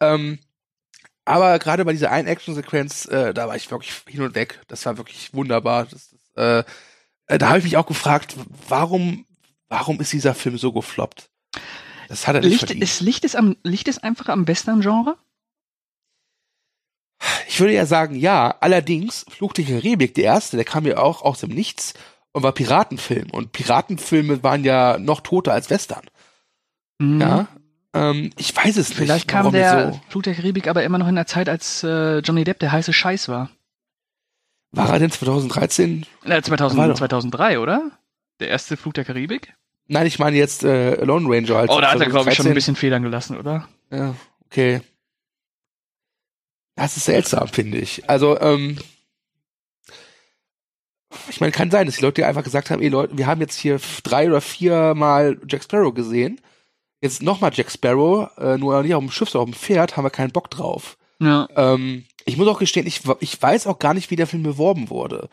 Ähm, 0.00 0.38
aber 1.24 1.58
gerade 1.58 1.84
bei 1.84 1.92
dieser 1.92 2.10
einen 2.10 2.28
Action-Sequenz, 2.28 3.06
äh, 3.06 3.32
da 3.32 3.48
war 3.48 3.56
ich 3.56 3.70
wirklich 3.70 3.92
hin 4.08 4.22
und 4.22 4.34
weg. 4.34 4.60
Das 4.68 4.84
war 4.86 4.96
wirklich 4.96 5.32
wunderbar. 5.32 5.86
Das, 5.86 6.10
das, 6.34 6.64
äh, 7.28 7.38
da 7.38 7.48
habe 7.48 7.58
ich 7.58 7.64
mich 7.64 7.76
auch 7.76 7.86
gefragt, 7.86 8.34
warum, 8.68 9.26
warum 9.68 10.00
ist 10.00 10.12
dieser 10.12 10.34
Film 10.34 10.58
so 10.58 10.72
gefloppt? 10.72 11.30
Das 12.08 12.26
hat 12.26 12.34
er 12.34 12.40
nicht 12.40 12.68
Licht 12.68 12.82
ist, 12.82 13.00
Licht 13.00 13.24
ist, 13.24 13.36
am, 13.36 13.56
Licht 13.62 13.86
ist 13.86 14.02
einfach 14.02 14.28
am 14.28 14.44
besten 14.44 14.80
Genre? 14.80 15.16
Ich 17.46 17.60
würde 17.60 17.74
ja 17.74 17.86
sagen, 17.86 18.16
ja. 18.16 18.56
Allerdings, 18.60 19.24
Fluch 19.28 19.52
der 19.52 19.64
Karibik, 19.64 20.14
der 20.14 20.24
erste, 20.24 20.56
der 20.56 20.64
kam 20.64 20.86
ja 20.86 20.98
auch 20.98 21.22
aus 21.22 21.40
dem 21.40 21.50
Nichts 21.50 21.94
und 22.32 22.42
war 22.42 22.52
Piratenfilm. 22.52 23.30
Und 23.30 23.52
Piratenfilme 23.52 24.42
waren 24.42 24.64
ja 24.64 24.98
noch 24.98 25.20
toter 25.20 25.52
als 25.52 25.70
Western. 25.70 26.02
Mhm. 26.98 27.20
Ja. 27.20 27.48
Ähm, 27.92 28.30
ich 28.36 28.56
weiß 28.56 28.76
es 28.76 28.90
nicht. 28.90 28.98
Vielleicht 28.98 29.28
kam 29.28 29.50
der 29.52 29.92
so. 29.92 30.00
Fluch 30.08 30.22
der 30.22 30.34
Karibik 30.34 30.68
aber 30.68 30.84
immer 30.84 30.98
noch 30.98 31.08
in 31.08 31.16
der 31.16 31.26
Zeit, 31.26 31.48
als 31.48 31.82
äh, 31.82 32.18
Johnny 32.18 32.44
Depp 32.44 32.60
der 32.60 32.72
heiße 32.72 32.92
Scheiß 32.92 33.28
war. 33.28 33.50
War 34.72 34.90
er 34.90 34.98
denn 35.00 35.10
2013? 35.10 36.06
Äh, 36.24 36.42
2000, 36.42 36.96
2003, 36.96 37.58
oder? 37.58 37.90
Der 38.38 38.48
erste 38.48 38.76
Flug 38.76 38.94
der 38.94 39.04
Karibik? 39.04 39.54
Nein, 39.88 40.06
ich 40.06 40.20
meine 40.20 40.36
jetzt 40.36 40.62
äh, 40.62 41.02
Lone 41.04 41.28
Ranger. 41.28 41.56
Als 41.56 41.70
oh, 41.70 41.80
da 41.80 41.90
hat 41.90 42.00
er, 42.00 42.06
glaube 42.06 42.30
ich, 42.30 42.36
schon 42.36 42.46
ein 42.46 42.54
bisschen 42.54 42.76
Federn 42.76 43.02
gelassen, 43.02 43.36
oder? 43.36 43.68
Ja, 43.90 44.14
okay. 44.46 44.82
Das 46.76 46.96
ist 46.96 47.06
seltsam, 47.06 47.48
finde 47.48 47.78
ich. 47.78 48.08
Also, 48.08 48.40
ähm, 48.40 48.78
ich 51.28 51.40
meine, 51.40 51.52
kann 51.52 51.70
sein, 51.70 51.86
dass 51.86 51.96
die 51.96 52.02
Leute 52.02 52.26
einfach 52.26 52.44
gesagt 52.44 52.70
haben, 52.70 52.82
ey 52.82 52.88
Leute, 52.88 53.16
wir 53.18 53.26
haben 53.26 53.40
jetzt 53.40 53.58
hier 53.58 53.80
drei 54.02 54.28
oder 54.28 54.40
vier 54.40 54.94
Mal 54.94 55.38
Jack 55.48 55.64
Sparrow 55.64 55.92
gesehen 55.92 56.40
jetzt 57.00 57.22
nochmal 57.22 57.50
Jack 57.54 57.70
Sparrow, 57.70 58.30
äh, 58.38 58.58
nur 58.58 58.82
nicht 58.82 58.94
auf 58.94 59.02
dem 59.02 59.10
Schiff, 59.10 59.30
sondern 59.30 59.50
auf 59.50 59.56
dem 59.56 59.60
Pferd, 59.60 59.96
haben 59.96 60.04
wir 60.04 60.10
keinen 60.10 60.32
Bock 60.32 60.50
drauf. 60.50 60.96
Ja. 61.18 61.48
Ähm, 61.56 62.04
ich 62.24 62.36
muss 62.36 62.48
auch 62.48 62.58
gestehen, 62.58 62.86
ich, 62.86 63.02
ich 63.20 63.40
weiß 63.40 63.66
auch 63.66 63.78
gar 63.78 63.94
nicht, 63.94 64.10
wie 64.10 64.16
der 64.16 64.26
Film 64.26 64.42
beworben 64.42 64.90
wurde. 64.90 65.28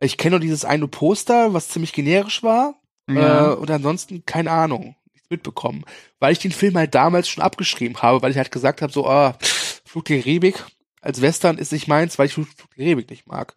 Ich 0.00 0.16
kenne 0.16 0.32
nur 0.32 0.40
dieses 0.40 0.64
eine 0.64 0.88
Poster, 0.88 1.52
was 1.52 1.68
ziemlich 1.68 1.92
generisch 1.92 2.42
war. 2.42 2.74
Ja. 3.08 3.52
Äh, 3.52 3.54
und 3.56 3.70
ansonsten 3.70 4.24
keine 4.24 4.50
Ahnung. 4.50 4.96
Nichts 5.12 5.30
mitbekommen. 5.30 5.84
Weil 6.20 6.32
ich 6.32 6.38
den 6.38 6.52
Film 6.52 6.76
halt 6.76 6.94
damals 6.94 7.28
schon 7.28 7.42
abgeschrieben 7.42 8.00
habe, 8.00 8.22
weil 8.22 8.30
ich 8.30 8.38
halt 8.38 8.52
gesagt 8.52 8.82
habe, 8.82 8.92
so, 8.92 9.06
ah, 9.06 9.36
Flug 9.84 10.04
der 10.06 10.18
Karibik 10.18 10.64
als 11.00 11.20
Western 11.20 11.58
ist 11.58 11.72
nicht 11.72 11.88
meins, 11.88 12.18
weil 12.18 12.26
ich 12.26 12.34
Flug 12.34 12.48
der 12.56 12.84
Karibik 12.84 13.10
nicht 13.10 13.26
mag. 13.26 13.56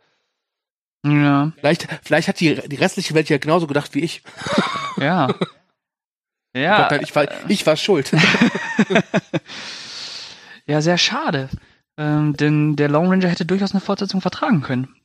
Ja. 1.05 1.51
Vielleicht, 1.57 1.87
vielleicht 2.03 2.27
hat 2.27 2.39
die, 2.39 2.55
die 2.67 2.75
restliche 2.75 3.13
Welt 3.13 3.29
ja 3.29 3.37
genauso 3.37 3.67
gedacht 3.67 3.93
wie 3.93 4.01
ich. 4.01 4.23
Ja. 4.97 5.27
Ja. 6.55 6.87
Gott, 6.87 7.01
ich 7.01 7.15
war, 7.15 7.25
ich 7.47 7.65
war 7.65 7.75
schuld. 7.75 8.11
ja, 10.67 10.81
sehr 10.81 10.99
schade. 10.99 11.49
Ähm, 11.97 12.37
denn 12.37 12.75
der 12.75 12.89
Long 12.89 13.09
Ranger 13.09 13.27
hätte 13.27 13.47
durchaus 13.47 13.71
eine 13.71 13.81
Fortsetzung 13.81 14.21
vertragen 14.21 14.61
können. 14.61 14.95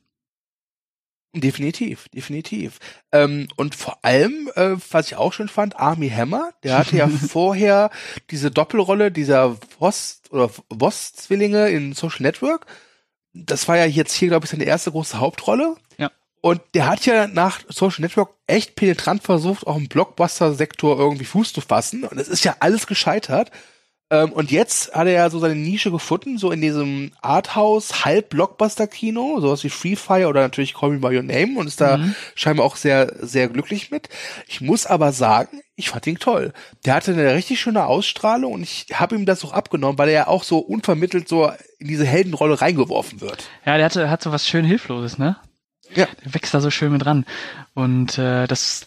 Definitiv, 1.35 2.09
definitiv. 2.09 2.79
Ähm, 3.13 3.49
und 3.57 3.75
vor 3.75 3.99
allem, 4.03 4.51
äh, 4.57 4.77
was 4.91 5.07
ich 5.07 5.17
auch 5.17 5.33
schon 5.33 5.49
fand, 5.49 5.77
Army 5.77 6.09
Hammer, 6.09 6.51
der 6.63 6.79
hatte 6.79 6.97
ja 6.97 7.09
vorher 7.29 7.91
diese 8.31 8.51
Doppelrolle 8.51 9.13
dieser 9.13 9.57
Voss 9.79 10.23
oder 10.31 10.51
Voss-Zwillinge 10.71 11.69
in 11.69 11.93
Social 11.93 12.23
Network. 12.23 12.67
Das 13.35 13.69
war 13.69 13.77
ja 13.77 13.85
jetzt 13.85 14.15
hier, 14.15 14.29
glaube 14.29 14.47
ich, 14.47 14.51
seine 14.51 14.65
erste 14.65 14.91
große 14.91 15.21
Hauptrolle. 15.21 15.77
Und 16.40 16.61
der 16.74 16.87
hat 16.87 17.05
ja 17.05 17.27
nach 17.27 17.61
Social 17.68 18.03
Network 18.03 18.31
echt 18.46 18.77
penetrant 18.77 19.22
versucht, 19.22 19.66
auch 19.66 19.77
im 19.77 19.88
Blockbuster-Sektor 19.88 20.98
irgendwie 20.98 21.24
Fuß 21.24 21.53
zu 21.53 21.61
fassen. 21.61 22.05
Und 22.05 22.18
es 22.18 22.29
ist 22.29 22.44
ja 22.44 22.57
alles 22.61 22.87
gescheitert. 22.87 23.51
Ähm, 24.11 24.33
und 24.33 24.51
jetzt 24.51 24.94
hat 24.94 25.07
er 25.07 25.12
ja 25.12 25.31
so 25.31 25.38
seine 25.38 25.55
Nische 25.55 25.90
gefunden, 25.90 26.38
so 26.38 26.51
in 26.51 26.62
diesem 26.62 27.12
Arthouse 27.20 28.05
Halb-Blockbuster-Kino, 28.05 29.40
sowas 29.40 29.64
wie 29.64 29.68
Free 29.68 29.96
Fire 29.96 30.29
oder 30.29 30.40
natürlich 30.40 30.74
Call 30.74 30.90
Me 30.90 30.98
By 30.98 31.14
Your 31.14 31.22
Name 31.22 31.59
und 31.59 31.66
ist 31.66 31.81
da 31.81 31.98
mhm. 31.98 32.14
scheinbar 32.35 32.64
auch 32.64 32.77
sehr, 32.77 33.12
sehr 33.20 33.48
glücklich 33.48 33.90
mit. 33.90 34.09
Ich 34.46 34.62
muss 34.62 34.87
aber 34.87 35.12
sagen, 35.12 35.61
ich 35.77 35.90
fand 35.90 36.07
ihn 36.07 36.18
toll. 36.18 36.55
Der 36.87 36.94
hatte 36.94 37.12
eine 37.12 37.35
richtig 37.35 37.61
schöne 37.61 37.87
Ausstrahlung 37.87 38.55
und 38.55 38.62
ich 38.62 38.87
habe 38.94 39.14
ihm 39.14 39.27
das 39.27 39.44
auch 39.44 39.53
abgenommen, 39.53 39.98
weil 39.98 40.09
er 40.09 40.14
ja 40.14 40.27
auch 40.29 40.42
so 40.42 40.59
unvermittelt 40.59 41.29
so 41.29 41.53
in 41.79 41.88
diese 41.88 42.07
Heldenrolle 42.07 42.61
reingeworfen 42.61 43.20
wird. 43.20 43.44
Ja, 43.66 43.77
der 43.77 43.85
hatte, 43.85 44.09
hat 44.09 44.22
so 44.22 44.33
was 44.33 44.48
schön 44.48 44.64
Hilfloses, 44.64 45.18
ne? 45.18 45.37
Ja. 45.94 46.07
Wächst 46.24 46.55
da 46.55 46.61
so 46.61 46.70
schön 46.70 46.92
mit 46.92 47.07
ran. 47.07 47.24
Und 47.74 48.18
äh, 48.18 48.46
das, 48.46 48.87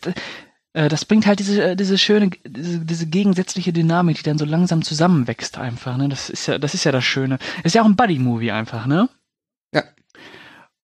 äh, 0.74 0.90
das 0.90 1.06
bringt 1.06 1.26
halt 1.26 1.40
diese, 1.40 1.64
äh, 1.64 1.76
diese 1.76 1.98
schöne, 1.98 2.30
diese, 2.46 2.80
diese 2.80 3.08
gegensätzliche 3.08 3.74
Dynamik, 3.74 4.18
die 4.18 4.24
dann 4.24 4.38
so 4.38 4.46
langsam 4.46 4.82
zusammenwächst 4.82 5.58
einfach. 5.58 5.98
Ne? 5.98 6.10
Das 6.10 6.30
ist 6.30 6.48
ja, 6.48 6.58
das 6.58 6.74
ist 6.74 6.84
ja 6.84 6.92
das 6.92 7.04
Schöne. 7.04 7.40
Ist 7.64 7.76
ja 7.76 7.82
auch 7.82 7.88
ein 7.88 7.96
Buddy-Movie 7.96 8.52
einfach, 8.52 8.86
ne? 8.86 9.10
Ja. 9.74 9.84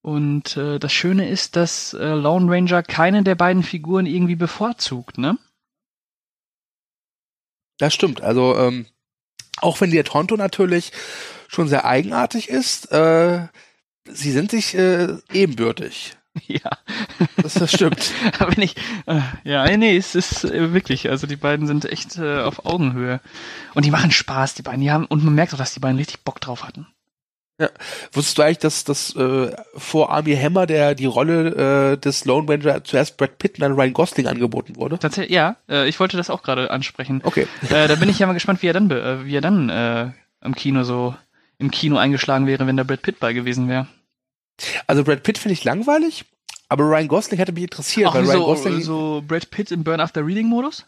Und 0.02 0.58
äh, 0.58 0.80
das 0.80 0.94
Schöne 0.94 1.30
ist, 1.30 1.56
dass 1.56 1.94
äh, 1.94 2.14
Lone 2.14 2.52
Ranger 2.52 2.84
keine 2.84 3.24
der 3.24 3.36
beiden 3.36 3.64
Figuren 3.64 4.06
irgendwie 4.06 4.36
bevorzugt, 4.36 5.18
ne? 5.18 5.38
Das 7.78 7.94
stimmt. 7.94 8.22
Also 8.22 8.58
ähm, 8.58 8.88
auch 9.58 9.82
wenn 9.82 9.92
der 9.92 10.04
Tonto 10.04 10.36
natürlich 10.36 10.92
schon 11.48 11.68
sehr 11.68 11.86
eigenartig 11.86 12.50
ist, 12.50 12.92
äh, 12.92 13.48
sie 14.12 14.32
sind 14.32 14.52
sich 14.52 14.76
äh, 14.76 15.16
ebenbürtig. 15.32 16.14
Ja. 16.46 16.70
Das, 17.42 17.56
das 17.56 17.72
stimmt. 17.72 18.12
Aber 18.40 18.56
wenn 18.56 18.64
ich, 18.64 18.76
äh, 19.08 19.22
ja, 19.44 19.76
nee, 19.76 19.98
es 19.98 20.14
ist 20.14 20.44
äh, 20.44 20.72
wirklich, 20.72 21.10
also 21.10 21.26
die 21.26 21.36
beiden 21.36 21.66
sind 21.66 21.86
echt 21.86 22.18
äh, 22.18 22.42
auf 22.42 22.66
Augenhöhe. 22.66 23.22
Und 23.74 23.86
die 23.86 23.92
machen 23.92 24.12
Spaß, 24.12 24.54
die 24.54 24.62
beiden. 24.62 24.82
Die 24.82 24.92
haben, 24.92 25.06
und 25.06 25.24
man 25.24 25.34
merkt 25.34 25.56
auch, 25.56 25.58
dass 25.58 25.74
die 25.74 25.80
beiden 25.80 25.98
richtig 25.98 26.24
Bock 26.24 26.40
drauf 26.40 26.64
hatten. 26.64 26.86
Ja. 27.60 27.70
Wusstest 28.12 28.38
du 28.38 28.44
eigentlich, 28.44 28.60
dass, 28.60 28.84
dass 28.84 29.16
äh, 29.16 29.52
vor 29.76 30.12
Army 30.12 30.36
Hammer 30.36 30.68
der 30.68 30.94
die 30.94 31.08
Rolle 31.08 31.94
äh, 31.94 31.98
des 31.98 32.26
Lone 32.26 32.48
Ranger 32.48 32.84
zuerst 32.84 33.18
Brad 33.18 33.40
Pitt 33.40 33.56
und 33.56 33.62
dann 33.62 33.74
Ryan 33.74 33.94
Gosling 33.94 34.28
angeboten 34.28 34.76
wurde? 34.76 35.00
Tatsächlich, 35.00 35.34
ja. 35.34 35.56
Äh, 35.68 35.90
ich 35.90 36.00
wollte 36.00 36.18
das 36.18 36.30
auch 36.30 36.44
gerade 36.44 36.70
ansprechen. 36.70 37.22
Okay. 37.24 37.48
Äh, 37.70 37.88
da 37.88 37.96
bin 37.96 38.10
ich 38.10 38.20
ja 38.20 38.28
mal 38.28 38.34
gespannt, 38.34 38.62
wie 38.62 38.68
er 38.68 38.74
dann, 38.74 38.90
äh, 38.92 39.26
wie 39.26 39.36
er 39.36 39.42
dann 39.42 39.70
äh, 39.70 40.12
am 40.40 40.56
Kino 40.56 40.84
so 40.84 41.16
im 41.58 41.72
Kino 41.72 41.98
eingeschlagen 41.98 42.46
wäre, 42.46 42.68
wenn 42.68 42.78
da 42.78 42.84
Brad 42.84 43.02
Pitt 43.02 43.20
bei 43.20 43.34
gewesen 43.34 43.68
wäre. 43.68 43.88
Also 44.88 45.04
Brad 45.04 45.24
Pitt 45.24 45.38
finde 45.38 45.54
ich 45.54 45.64
langweilig, 45.64 46.26
aber 46.70 46.84
Ryan 46.86 47.08
Gosling 47.08 47.38
hätte 47.40 47.52
mich 47.52 47.64
interessiert, 47.64 48.08
Ach, 48.10 48.16
weil 48.16 48.26
Ryan 48.26 48.38
so, 48.38 48.46
Gosling 48.46 48.82
so 48.82 49.24
Brad 49.28 49.50
Pitt 49.50 49.72
im 49.72 49.84
Burn 49.84 50.00
After 50.00 50.26
Reading 50.26 50.48
Modus? 50.48 50.86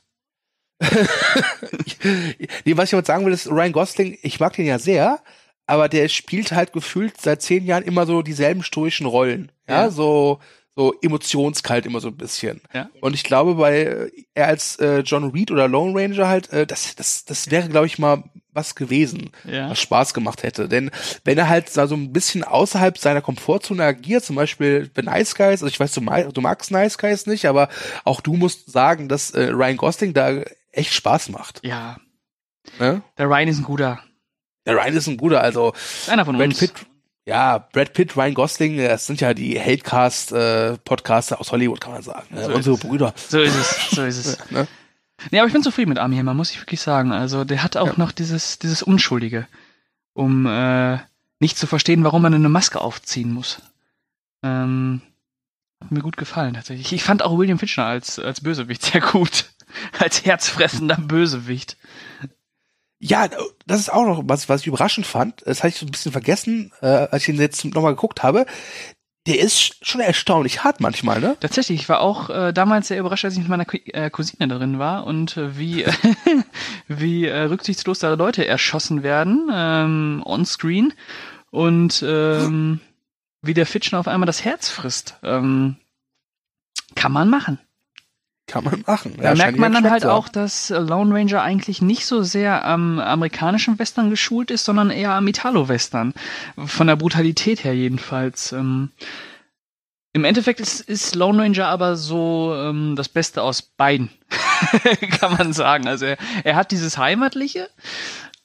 nee, 0.82 2.78
was 2.78 2.86
ich 2.86 2.92
jetzt 2.94 3.08
sagen 3.08 3.26
will, 3.26 3.34
ist 3.34 3.50
Ryan 3.50 3.74
Gosling, 3.74 4.18
ich 4.22 4.40
mag 4.40 4.54
den 4.54 4.66
ja 4.66 4.80
sehr, 4.80 5.22
aber 5.68 5.90
der 5.90 6.08
spielt 6.08 6.52
halt 6.52 6.74
gefühlt 6.74 7.20
seit 7.20 7.42
zehn 7.42 7.66
Jahren 7.66 7.84
immer 7.84 8.06
so 8.06 8.22
dieselben 8.22 8.64
stoischen 8.64 9.06
Rollen. 9.06 9.52
Ja, 9.68 9.84
ja. 9.84 9.90
so 9.92 10.40
so 10.80 10.94
emotionskalt 11.02 11.86
immer 11.86 12.00
so 12.00 12.08
ein 12.08 12.16
bisschen. 12.16 12.62
Ja. 12.74 12.90
Und 13.02 13.14
ich 13.14 13.26
glaube, 13.26 13.56
bei 13.56 14.10
er 14.34 14.48
als 14.48 14.78
äh, 14.78 15.00
John 15.00 15.30
Reed 15.32 15.52
oder 15.52 15.68
Lone 15.68 15.94
Ranger 15.94 16.30
halt, 16.30 16.54
äh, 16.54 16.66
das, 16.66 16.96
das, 16.96 17.26
das 17.26 17.52
wäre, 17.52 17.68
glaube 17.68 17.86
ich, 17.86 18.00
mal 18.00 18.24
was 18.54 18.76
gewesen, 18.76 19.32
ja. 19.46 19.70
was 19.70 19.80
Spaß 19.80 20.14
gemacht 20.14 20.44
hätte. 20.44 20.68
Denn 20.68 20.92
wenn 21.24 21.38
er 21.38 21.50
halt 21.50 21.70
so 21.70 21.82
ein 21.82 22.12
bisschen 22.12 22.44
außerhalb 22.44 22.98
seiner 22.98 23.22
Komfortzone 23.22 23.84
agiert, 23.84 24.24
zum 24.24 24.36
Beispiel 24.36 24.90
bei 24.94 25.02
Nice 25.02 25.36
Guys, 25.36 25.64
also 25.64 25.68
ich 25.68 25.80
weiß, 25.80 25.94
du, 25.94 26.02
mag, 26.02 26.34
du 26.34 26.42
magst 26.42 26.72
Nice 26.72 26.98
Guys 26.98 27.26
nicht, 27.26 27.46
aber 27.46 27.70
auch 28.04 28.22
du 28.22 28.34
musst 28.34 28.72
sagen, 28.72 29.08
dass 29.08 29.32
äh, 29.32 29.50
Ryan 29.50 29.78
Gosling 29.78 30.14
da 30.14 30.42
echt 30.72 30.94
Spaß 30.94 31.30
macht. 31.30 31.62
Ja. 31.64 31.98
Ne? 32.80 33.02
Der 33.18 33.28
Ryan 33.28 33.48
ist 33.48 33.60
ein 33.60 33.64
guter. 33.64 34.00
Der 34.66 34.76
Ryan 34.76 34.96
ist 34.96 35.08
ein 35.08 35.18
guter, 35.18 35.42
also 35.42 35.74
einer 36.08 36.26
von 36.26 36.38
Brad 36.38 36.48
uns. 36.48 36.60
Pitt, 36.60 36.74
ja, 37.26 37.60
Brad 37.60 37.94
Pitt, 37.94 38.18
Ryan 38.18 38.34
Gosling, 38.34 38.78
das 38.78 39.06
sind 39.06 39.22
ja 39.22 39.34
die 39.34 39.60
Hatecast-Podcaster 39.60 41.36
äh, 41.36 41.40
aus 41.40 41.52
Hollywood, 41.52 41.80
kann 41.80 41.94
man 41.94 42.02
sagen. 42.02 42.28
Ne? 42.32 42.46
So 42.46 42.54
Unsere 42.54 42.78
Brüder. 42.78 43.14
So 43.16 43.40
ist 43.40 43.56
es, 43.56 43.92
so 43.92 44.04
ist 44.04 44.26
es. 44.26 44.38
ne? 44.52 44.68
Nee, 45.32 45.40
aber 45.40 45.48
ich 45.48 45.54
bin 45.54 45.64
zufrieden 45.64 45.90
mit 45.90 46.00
Army 46.00 46.18
Hammer, 46.18 46.34
muss 46.34 46.52
ich 46.52 46.62
wirklich 46.62 46.82
sagen. 46.82 47.12
Also 47.12 47.44
der 47.44 47.64
hat 47.64 47.78
auch 47.78 47.88
ja. 47.88 47.94
noch 47.98 48.12
dieses, 48.12 48.60
dieses 48.60 48.82
Unschuldige, 48.82 49.48
um 50.14 50.46
äh, 50.46 51.00
nicht 51.40 51.58
zu 51.58 51.68
verstehen, 51.68 52.04
warum 52.04 52.22
man 52.22 52.34
eine 52.34 52.50
Maske 52.50 52.82
aufziehen 52.82 53.34
muss. 53.34 53.62
Ähm, 54.44 55.02
Hat 55.82 55.92
mir 55.92 56.02
gut 56.02 56.18
gefallen, 56.18 56.54
tatsächlich. 56.54 56.94
Ich 56.94 57.04
fand 57.04 57.24
auch 57.24 57.38
William 57.38 57.60
Fitchner 57.60 57.86
als, 57.86 58.20
als 58.20 58.42
Bösewicht 58.42 58.84
sehr 58.84 59.02
gut. 59.02 59.46
Als 60.00 60.26
herzfressender 60.26 60.98
Bösewicht. 60.98 61.78
Ja, 62.98 63.28
das 63.68 63.80
ist 63.80 63.94
auch 63.94 64.04
noch 64.04 64.24
was, 64.26 64.50
was 64.50 64.62
ich 64.62 64.68
überraschend 64.68 65.06
fand. 65.06 65.44
Das 65.46 65.60
hatte 65.60 65.68
ich 65.68 65.76
so 65.76 65.86
ein 65.86 65.92
bisschen 65.92 66.12
vergessen, 66.12 66.72
äh, 66.82 66.88
als 66.88 67.22
ich 67.22 67.30
ihn 67.30 67.40
jetzt 67.40 67.64
nochmal 67.66 67.94
geguckt 67.94 68.24
habe. 68.24 68.48
Der 69.30 69.40
ist 69.40 69.86
schon 69.86 70.02
erstaunlich 70.02 70.64
hart 70.64 70.82
manchmal, 70.82 71.20
ne? 71.20 71.38
Tatsächlich, 71.40 71.82
ich 71.82 71.88
war 71.88 72.02
auch 72.02 72.32
äh, 72.32 72.52
damals 72.52 72.88
sehr 72.88 73.00
überrascht, 73.00 73.26
als 73.26 73.36
ich 73.36 73.40
mit 73.40 73.48
meiner 73.48 73.66
äh, 73.72 74.10
Cousine 74.10 74.48
drin 74.48 74.80
war 74.80 75.06
und 75.06 75.38
äh, 75.38 75.56
wie, 75.56 75.86
wie 76.88 77.28
äh, 77.28 77.42
rücksichtslos 77.42 78.00
da 78.00 78.16
Leute 78.16 78.48
erschossen 78.48 79.04
werden 79.04 79.48
ähm, 79.54 80.24
on-screen 80.26 80.94
und 81.52 82.04
ähm, 82.04 82.80
wie 83.44 83.54
der 83.54 83.68
Fitchen 83.68 84.00
auf 84.00 84.08
einmal 84.08 84.26
das 84.26 84.44
Herz 84.44 84.70
frisst. 84.70 85.18
Ähm, 85.22 85.76
kann 86.96 87.12
man 87.12 87.30
machen. 87.30 87.60
Kann 88.50 88.64
man 88.64 88.84
machen. 88.88 89.14
Da 89.18 89.26
ja, 89.26 89.36
merkt 89.36 89.60
man 89.60 89.72
dann 89.72 89.90
halt 89.92 90.08
auch, 90.08 90.28
dass 90.28 90.70
Lone 90.70 91.14
Ranger 91.14 91.44
eigentlich 91.44 91.84
nicht 91.84 92.08
so 92.08 92.24
sehr 92.24 92.66
am 92.66 92.98
amerikanischen 93.00 93.78
Western 93.78 94.10
geschult 94.10 94.50
ist, 94.50 94.66
sondern 94.66 94.90
eher 94.90 95.12
am 95.12 95.28
Italo-Western. 95.28 96.16
Von 96.58 96.88
der 96.88 96.96
Brutalität 96.96 97.64
her 97.64 97.76
jedenfalls. 97.76 98.52
Ähm, 98.52 98.90
Im 100.14 100.26
Endeffekt 100.26 100.60
ist, 100.62 100.82
ist 100.82 101.14
Lone 101.14 101.44
Ranger 101.44 101.68
aber 101.68 101.96
so 101.96 102.56
ähm, 102.58 102.96
das 102.96 103.08
Beste 103.08 103.44
aus 103.44 103.62
beiden, 103.62 104.10
kann 105.20 105.38
man 105.38 105.54
sagen. 105.54 105.88
Also 105.88 106.06
er, 106.06 106.18
er 106.44 106.56
hat 106.56 106.72
dieses 106.72 106.98
Heimatliche, 106.98 107.70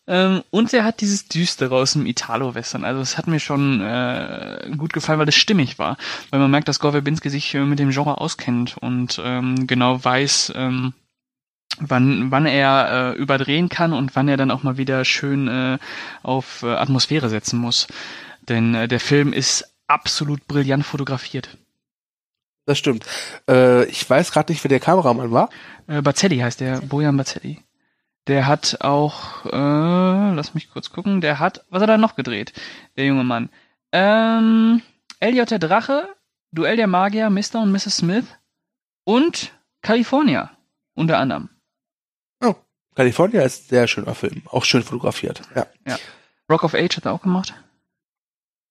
ähm, 0.07 0.43
und 0.51 0.73
er 0.73 0.85
hat 0.85 1.01
dieses 1.01 1.29
Düstere 1.29 1.75
aus 1.75 1.95
dem 1.95 2.07
Italo-Western. 2.07 2.85
Also 2.85 3.01
es 3.01 3.17
hat 3.17 3.27
mir 3.27 3.41
schon 3.41 3.81
äh, 3.81 4.71
gut 4.77 4.93
gefallen, 4.93 5.19
weil 5.19 5.29
es 5.29 5.35
stimmig 5.35 5.79
war. 5.79 5.97
Weil 6.31 6.41
man 6.41 6.51
merkt, 6.51 6.69
dass 6.69 6.81
Gore 6.81 6.93
Verbinski 6.93 7.31
sich 7.31 7.55
äh, 7.55 7.61
mit 7.61 7.79
dem 7.79 7.91
Genre 7.91 8.21
auskennt 8.21 8.77
und 8.79 9.21
ähm, 9.25 9.67
genau 9.67 10.05
weiß, 10.05 10.53
ähm, 10.57 10.93
wann, 11.79 12.31
wann 12.31 12.47
er 12.47 13.15
äh, 13.15 13.19
überdrehen 13.19 13.71
kann 13.71 13.95
und 13.95 14.15
wann 14.15 14.29
er 14.29 14.37
dann 14.37 14.51
auch 14.51 14.63
mal 14.63 14.77
wieder 14.77 15.05
schön 15.07 15.49
äh, 15.49 15.79
auf 16.23 16.63
äh, 16.63 16.75
Atmosphäre 16.75 17.31
setzen 17.31 17.59
muss. 17.59 17.87
Denn 18.49 18.75
äh, 18.75 18.89
der 18.89 19.01
Film 19.01 19.33
ist 19.33 19.75
absolut 19.87 20.47
brillant 20.47 20.85
fotografiert. 20.85 21.57
Das 22.67 22.79
stimmt. 22.79 23.07
Äh, 23.49 23.85
ich 23.87 24.09
weiß 24.09 24.33
gerade 24.33 24.53
nicht, 24.53 24.65
wer 24.65 24.69
der 24.69 24.81
Kameramann 24.81 25.31
war. 25.31 25.51
Äh, 25.87 26.03
Bazzelli 26.03 26.39
heißt 26.39 26.61
der, 26.61 26.81
Bojan 26.81 27.17
Bazzelli. 27.17 27.61
Der 28.27 28.47
hat 28.47 28.81
auch, 28.81 29.45
äh, 29.47 30.35
lass 30.35 30.55
mich 30.55 30.71
kurz 30.71 30.91
gucken, 30.91 31.21
der 31.21 31.39
hat, 31.39 31.65
was 31.69 31.83
hat 31.83 31.91
er 31.91 31.99
noch 31.99 32.17
gedreht, 32.17 32.55
der 32.97 33.07
junge 33.07 33.25
Mann? 33.25 33.51
Ähm, 33.93 34.83
Elliot 35.21 35.51
der 35.51 35.59
Drache, 35.59 36.09
Duell 36.51 36.77
der 36.77 36.87
Magier, 36.87 37.29
Mr. 37.29 37.57
und 37.63 37.73
Mrs. 37.73 37.99
Smith 37.99 38.25
und 39.05 39.53
California, 39.83 40.51
unter 40.95 41.19
anderem. 41.19 41.51
Oh, 42.41 42.55
California 42.95 43.43
ist 43.43 43.67
ein 43.67 43.69
sehr 43.69 43.89
schöner 43.89 44.15
Film, 44.15 44.43
auch 44.47 44.65
schön 44.65 44.83
fotografiert, 44.83 45.43
ja. 45.55 45.67
ja. 45.87 45.99
Rock 46.51 46.65
of 46.65 46.75
Age 46.75 46.97
hat 46.97 47.07
er 47.07 47.13
auch 47.13 47.23
gemacht. 47.23 47.55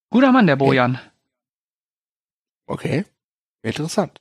Guter 0.10 0.32
Mann, 0.32 0.48
der 0.48 0.56
Bojan. 0.56 1.00
Okay, 2.66 3.00
okay. 3.00 3.06
interessant. 3.62 4.20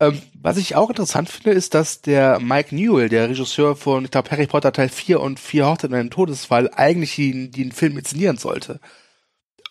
Ähm, 0.00 0.22
was 0.34 0.56
ich 0.58 0.76
auch 0.76 0.90
interessant 0.90 1.28
finde, 1.28 1.50
ist, 1.50 1.74
dass 1.74 2.02
der 2.02 2.38
Mike 2.38 2.74
Newell, 2.74 3.08
der 3.08 3.28
Regisseur 3.28 3.74
von, 3.74 4.04
ich 4.04 4.10
glaube, 4.12 4.30
Harry 4.30 4.46
Potter 4.46 4.72
Teil 4.72 4.88
4 4.88 5.20
und 5.20 5.40
vier 5.40 5.66
Hochzeiten 5.66 5.94
und 5.94 6.00
einen 6.00 6.10
Todesfall, 6.10 6.70
eigentlich 6.74 7.16
den, 7.16 7.50
den 7.50 7.72
Film 7.72 7.98
inszenieren 7.98 8.36
sollte. 8.36 8.80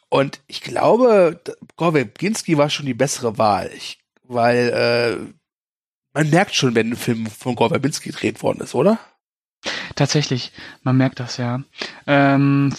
Und 0.10 0.42
ich 0.48 0.62
glaube, 0.62 1.42
Gore 1.78 1.94
Verbinski 1.94 2.58
war 2.58 2.70
schon 2.70 2.86
die 2.86 2.94
bessere 2.94 3.38
Wahl. 3.38 3.72
Ich, 3.76 4.00
weil 4.24 4.70
äh, 4.70 5.34
man 6.14 6.30
merkt 6.30 6.56
schon, 6.56 6.76
wenn 6.76 6.92
ein 6.92 6.98
Film 6.98 7.28
von 7.28 7.56
Gore 7.56 7.70
Verbinski 7.70 8.10
gedreht 8.10 8.44
worden 8.44 8.62
ist, 8.62 8.76
oder? 8.76 9.00
Tatsächlich, 9.96 10.52
man 10.84 10.98
merkt 10.98 11.20
das, 11.22 11.38
ja. 11.38 11.62
Ähm, 12.06 12.74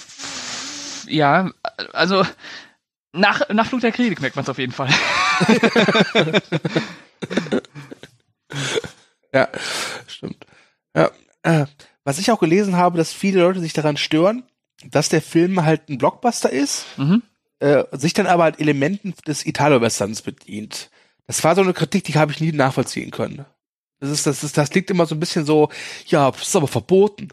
ja, 1.07 1.51
also 1.93 2.25
nach, 3.13 3.49
nach 3.49 3.67
Flug 3.67 3.81
der 3.81 3.93
Kritik 3.93 4.21
merkt 4.21 4.37
man 4.37 4.43
es 4.43 4.49
auf 4.51 4.59
jeden 4.59 4.73
Fall. 4.73 4.89
ja, 9.33 9.49
stimmt. 10.07 10.45
Ja, 10.95 11.11
äh, 11.43 11.67
was 12.05 12.19
ich 12.19 12.31
auch 12.31 12.41
gelesen 12.41 12.77
habe, 12.77 12.97
dass 12.97 13.13
viele 13.13 13.41
Leute 13.41 13.61
sich 13.61 13.73
daran 13.73 13.97
stören, 13.97 14.45
dass 14.85 15.09
der 15.09 15.23
Film 15.23 15.65
halt 15.65 15.89
ein 15.89 15.99
Blockbuster 15.99 16.51
ist, 16.51 16.87
mhm. 16.97 17.23
äh, 17.61 17.85
sich 17.93 18.15
dann 18.15 18.27
aber 18.27 18.45
halt 18.45 18.61
Elementen 18.61 19.15
des 19.27 19.45
Italo-Westerns 19.45 20.23
bedient. 20.23 20.91
Das 21.27 21.45
war 21.45 21.55
so 21.55 21.61
eine 21.61 21.75
Kritik, 21.75 22.05
die 22.05 22.15
habe 22.15 22.33
ich 22.33 22.41
nie 22.41 22.53
nachvollziehen 22.53 23.11
können. 23.11 23.45
Das 24.01 24.11
ist, 24.11 24.27
das 24.27 24.45
ist, 24.45 24.57
das 24.57 24.73
liegt 24.75 24.91
immer 24.91 25.07
so 25.07 25.15
ein 25.15 25.21
bisschen 25.21 25.45
so, 25.45 25.71
ja, 26.07 26.31
das 26.31 26.43
ist 26.43 26.57
aber 26.57 26.69
verboten. 26.69 27.29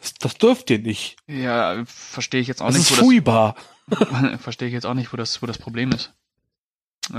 Das, 0.00 0.14
das 0.20 0.34
dürft 0.34 0.68
ihr 0.70 0.80
nicht. 0.80 1.16
Ja, 1.26 1.84
verstehe 1.86 2.40
ich 2.40 2.48
jetzt 2.48 2.60
auch 2.60 2.66
das 2.66 2.78
nicht. 2.78 2.90
Ist 2.90 2.98
fuibar. 2.98 3.54
verstehe 4.40 4.68
ich 4.68 4.74
jetzt 4.74 4.84
auch 4.84 4.94
nicht, 4.94 5.12
wo 5.12 5.16
das, 5.16 5.40
wo 5.40 5.46
das 5.46 5.58
Problem 5.58 5.92
ist. 5.92 6.12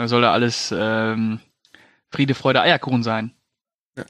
Soll 0.05 0.21
da 0.21 0.33
alles 0.33 0.73
ähm, 0.77 1.39
Friede, 2.11 2.35
Freude, 2.35 2.61
Eierkuchen 2.61 3.03
sein. 3.03 3.33
Ja. 3.97 4.05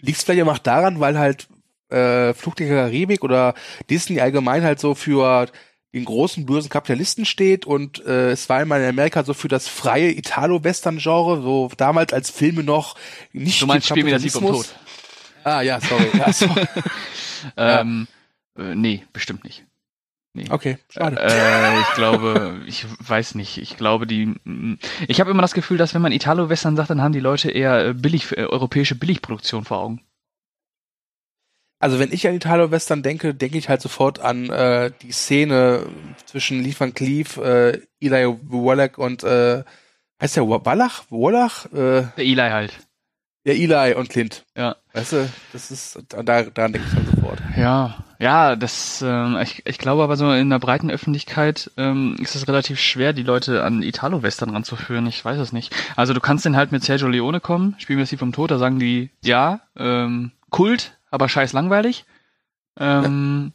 Liegt 0.00 0.22
vielleicht 0.22 0.46
auch 0.46 0.58
daran, 0.58 1.00
weil 1.00 1.18
halt 1.18 1.48
äh, 1.90 2.34
Flucht 2.34 2.58
der 2.58 2.68
Karibik 2.68 3.22
oder 3.22 3.54
Disney 3.90 4.20
allgemein 4.20 4.64
halt 4.64 4.80
so 4.80 4.94
für 4.94 5.48
den 5.94 6.04
großen 6.04 6.44
bösen 6.44 6.68
Kapitalisten 6.68 7.24
steht 7.24 7.64
und 7.64 8.04
äh, 8.04 8.30
es 8.30 8.48
war 8.48 8.58
einmal 8.58 8.82
in 8.82 8.88
Amerika 8.88 9.24
so 9.24 9.32
für 9.34 9.48
das 9.48 9.66
freie 9.66 10.10
Italo-Western-Genre, 10.10 11.40
so 11.40 11.70
damals 11.76 12.12
als 12.12 12.30
Filme 12.30 12.62
noch 12.62 12.96
nicht 13.32 13.62
Du 13.62 13.66
meinst 13.66 13.88
Spiel 13.88 14.04
mir 14.04 14.10
das 14.10 14.22
Lied 14.22 14.32
vom 14.32 14.46
Tod. 14.46 14.74
Ah 15.44 15.62
ja, 15.62 15.80
sorry. 15.80 16.08
Ja, 16.18 16.32
sorry. 16.32 16.66
ähm, 17.56 18.08
äh, 18.58 18.74
nee, 18.74 19.06
bestimmt 19.12 19.44
nicht. 19.44 19.64
Nee. 20.36 20.44
Okay, 20.50 20.76
schade. 20.90 21.16
Äh, 21.18 21.80
ich 21.80 21.94
glaube, 21.94 22.60
ich 22.66 22.84
weiß 23.00 23.36
nicht. 23.36 23.56
Ich 23.56 23.78
glaube, 23.78 24.06
die. 24.06 24.34
Ich 25.08 25.18
habe 25.18 25.30
immer 25.30 25.40
das 25.40 25.54
Gefühl, 25.54 25.78
dass 25.78 25.94
wenn 25.94 26.02
man 26.02 26.12
Italo-Western 26.12 26.76
sagt, 26.76 26.90
dann 26.90 27.00
haben 27.00 27.14
die 27.14 27.20
Leute 27.20 27.50
eher 27.50 27.86
äh, 27.86 27.94
billig, 27.94 28.36
äh, 28.36 28.44
europäische 28.44 28.96
Billigproduktion 28.96 29.64
vor 29.64 29.78
Augen. 29.78 30.02
Also 31.78 31.98
wenn 31.98 32.12
ich 32.12 32.28
an 32.28 32.34
Italo-Western 32.34 33.02
denke, 33.02 33.34
denke 33.34 33.56
ich 33.56 33.70
halt 33.70 33.80
sofort 33.80 34.18
an 34.18 34.50
äh, 34.50 34.90
die 35.00 35.12
Szene 35.12 35.86
zwischen 36.26 36.62
Lee 36.62 36.74
Van 36.78 36.92
Cleef, 36.92 37.38
äh, 37.38 37.80
Eli 37.98 38.26
Wallach 38.42 38.98
und 38.98 39.24
äh, 39.24 39.64
heißt 40.20 40.36
der 40.36 40.46
Wallach? 40.46 41.04
Wallach? 41.08 41.64
Äh, 41.72 42.08
der 42.14 42.24
Eli 42.24 42.50
halt. 42.50 42.74
Ja, 43.46 43.54
Eli 43.54 43.94
und 43.94 44.10
Clint. 44.10 44.44
Ja. 44.54 44.76
Weißt 44.96 45.12
du, 45.12 45.28
das 45.52 45.70
ist, 45.70 45.98
da, 46.08 46.22
daran 46.22 46.72
denke 46.72 46.88
ich 46.88 46.94
dann 46.94 47.06
sofort. 47.14 47.38
Ja, 47.54 48.02
ja, 48.18 48.56
das, 48.56 49.02
ähm, 49.06 49.36
ich, 49.42 49.60
ich 49.66 49.76
glaube 49.76 50.02
aber 50.02 50.16
so 50.16 50.32
in 50.32 50.48
der 50.48 50.58
breiten 50.58 50.90
Öffentlichkeit 50.90 51.70
ähm, 51.76 52.16
ist 52.18 52.34
es 52.34 52.48
relativ 52.48 52.80
schwer, 52.80 53.12
die 53.12 53.22
Leute 53.22 53.62
an 53.62 53.82
Italo-Western 53.82 54.48
ranzuführen. 54.48 55.06
Ich 55.06 55.22
weiß 55.22 55.38
es 55.38 55.52
nicht. 55.52 55.74
Also 55.96 56.14
du 56.14 56.20
kannst 56.20 56.46
dann 56.46 56.56
halt 56.56 56.72
mit 56.72 56.82
Sergio 56.82 57.08
Leone 57.08 57.40
kommen, 57.40 57.74
spielen 57.76 57.98
wir 57.98 58.06
sie 58.06 58.16
vom 58.16 58.32
Tod, 58.32 58.50
da 58.50 58.56
sagen 58.56 58.78
die, 58.78 59.10
ja, 59.22 59.60
ähm, 59.76 60.32
Kult, 60.48 60.96
aber 61.10 61.28
scheiß 61.28 61.52
langweilig. 61.52 62.06
Ähm. 62.78 63.52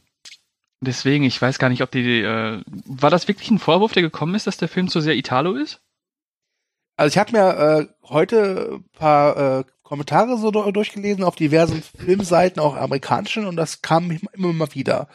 Deswegen, 0.84 1.24
ich 1.24 1.40
weiß 1.40 1.60
gar 1.60 1.70
nicht, 1.70 1.84
ob 1.84 1.92
die, 1.92 2.22
äh, 2.22 2.62
war 2.86 3.12
das 3.12 3.28
wirklich 3.28 3.52
ein 3.52 3.60
Vorwurf, 3.60 3.94
der 3.94 4.02
gekommen 4.02 4.34
ist, 4.34 4.48
dass 4.48 4.58
der 4.58 4.68
Film 4.68 4.88
zu 4.90 5.00
sehr 5.00 5.16
Italo 5.16 5.54
ist? 5.54 5.80
Also 6.98 7.14
ich 7.14 7.18
habe 7.20 7.32
mir 7.32 7.50
äh, 7.58 7.88
heute 8.10 8.80
ein 8.80 8.84
paar 8.98 9.60
äh, 9.60 9.64
Kommentare 9.92 10.38
so 10.38 10.52
durchgelesen 10.52 11.26
auf 11.26 11.36
diversen 11.36 11.84
Filmseiten, 11.84 12.62
auch 12.62 12.78
amerikanischen, 12.78 13.46
und 13.46 13.58
das 13.58 13.82
kam 13.82 14.18
immer 14.32 14.54
mal 14.54 14.74
wieder. 14.74 15.10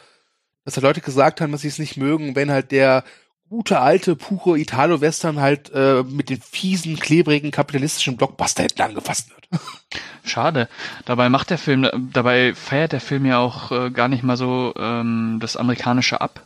Dass 0.65 0.75
da 0.75 0.81
Leute 0.81 1.01
gesagt 1.01 1.41
haben, 1.41 1.51
dass 1.51 1.61
sie 1.61 1.67
es 1.67 1.79
nicht 1.79 1.97
mögen, 1.97 2.35
wenn 2.35 2.51
halt 2.51 2.71
der 2.71 3.03
gute 3.49 3.79
alte, 3.79 4.15
pure 4.15 4.59
Italo-Western 4.59 5.39
halt 5.39 5.71
äh, 5.73 6.03
mit 6.03 6.29
den 6.29 6.39
fiesen, 6.39 6.99
klebrigen, 6.99 7.49
kapitalistischen 7.49 8.17
Blockbuster 8.17 8.61
hinten 8.63 8.83
angefasst 8.83 9.31
wird. 9.31 9.47
Schade. 10.23 10.69
Dabei 11.05 11.29
macht 11.29 11.49
der 11.49 11.57
Film, 11.57 11.89
dabei 12.13 12.53
feiert 12.53 12.91
der 12.91 13.01
Film 13.01 13.25
ja 13.25 13.39
auch 13.39 13.71
äh, 13.71 13.89
gar 13.89 14.09
nicht 14.09 14.21
mal 14.21 14.37
so 14.37 14.75
ähm, 14.77 15.39
das 15.41 15.57
Amerikanische 15.57 16.21
ab. 16.21 16.45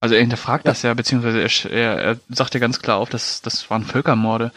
Also 0.00 0.16
er 0.16 0.20
hinterfragt 0.20 0.64
ja. 0.64 0.72
das 0.72 0.82
ja, 0.82 0.94
beziehungsweise 0.94 1.40
er, 1.40 1.70
er, 1.70 1.98
er 1.98 2.20
sagt 2.28 2.54
ja 2.54 2.60
ganz 2.60 2.80
klar 2.80 2.98
auf, 2.98 3.08
dass 3.08 3.40
das 3.40 3.70
waren 3.70 3.84
Völkermorde. 3.84 4.50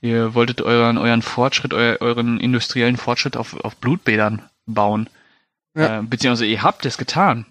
Ihr 0.00 0.34
wolltet 0.34 0.60
euren, 0.60 0.96
euren 0.96 1.22
Fortschritt, 1.22 1.74
euer, 1.74 2.00
euren 2.00 2.38
industriellen 2.38 2.96
Fortschritt 2.96 3.36
auf, 3.36 3.58
auf 3.64 3.76
Blutbädern 3.76 4.48
bauen. 4.66 5.10
Ja. 5.74 5.98
Äh, 5.98 6.02
beziehungsweise 6.02 6.46
ihr 6.46 6.62
habt 6.62 6.86
es 6.86 6.98
getan. 6.98 7.46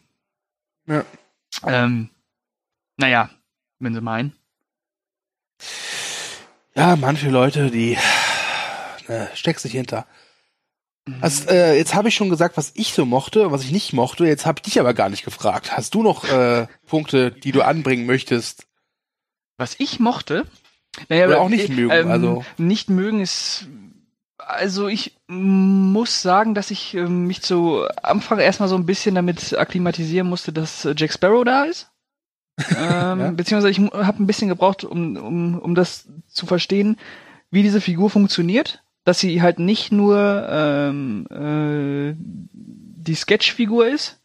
Ja. 0.86 1.04
Ähm, 1.66 2.10
naja, 2.98 3.30
wenn 3.80 3.94
sie 3.94 4.02
meinen. 4.02 4.34
Ja, 6.76 6.96
manche 6.96 7.30
Leute, 7.30 7.72
die 7.72 7.98
ne, 9.08 9.30
steckst 9.34 9.64
sich 9.64 9.74
hinter. 9.74 10.06
Also, 11.22 11.50
äh, 11.50 11.78
jetzt 11.78 11.96
habe 11.96 12.10
ich 12.10 12.16
schon 12.16 12.30
gesagt, 12.30 12.58
was 12.58 12.74
ich 12.76 12.94
so 12.94 13.06
mochte, 13.06 13.52
was 13.52 13.64
ich 13.64 13.72
nicht 13.72 13.94
mochte. 13.94 14.26
Jetzt 14.26 14.46
habe 14.46 14.60
ich 14.60 14.64
dich 14.64 14.80
aber 14.80 14.94
gar 14.94 15.10
nicht 15.10 15.24
gefragt. 15.24 15.76
Hast 15.76 15.96
du 15.96 16.04
noch 16.04 16.26
äh, 16.26 16.68
Punkte, 16.86 17.32
die 17.32 17.52
du 17.52 17.62
anbringen 17.62 18.06
möchtest? 18.06 18.68
Was 19.58 19.76
ich 19.80 20.00
mochte? 20.00 20.46
Naja, 21.10 21.28
Oder 21.28 21.42
auch 21.42 21.50
nicht 21.50 21.70
mögen. 21.70 21.92
Ähm, 21.92 22.12
also 22.12 22.46
nicht 22.58 22.90
mögen 22.90 23.22
ist 23.22 23.68
also 24.48 24.88
ich 24.88 25.16
muss 25.28 26.22
sagen, 26.22 26.54
dass 26.54 26.72
ich 26.72 26.96
äh, 26.96 27.08
mich 27.08 27.42
zu 27.42 27.86
Anfang 28.02 28.40
erstmal 28.40 28.70
so 28.70 28.76
ein 28.76 28.86
bisschen 28.86 29.16
damit 29.16 29.58
akklimatisieren 29.58 30.28
musste, 30.28 30.54
dass 30.54 30.88
Jack 30.96 31.12
Sparrow 31.12 31.44
da 31.44 31.64
ist. 31.64 31.92
ähm, 32.76 33.20
ja. 33.20 33.32
Beziehungsweise 33.32 33.70
ich 33.70 33.80
habe 33.92 34.24
ein 34.24 34.28
bisschen 34.28 34.48
gebraucht, 34.48 34.84
um, 34.84 35.16
um, 35.18 35.60
um 35.60 35.76
das 35.76 36.08
zu 36.28 36.46
verstehen, 36.46 36.98
wie 37.52 37.62
diese 37.62 37.82
Figur 37.82 38.10
funktioniert. 38.10 38.84
Dass 39.04 39.20
sie 39.20 39.42
halt 39.42 39.60
nicht 39.60 39.92
nur 39.94 40.48
ähm, 40.50 41.28
äh, 41.32 42.14
die 42.18 43.16
Sketchfigur 43.16 43.88
ist, 43.88 44.17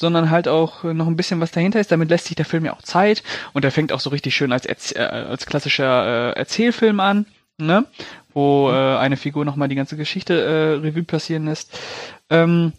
sondern 0.00 0.30
halt 0.30 0.48
auch 0.48 0.82
noch 0.84 1.06
ein 1.06 1.16
bisschen 1.16 1.40
was 1.40 1.50
dahinter 1.50 1.80
ist. 1.80 1.92
Damit 1.92 2.10
lässt 2.10 2.26
sich 2.26 2.36
der 2.36 2.44
Film 2.44 2.64
ja 2.64 2.72
auch 2.72 2.82
Zeit 2.82 3.22
und 3.52 3.64
er 3.64 3.70
fängt 3.70 3.92
auch 3.92 4.00
so 4.00 4.10
richtig 4.10 4.34
schön 4.34 4.52
als, 4.52 4.66
Erz 4.66 4.92
äh, 4.92 5.00
als 5.00 5.46
klassischer 5.46 6.32
äh, 6.34 6.38
Erzählfilm 6.38 7.00
an, 7.00 7.26
ne? 7.58 7.84
wo 8.32 8.68
mhm. 8.68 8.74
äh, 8.74 8.96
eine 8.98 9.16
Figur 9.16 9.44
nochmal 9.44 9.68
die 9.68 9.76
ganze 9.76 9.96
Geschichte 9.96 10.34
äh, 10.34 10.86
Revue 10.86 11.04
passieren 11.04 11.46
lässt. 11.46 11.78
Ähm, 12.30 12.72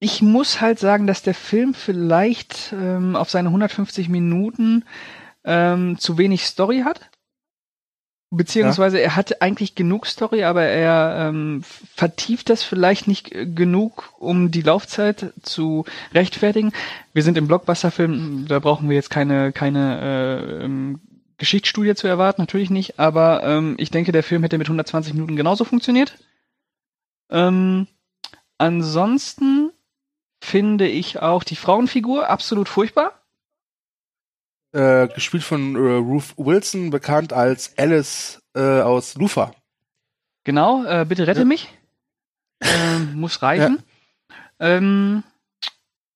ich 0.00 0.20
muss 0.20 0.60
halt 0.60 0.78
sagen, 0.78 1.06
dass 1.06 1.22
der 1.22 1.34
Film 1.34 1.72
vielleicht 1.72 2.72
ähm, 2.72 3.16
auf 3.16 3.30
seine 3.30 3.48
150 3.48 4.08
Minuten 4.08 4.84
ähm, 5.44 5.98
zu 5.98 6.18
wenig 6.18 6.44
Story 6.44 6.82
hat. 6.84 7.00
Beziehungsweise 8.36 8.98
ja. 8.98 9.04
er 9.04 9.16
hat 9.16 9.42
eigentlich 9.42 9.74
genug 9.74 10.06
Story, 10.06 10.44
aber 10.44 10.62
er 10.62 11.28
ähm, 11.28 11.62
vertieft 11.94 12.50
das 12.50 12.62
vielleicht 12.62 13.06
nicht 13.06 13.30
genug, 13.54 14.12
um 14.18 14.50
die 14.50 14.62
Laufzeit 14.62 15.32
zu 15.42 15.84
rechtfertigen. 16.12 16.72
Wir 17.12 17.22
sind 17.22 17.38
im 17.38 17.46
Blockbuster-Film, 17.46 18.46
da 18.48 18.58
brauchen 18.58 18.88
wir 18.88 18.96
jetzt 18.96 19.10
keine, 19.10 19.52
keine 19.52 20.00
äh, 20.00 20.64
ähm, 20.64 21.00
Geschichtsstudie 21.38 21.94
zu 21.94 22.06
erwarten, 22.06 22.42
natürlich 22.42 22.70
nicht, 22.70 22.98
aber 22.98 23.42
ähm, 23.44 23.74
ich 23.78 23.90
denke, 23.90 24.12
der 24.12 24.22
Film 24.22 24.42
hätte 24.42 24.58
mit 24.58 24.68
120 24.68 25.14
Minuten 25.14 25.36
genauso 25.36 25.64
funktioniert. 25.64 26.16
Ähm, 27.30 27.86
ansonsten 28.58 29.70
finde 30.40 30.86
ich 30.86 31.20
auch 31.20 31.44
die 31.44 31.56
Frauenfigur 31.56 32.28
absolut 32.28 32.68
furchtbar. 32.68 33.23
Äh, 34.74 35.06
gespielt 35.14 35.44
von 35.44 35.76
äh, 35.76 35.78
Ruth 35.78 36.34
Wilson, 36.36 36.90
bekannt 36.90 37.32
als 37.32 37.78
Alice 37.78 38.42
äh, 38.56 38.80
aus 38.80 39.14
Lufa. 39.14 39.52
Genau, 40.42 40.84
äh, 40.84 41.04
bitte 41.08 41.28
rette 41.28 41.40
ja. 41.40 41.44
mich. 41.44 41.72
Ähm, 42.60 43.14
muss 43.14 43.40
reichen. 43.42 43.84
Ja. 44.58 44.76
Ähm, 44.76 45.22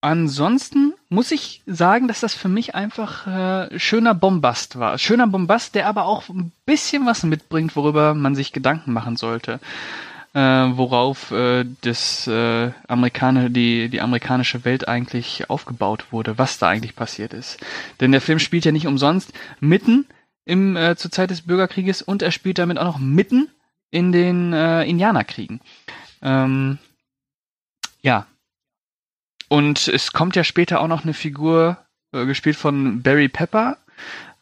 ansonsten 0.00 0.94
muss 1.08 1.30
ich 1.30 1.62
sagen, 1.66 2.08
dass 2.08 2.18
das 2.18 2.34
für 2.34 2.48
mich 2.48 2.74
einfach 2.74 3.28
äh, 3.28 3.78
schöner 3.78 4.14
Bombast 4.14 4.76
war. 4.76 4.98
Schöner 4.98 5.28
Bombast, 5.28 5.76
der 5.76 5.86
aber 5.86 6.06
auch 6.06 6.28
ein 6.28 6.50
bisschen 6.66 7.06
was 7.06 7.22
mitbringt, 7.22 7.76
worüber 7.76 8.14
man 8.14 8.34
sich 8.34 8.52
Gedanken 8.52 8.92
machen 8.92 9.16
sollte. 9.16 9.60
Äh, 10.38 10.76
worauf 10.76 11.32
äh, 11.32 11.64
das 11.80 12.28
äh, 12.28 12.70
Amerikaner, 12.86 13.48
die, 13.48 13.88
die 13.88 14.00
amerikanische 14.00 14.64
Welt 14.64 14.86
eigentlich 14.86 15.50
aufgebaut 15.50 16.12
wurde, 16.12 16.38
was 16.38 16.58
da 16.58 16.68
eigentlich 16.68 16.94
passiert 16.94 17.34
ist. 17.34 17.58
Denn 17.98 18.12
der 18.12 18.20
Film 18.20 18.38
spielt 18.38 18.64
ja 18.64 18.70
nicht 18.70 18.86
umsonst 18.86 19.32
mitten 19.58 20.06
im 20.44 20.76
äh, 20.76 20.94
zur 20.94 21.10
Zeit 21.10 21.30
des 21.30 21.42
Bürgerkrieges 21.42 22.02
und 22.02 22.22
er 22.22 22.30
spielt 22.30 22.58
damit 22.58 22.78
auch 22.78 22.84
noch 22.84 22.98
mitten 23.00 23.48
in 23.90 24.12
den 24.12 24.52
äh, 24.52 24.84
Indianerkriegen. 24.84 25.60
Ähm, 26.22 26.78
ja, 28.02 28.28
und 29.48 29.88
es 29.88 30.12
kommt 30.12 30.36
ja 30.36 30.44
später 30.44 30.80
auch 30.80 30.88
noch 30.88 31.02
eine 31.02 31.14
Figur, 31.14 31.78
äh, 32.12 32.26
gespielt 32.26 32.54
von 32.54 33.02
Barry 33.02 33.28
Pepper. 33.28 33.76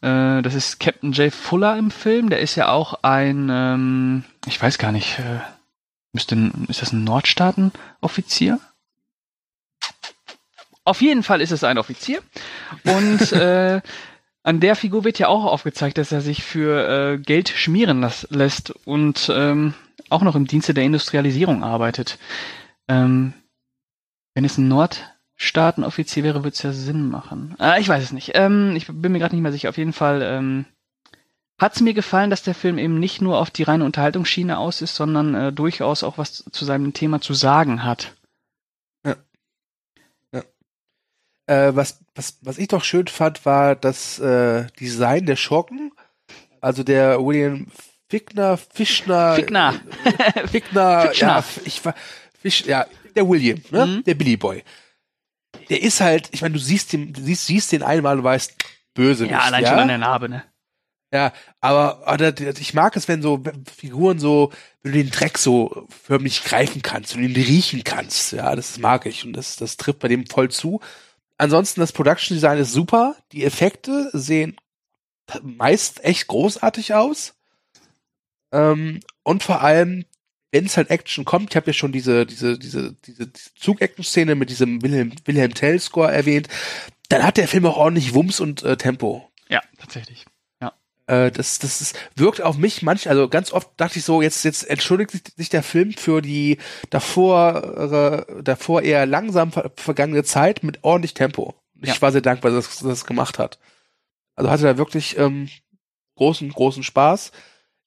Äh, 0.01 0.43
das 0.43 0.53
ist 0.53 0.79
Captain 0.79 1.11
Jay 1.11 1.31
Fuller 1.31 1.75
im 1.75 1.89
Film. 1.89 2.29
Der 2.29 2.39
ist 2.39 2.55
ja 2.55 2.69
auch 2.69 3.01
ein, 3.01 3.49
ähm, 3.49 4.25
ich 4.45 4.61
weiß 4.61 4.77
gar 4.77 4.91
nicht, 4.91 5.17
äh, 5.17 5.39
müsste, 6.13 6.51
ist 6.67 6.81
das 6.81 6.93
ein 6.93 7.03
Nordstaaten-Offizier? 7.03 8.59
Auf 10.83 11.01
jeden 11.01 11.23
Fall 11.23 11.41
ist 11.41 11.51
es 11.51 11.63
ein 11.63 11.77
Offizier. 11.77 12.21
Und 12.85 13.31
äh, 13.33 13.81
an 14.43 14.61
der 14.61 14.75
Figur 14.77 15.03
wird 15.03 15.19
ja 15.19 15.27
auch 15.27 15.43
aufgezeigt, 15.43 15.97
dass 15.97 16.13
er 16.13 16.21
sich 16.21 16.43
für 16.43 16.87
äh, 16.87 17.17
Geld 17.17 17.49
schmieren 17.49 18.09
lässt 18.29 18.71
und 18.85 19.29
ähm, 19.33 19.73
auch 20.09 20.21
noch 20.21 20.35
im 20.35 20.47
Dienste 20.47 20.73
der 20.73 20.85
Industrialisierung 20.85 21.63
arbeitet. 21.63 22.17
Ähm, 22.87 23.33
wenn 24.33 24.45
es 24.45 24.57
ein 24.57 24.69
Nordstaatenoffizier 24.69 26.23
wäre, 26.23 26.45
würde 26.45 26.53
es 26.55 26.63
ja 26.63 26.71
Sinn 26.71 27.09
machen. 27.09 27.55
Ah, 27.57 27.77
ich 27.77 27.89
weiß 27.89 28.01
es 28.01 28.13
nicht. 28.13 28.31
Ähm, 28.35 28.73
ich 28.77 28.87
bin 28.87 29.11
mir 29.11 29.19
gerade 29.19 29.35
nicht 29.35 29.43
mehr 29.43 29.51
sicher. 29.51 29.67
Auf 29.67 29.77
jeden 29.77 29.93
Fall 29.93 30.21
ähm, 30.21 30.65
hat 31.59 31.75
es 31.75 31.81
mir 31.81 31.93
gefallen, 31.93 32.29
dass 32.29 32.43
der 32.43 32.53
Film 32.53 32.77
eben 32.77 32.99
nicht 32.99 33.21
nur 33.21 33.39
auf 33.39 33.49
die 33.49 33.63
reine 33.63 33.83
Unterhaltungsschiene 33.83 34.57
aus 34.57 34.81
ist, 34.81 34.95
sondern 34.95 35.33
äh, 35.33 35.51
durchaus 35.51 36.03
auch 36.03 36.17
was 36.17 36.45
zu 36.51 36.65
seinem 36.65 36.93
Thema 36.93 37.19
zu 37.19 37.33
sagen 37.33 37.83
hat. 37.83 38.15
Ja. 39.05 39.15
ja. 40.33 40.43
Äh, 41.47 41.75
was, 41.75 41.99
was, 42.13 42.37
was 42.41 42.57
ich 42.57 42.67
doch 42.67 42.83
schön 42.83 43.07
fand, 43.07 43.45
war 43.45 43.75
das 43.75 44.19
äh, 44.19 44.67
Design 44.79 45.25
der 45.25 45.35
Schurken. 45.35 45.91
Also 46.61 46.83
der 46.83 47.23
William 47.23 47.67
Fickner, 48.09 48.57
Fischner. 48.57 49.35
Fickner. 49.35 49.81
Fickner, 50.49 51.11
ja, 51.15 51.43
ich 51.65 51.83
war, 51.83 51.93
Fisch, 52.39 52.65
ja, 52.65 52.85
der 53.15 53.27
William, 53.27 53.61
ne? 53.71 53.85
Mhm. 53.85 54.03
Der 54.03 54.15
Billy 54.15 54.37
Boy. 54.37 54.63
Der 55.69 55.81
ist 55.81 55.99
halt, 56.01 56.29
ich 56.31 56.41
meine, 56.41 56.53
du 56.53 56.59
siehst 56.59 56.93
den, 56.93 57.13
du 57.13 57.21
siehst, 57.21 57.47
siehst 57.47 57.71
den 57.71 57.83
einmal 57.83 58.17
und 58.19 58.23
weißt, 58.23 58.53
böse. 58.93 59.27
Ja, 59.27 59.39
allein 59.39 59.63
ja? 59.63 59.69
schon 59.69 59.79
an 59.79 59.87
der 59.87 59.97
Narbe, 59.97 60.29
ne? 60.29 60.43
Ja, 61.13 61.31
aber, 61.61 62.05
aber 62.05 62.39
ich 62.59 62.73
mag 62.73 62.95
es, 62.97 63.07
wenn 63.07 63.21
so 63.21 63.41
Figuren 63.77 64.19
so, 64.19 64.51
wenn 64.83 64.91
du 64.91 64.97
den 64.97 65.09
Dreck 65.11 65.37
so 65.37 65.87
förmlich 66.03 66.43
greifen 66.43 66.81
kannst 66.81 67.15
und 67.15 67.23
ihn 67.23 67.35
riechen 67.35 67.83
kannst. 67.83 68.33
Ja, 68.33 68.55
das 68.55 68.77
mag 68.77 69.05
ich 69.05 69.25
und 69.25 69.33
das, 69.33 69.55
das 69.55 69.77
trifft 69.77 69.99
bei 69.99 70.09
dem 70.09 70.25
voll 70.25 70.51
zu. 70.51 70.81
Ansonsten, 71.37 71.79
das 71.79 71.93
Production 71.93 72.35
Design 72.35 72.57
ist 72.57 72.73
super. 72.73 73.15
Die 73.31 73.45
Effekte 73.45 74.09
sehen 74.11 74.57
meist 75.41 76.03
echt 76.03 76.27
großartig 76.27 76.93
aus. 76.93 77.35
Ähm, 78.51 78.99
und 79.23 79.43
vor 79.43 79.61
allem 79.61 80.05
wenn 80.51 80.65
es 80.65 80.77
halt 80.77 80.89
Action 80.89 81.25
kommt, 81.25 81.51
ich 81.51 81.55
habe 81.55 81.67
ja 81.67 81.73
schon 81.73 81.91
diese, 81.91 82.25
diese, 82.25 82.57
diese, 82.57 82.93
diese, 82.93 83.27
diese 83.27 83.53
Zug-Action-Szene 83.59 84.35
mit 84.35 84.49
diesem 84.49 84.81
Wilhelm, 84.81 85.13
Wilhelm 85.25 85.53
Tell-Score 85.53 86.11
erwähnt, 86.11 86.47
dann 87.09 87.23
hat 87.23 87.37
der 87.37 87.47
Film 87.47 87.65
auch 87.65 87.77
ordentlich 87.77 88.13
Wumms 88.13 88.39
und 88.39 88.63
äh, 88.63 88.77
Tempo. 88.77 89.29
Ja, 89.49 89.61
tatsächlich. 89.77 90.25
Äh, 91.07 91.31
das, 91.31 91.59
das 91.59 91.81
ist, 91.81 91.97
wirkt 92.15 92.41
auf 92.41 92.57
mich 92.57 92.81
manch, 92.81 93.09
also 93.09 93.27
ganz 93.27 93.51
oft 93.51 93.69
dachte 93.77 93.99
ich 93.99 94.05
so, 94.05 94.21
jetzt, 94.21 94.43
jetzt 94.45 94.69
entschuldigt 94.69 95.33
sich 95.37 95.49
der 95.49 95.63
Film 95.63 95.93
für 95.93 96.21
die 96.21 96.57
davor, 96.89 98.25
äh, 98.27 98.43
davor 98.43 98.81
eher 98.81 99.05
langsam 99.05 99.51
ver 99.51 99.71
vergangene 99.75 100.23
Zeit 100.23 100.63
mit 100.63 100.83
ordentlich 100.83 101.13
Tempo. 101.13 101.55
Ich 101.81 101.89
ja. 101.95 102.01
war 102.01 102.11
sehr 102.11 102.21
dankbar, 102.21 102.51
dass 102.51 102.81
er 102.81 102.89
das 102.89 103.05
gemacht 103.05 103.39
hat. 103.39 103.57
Also 104.35 104.51
hatte 104.51 104.63
da 104.63 104.77
wirklich 104.77 105.17
ähm, 105.17 105.49
großen, 106.15 106.49
großen 106.51 106.83
Spaß. 106.83 107.31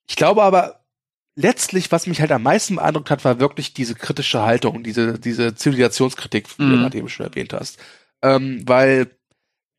Ich 0.08 0.16
glaube 0.16 0.42
aber, 0.42 0.80
letztlich, 1.36 1.92
was 1.92 2.06
mich 2.06 2.20
halt 2.20 2.32
am 2.32 2.42
meisten 2.42 2.76
beeindruckt 2.76 3.10
hat, 3.10 3.24
war 3.24 3.40
wirklich 3.40 3.74
diese 3.74 3.94
kritische 3.94 4.42
Haltung, 4.42 4.82
diese, 4.82 5.18
diese 5.18 5.54
Zivilisationskritik, 5.54 6.48
die 6.56 6.62
mhm. 6.62 6.70
du 6.70 6.76
gerade 6.78 6.98
eben 6.98 7.08
schon 7.08 7.26
erwähnt 7.26 7.52
hast. 7.52 7.78
Ähm, 8.22 8.62
weil, 8.66 9.10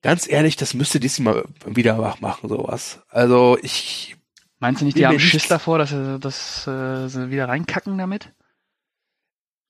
ganz 0.01 0.27
ehrlich, 0.27 0.55
das 0.55 0.73
müsste 0.73 0.99
Disney 0.99 1.25
mal 1.25 1.43
wieder 1.65 2.15
machen, 2.19 2.49
sowas. 2.49 3.01
Also 3.09 3.57
ich. 3.61 4.15
Meinst 4.59 4.81
du 4.81 4.85
nicht, 4.85 4.97
die 4.97 5.07
haben 5.07 5.19
Schiss 5.19 5.47
davor, 5.47 5.79
dass 5.79 5.89
sie, 5.89 6.19
dass, 6.19 6.67
äh, 6.67 7.07
sie 7.07 7.31
wieder 7.31 7.47
reinkacken 7.47 7.97
damit? 7.97 8.31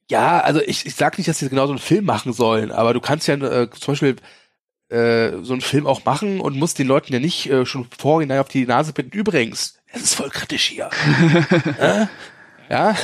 Ja, 0.10 0.42
also 0.42 0.62
ich, 0.62 0.86
ich 0.86 0.96
sag 0.96 1.18
nicht, 1.18 1.30
dass 1.30 1.40
sie 1.40 1.48
genau 1.48 1.66
so 1.66 1.72
einen 1.72 1.80
Film 1.80 2.04
machen 2.04 2.34
sollen, 2.34 2.72
aber 2.72 2.94
du 2.94 3.00
kannst 3.00 3.28
ja 3.28 3.36
äh, 3.36 3.70
zum 3.70 3.94
Beispiel 3.94 4.18
äh, 4.90 5.42
so 5.42 5.54
einen 5.54 5.62
Film 5.62 5.88
auch 5.88 6.04
machen 6.04 6.42
und 6.42 6.58
musst 6.58 6.78
den 6.78 6.88
Leuten 6.88 7.14
ja 7.14 7.20
nicht 7.20 7.50
äh, 7.50 7.66
schon 7.66 7.88
vorhinein 7.98 8.40
auf 8.40 8.50
die 8.50 8.66
Nase 8.66 8.92
binden. 8.92 9.18
Übrigens, 9.18 9.80
es 9.88 10.02
ist 10.02 10.16
voll 10.16 10.30
kritisch 10.30 10.68
hier. 10.68 10.90
ja? 11.80 12.10
ja? 12.70 12.96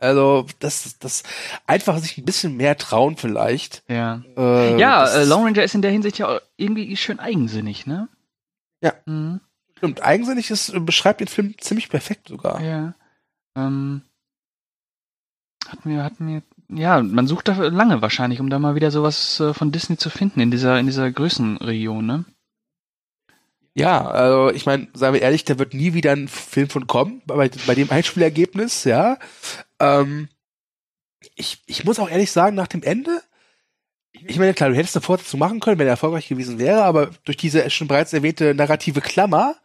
Also 0.00 0.46
das, 0.60 0.98
das 0.98 1.22
einfach 1.66 1.98
sich 1.98 2.16
ein 2.16 2.24
bisschen 2.24 2.56
mehr 2.56 2.76
trauen 2.78 3.16
vielleicht. 3.16 3.84
Ja. 3.86 4.22
Äh, 4.36 4.80
ja, 4.80 5.06
äh, 5.06 5.24
Lone 5.24 5.46
Ranger 5.46 5.62
ist 5.62 5.74
in 5.74 5.82
der 5.82 5.90
Hinsicht 5.90 6.18
ja 6.18 6.40
irgendwie 6.56 6.96
schön 6.96 7.20
eigensinnig, 7.20 7.86
ne? 7.86 8.08
Ja. 8.80 8.94
Mhm. 9.04 9.40
Stimmt. 9.76 10.02
Eigensinnig 10.02 10.50
ist 10.50 10.72
beschreibt 10.86 11.20
den 11.20 11.28
Film 11.28 11.54
ziemlich 11.58 11.90
perfekt 11.90 12.28
sogar. 12.28 12.62
Ja. 12.62 12.94
Ähm, 13.54 14.02
hat 15.68 15.84
mir, 15.84 16.02
hat 16.02 16.18
mir, 16.18 16.42
ja, 16.68 17.02
man 17.02 17.26
sucht 17.26 17.48
da 17.48 17.54
lange 17.56 18.00
wahrscheinlich, 18.00 18.40
um 18.40 18.48
da 18.48 18.58
mal 18.58 18.74
wieder 18.74 18.90
sowas 18.90 19.38
äh, 19.38 19.52
von 19.52 19.70
Disney 19.70 19.98
zu 19.98 20.08
finden 20.08 20.40
in 20.40 20.50
dieser 20.50 20.78
in 20.78 20.86
dieser 20.86 21.10
Größenregion, 21.10 22.06
ne? 22.06 22.24
Ja, 23.74 24.06
also 24.06 24.54
ich 24.54 24.66
meine, 24.66 24.88
sagen 24.94 25.14
wir 25.14 25.22
ehrlich, 25.22 25.44
da 25.44 25.58
wird 25.58 25.74
nie 25.74 25.94
wieder 25.94 26.12
ein 26.12 26.28
Film 26.28 26.68
von 26.68 26.86
kommen, 26.86 27.22
bei, 27.24 27.50
bei 27.66 27.74
dem 27.74 27.90
Einspielergebnis, 27.90 28.84
ja. 28.84 29.18
Ähm, 29.78 30.28
ich, 31.36 31.62
ich 31.66 31.84
muss 31.84 31.98
auch 31.98 32.10
ehrlich 32.10 32.32
sagen, 32.32 32.56
nach 32.56 32.66
dem 32.66 32.82
Ende, 32.82 33.22
ich 34.12 34.38
meine, 34.38 34.54
klar, 34.54 34.70
du 34.70 34.76
hättest 34.76 34.96
eine 34.96 35.02
Fortsetzung 35.02 35.38
machen 35.38 35.60
können, 35.60 35.78
wenn 35.78 35.86
er 35.86 35.92
erfolgreich 35.92 36.28
gewesen 36.28 36.58
wäre, 36.58 36.82
aber 36.82 37.10
durch 37.24 37.36
diese 37.36 37.70
schon 37.70 37.86
bereits 37.86 38.12
erwähnte 38.12 38.54
narrative 38.54 39.00
Klammer 39.00 39.56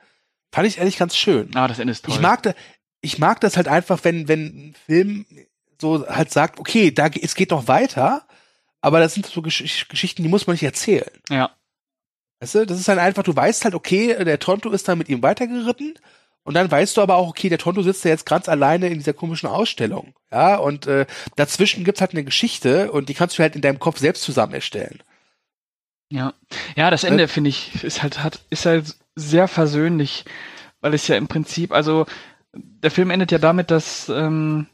Fand 0.55 0.67
ich 0.69 0.77
ehrlich 0.77 0.97
ganz 0.97 1.17
schön. 1.17 1.53
Ah, 1.53 1.67
das 1.67 1.79
Ende 1.79 1.91
ist 1.91 2.05
toll. 2.05 2.13
Ich 2.13 2.21
mag, 2.21 2.41
da, 2.43 2.53
ich 3.01 3.19
mag 3.19 3.41
das 3.41 3.57
halt 3.57 3.67
einfach, 3.67 4.05
wenn, 4.05 4.29
wenn 4.29 4.69
ein 4.69 4.75
Film 4.85 5.25
so 5.81 6.07
halt 6.07 6.31
sagt, 6.31 6.61
okay, 6.61 6.91
da, 6.91 7.07
es 7.07 7.35
geht 7.35 7.51
noch 7.51 7.67
weiter, 7.67 8.25
aber 8.79 9.01
das 9.01 9.13
sind 9.13 9.25
so 9.25 9.41
Gesch 9.41 9.89
Geschichten, 9.89 10.23
die 10.23 10.29
muss 10.29 10.47
man 10.47 10.53
nicht 10.53 10.63
erzählen. 10.63 11.09
Ja. 11.29 11.51
Weißt 12.39 12.55
du, 12.55 12.65
das 12.65 12.79
ist 12.79 12.87
dann 12.87 12.99
einfach, 12.99 13.23
du 13.23 13.35
weißt 13.35 13.63
halt, 13.63 13.75
okay, 13.75 14.23
der 14.23 14.39
Tonto 14.39 14.69
ist 14.69 14.87
da 14.87 14.95
mit 14.95 15.09
ihm 15.09 15.23
weitergeritten 15.23 15.97
und 16.43 16.53
dann 16.53 16.69
weißt 16.69 16.97
du 16.97 17.01
aber 17.01 17.15
auch, 17.15 17.29
okay, 17.29 17.49
der 17.49 17.57
Tonto 17.57 17.81
sitzt 17.81 18.05
ja 18.05 18.11
jetzt 18.11 18.25
ganz 18.25 18.47
alleine 18.47 18.87
in 18.87 18.99
dieser 18.99 19.13
komischen 19.13 19.49
Ausstellung. 19.49 20.13
Ja, 20.31 20.57
und 20.57 20.85
äh, 20.85 21.05
dazwischen 21.35 21.83
gibt's 21.83 22.01
halt 22.01 22.11
eine 22.11 22.23
Geschichte 22.23 22.91
und 22.91 23.09
die 23.09 23.13
kannst 23.13 23.37
du 23.37 23.43
halt 23.43 23.55
in 23.55 23.61
deinem 23.61 23.79
Kopf 23.79 23.99
selbst 23.99 24.23
zusammen 24.23 24.53
erstellen. 24.53 25.01
Ja. 26.11 26.33
Ja, 26.75 26.91
das 26.91 27.03
Ende, 27.03 27.23
äh, 27.23 27.27
finde 27.27 27.49
ich, 27.49 27.83
ist 27.83 28.03
halt, 28.03 28.23
hat, 28.23 28.41
ist 28.49 28.65
halt 28.65 28.95
sehr 29.15 29.47
versöhnlich, 29.47 30.25
weil 30.81 30.93
es 30.93 31.07
ja 31.07 31.15
im 31.15 31.27
Prinzip, 31.27 31.71
also 31.71 32.05
der 32.53 32.91
Film 32.91 33.09
endet 33.09 33.31
ja 33.31 33.39
damit, 33.39 33.71
dass 33.71 34.07
ähm, 34.09 34.67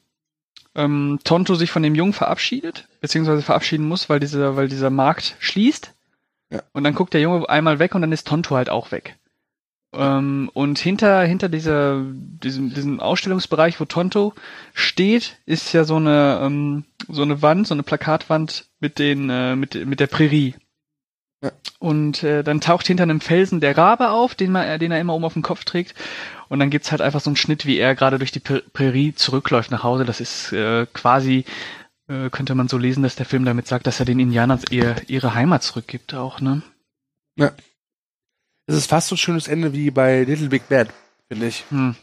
ähm, 0.76 1.20
Tonto 1.24 1.56
sich 1.56 1.72
von 1.72 1.84
dem 1.84 1.96
Jungen 1.96 2.14
verabschiedet, 2.14 2.88
beziehungsweise 3.00 3.42
verabschieden 3.42 3.88
muss, 3.88 4.10
weil 4.10 4.20
dieser, 4.20 4.56
weil 4.56 4.68
dieser 4.68 4.90
Markt 4.90 5.36
schließt. 5.40 5.94
Ja. 6.52 6.62
Und 6.74 6.84
dann 6.84 6.96
guckt 6.96 7.14
der 7.14 7.22
Junge 7.22 7.48
einmal 7.50 7.80
weg 7.80 7.96
und 7.96 8.02
dann 8.02 8.12
ist 8.12 8.28
Tonto 8.28 8.56
halt 8.56 8.70
auch 8.70 8.92
weg. 8.92 9.18
Ähm, 9.94 10.50
und 10.54 10.80
hinter, 10.80 11.24
hinter 11.24 11.50
dieser, 11.50 12.02
diesem, 12.04 12.74
diesem 12.74 13.00
Ausstellungsbereich, 13.00 13.80
wo 13.80 13.86
Tonto 13.86 14.34
steht, 14.74 15.38
ist 15.46 15.74
ja 15.74 15.84
so 15.84 15.98
eine, 15.98 16.40
ähm, 16.44 16.86
so 17.10 17.24
eine 17.24 17.42
Wand, 17.42 17.68
so 17.68 17.74
eine 17.74 17.84
Plakatwand 17.84 18.70
mit 18.80 19.00
den, 19.00 19.30
äh, 19.30 19.56
mit, 19.56 19.76
mit 19.86 20.00
der 20.00 20.08
Prärie. 20.08 20.56
Ja. 21.44 21.52
Und 21.80 22.24
äh, 22.24 22.44
dann 22.44 22.62
taucht 22.62 22.88
hinter 22.88 23.04
einem 23.04 23.20
Felsen 23.20 23.60
der 23.60 23.78
Rabe 23.78 24.12
auf, 24.12 24.36
den, 24.36 24.52
man, 24.52 24.80
den 24.80 24.92
er 24.92 25.00
immer 25.00 25.16
oben 25.16 25.26
auf 25.26 25.34
dem 25.34 25.42
Kopf 25.42 25.66
trägt. 25.66 25.96
Und 26.48 26.60
dann 26.60 26.70
gibt's 26.70 26.92
halt 26.92 27.02
einfach 27.02 27.22
so 27.22 27.30
einen 27.30 27.38
Schnitt, 27.38 27.66
wie 27.66 27.78
er 27.78 27.96
gerade 27.96 28.18
durch 28.18 28.32
die 28.32 28.40
Prärie 28.40 29.16
zurückläuft 29.16 29.72
nach 29.72 29.84
Hause. 29.84 30.06
Das 30.06 30.22
ist 30.22 30.54
äh, 30.54 30.86
quasi, 30.94 31.46
äh, 32.12 32.30
könnte 32.30 32.56
man 32.56 32.68
so 32.68 32.78
lesen, 32.78 33.04
dass 33.04 33.16
der 33.16 33.26
Film 33.26 33.46
damit 33.46 33.68
sagt, 33.68 33.88
dass 33.88 34.00
er 34.00 34.06
den 34.06 34.20
Indianern 34.20 34.60
ihr, 34.70 34.96
ihre 35.08 35.34
Heimat 35.34 35.64
zurückgibt 35.64 36.14
auch, 36.14 36.42
ne? 36.42 36.62
Ja. 37.36 37.52
Es 38.68 38.76
ist 38.76 38.88
fast 38.88 39.08
so 39.08 39.16
ein 39.16 39.18
schönes 39.18 39.48
Ende 39.48 39.74
wie 39.74 39.92
bei 39.92 40.24
Little 40.24 40.50
Big 40.50 40.68
Bad, 40.70 40.90
finde 41.28 41.48
ich. 41.48 41.64
Hm. 41.70 41.96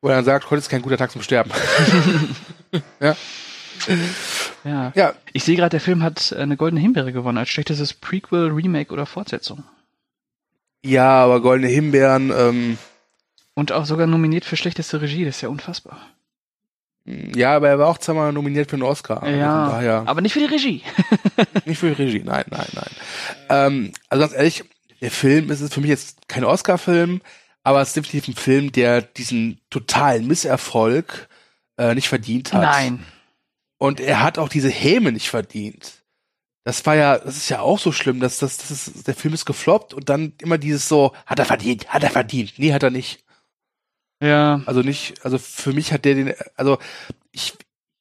Wo 0.00 0.08
er 0.08 0.16
dann 0.16 0.24
sagt, 0.24 0.50
heute 0.50 0.60
ist 0.60 0.70
kein 0.70 0.82
guter 0.82 0.96
Tag 0.96 1.10
zum 1.10 1.22
Sterben. 1.22 1.50
ja. 3.00 3.16
Ja. 4.64 4.92
ja. 4.94 5.14
Ich 5.32 5.44
sehe 5.44 5.56
gerade, 5.56 5.70
der 5.70 5.80
Film 5.80 6.02
hat 6.02 6.32
eine 6.32 6.56
goldene 6.56 6.80
Himbeere 6.80 7.12
gewonnen 7.12 7.38
als 7.38 7.50
schlechtestes 7.50 7.94
Prequel, 7.94 8.50
Remake 8.50 8.92
oder 8.92 9.06
Fortsetzung. 9.06 9.64
Ja, 10.82 11.22
aber 11.22 11.40
goldene 11.40 11.68
Himbeeren. 11.68 12.32
Ähm, 12.34 12.78
Und 13.54 13.72
auch 13.72 13.84
sogar 13.84 14.06
nominiert 14.06 14.44
für 14.44 14.56
schlechteste 14.56 15.00
Regie, 15.00 15.24
das 15.24 15.36
ist 15.36 15.42
ja 15.42 15.48
unfassbar. 15.50 16.00
Ja, 17.04 17.56
aber 17.56 17.68
er 17.68 17.78
war 17.78 17.88
auch 17.88 17.98
zweimal 17.98 18.32
nominiert 18.32 18.70
für 18.70 18.76
einen 18.76 18.82
Oscar. 18.82 19.22
Also 19.22 19.38
ja, 19.38 19.68
daher, 19.70 20.02
aber 20.06 20.20
nicht 20.20 20.32
für 20.32 20.38
die 20.38 20.44
Regie. 20.46 20.82
nicht 21.64 21.78
für 21.78 21.94
die 21.94 22.02
Regie, 22.02 22.22
nein, 22.24 22.44
nein, 22.50 22.68
nein. 22.72 22.90
Ähm, 23.48 23.92
also 24.08 24.22
ganz 24.22 24.34
ehrlich, 24.34 24.64
der 25.00 25.10
Film 25.10 25.50
ist 25.50 25.72
für 25.72 25.80
mich 25.80 25.90
jetzt 25.90 26.28
kein 26.28 26.44
Oscar-Film, 26.44 27.20
aber 27.62 27.80
es 27.80 27.88
ist 27.88 27.96
definitiv 27.96 28.28
ein 28.28 28.34
Film, 28.34 28.72
der 28.72 29.02
diesen 29.02 29.60
totalen 29.70 30.26
Misserfolg 30.26 31.28
äh, 31.78 31.94
nicht 31.94 32.08
verdient 32.08 32.52
hat. 32.52 32.62
Nein. 32.62 33.04
Und 33.78 33.98
er 33.98 34.22
hat 34.22 34.38
auch 34.38 34.50
diese 34.50 34.68
Häme 34.68 35.10
nicht 35.10 35.30
verdient. 35.30 36.00
Das 36.64 36.84
war 36.84 36.94
ja, 36.94 37.18
das 37.18 37.38
ist 37.38 37.48
ja 37.48 37.60
auch 37.60 37.78
so 37.78 37.92
schlimm, 37.92 38.20
dass 38.20 38.38
das, 38.38 38.58
das 38.58 38.70
ist, 38.70 39.08
der 39.08 39.14
Film 39.14 39.32
ist 39.32 39.46
gefloppt 39.46 39.94
und 39.94 40.10
dann 40.10 40.34
immer 40.42 40.58
dieses 40.58 40.86
so, 40.86 41.14
hat 41.24 41.38
er 41.38 41.46
verdient, 41.46 41.88
hat 41.88 42.02
er 42.02 42.10
verdient. 42.10 42.54
Nee, 42.58 42.74
hat 42.74 42.82
er 42.82 42.90
nicht. 42.90 43.24
Ja. 44.20 44.62
Also 44.66 44.82
nicht, 44.82 45.24
also 45.24 45.38
für 45.38 45.72
mich 45.72 45.92
hat 45.92 46.04
der 46.04 46.14
den, 46.14 46.34
also 46.56 46.78
ich, 47.32 47.54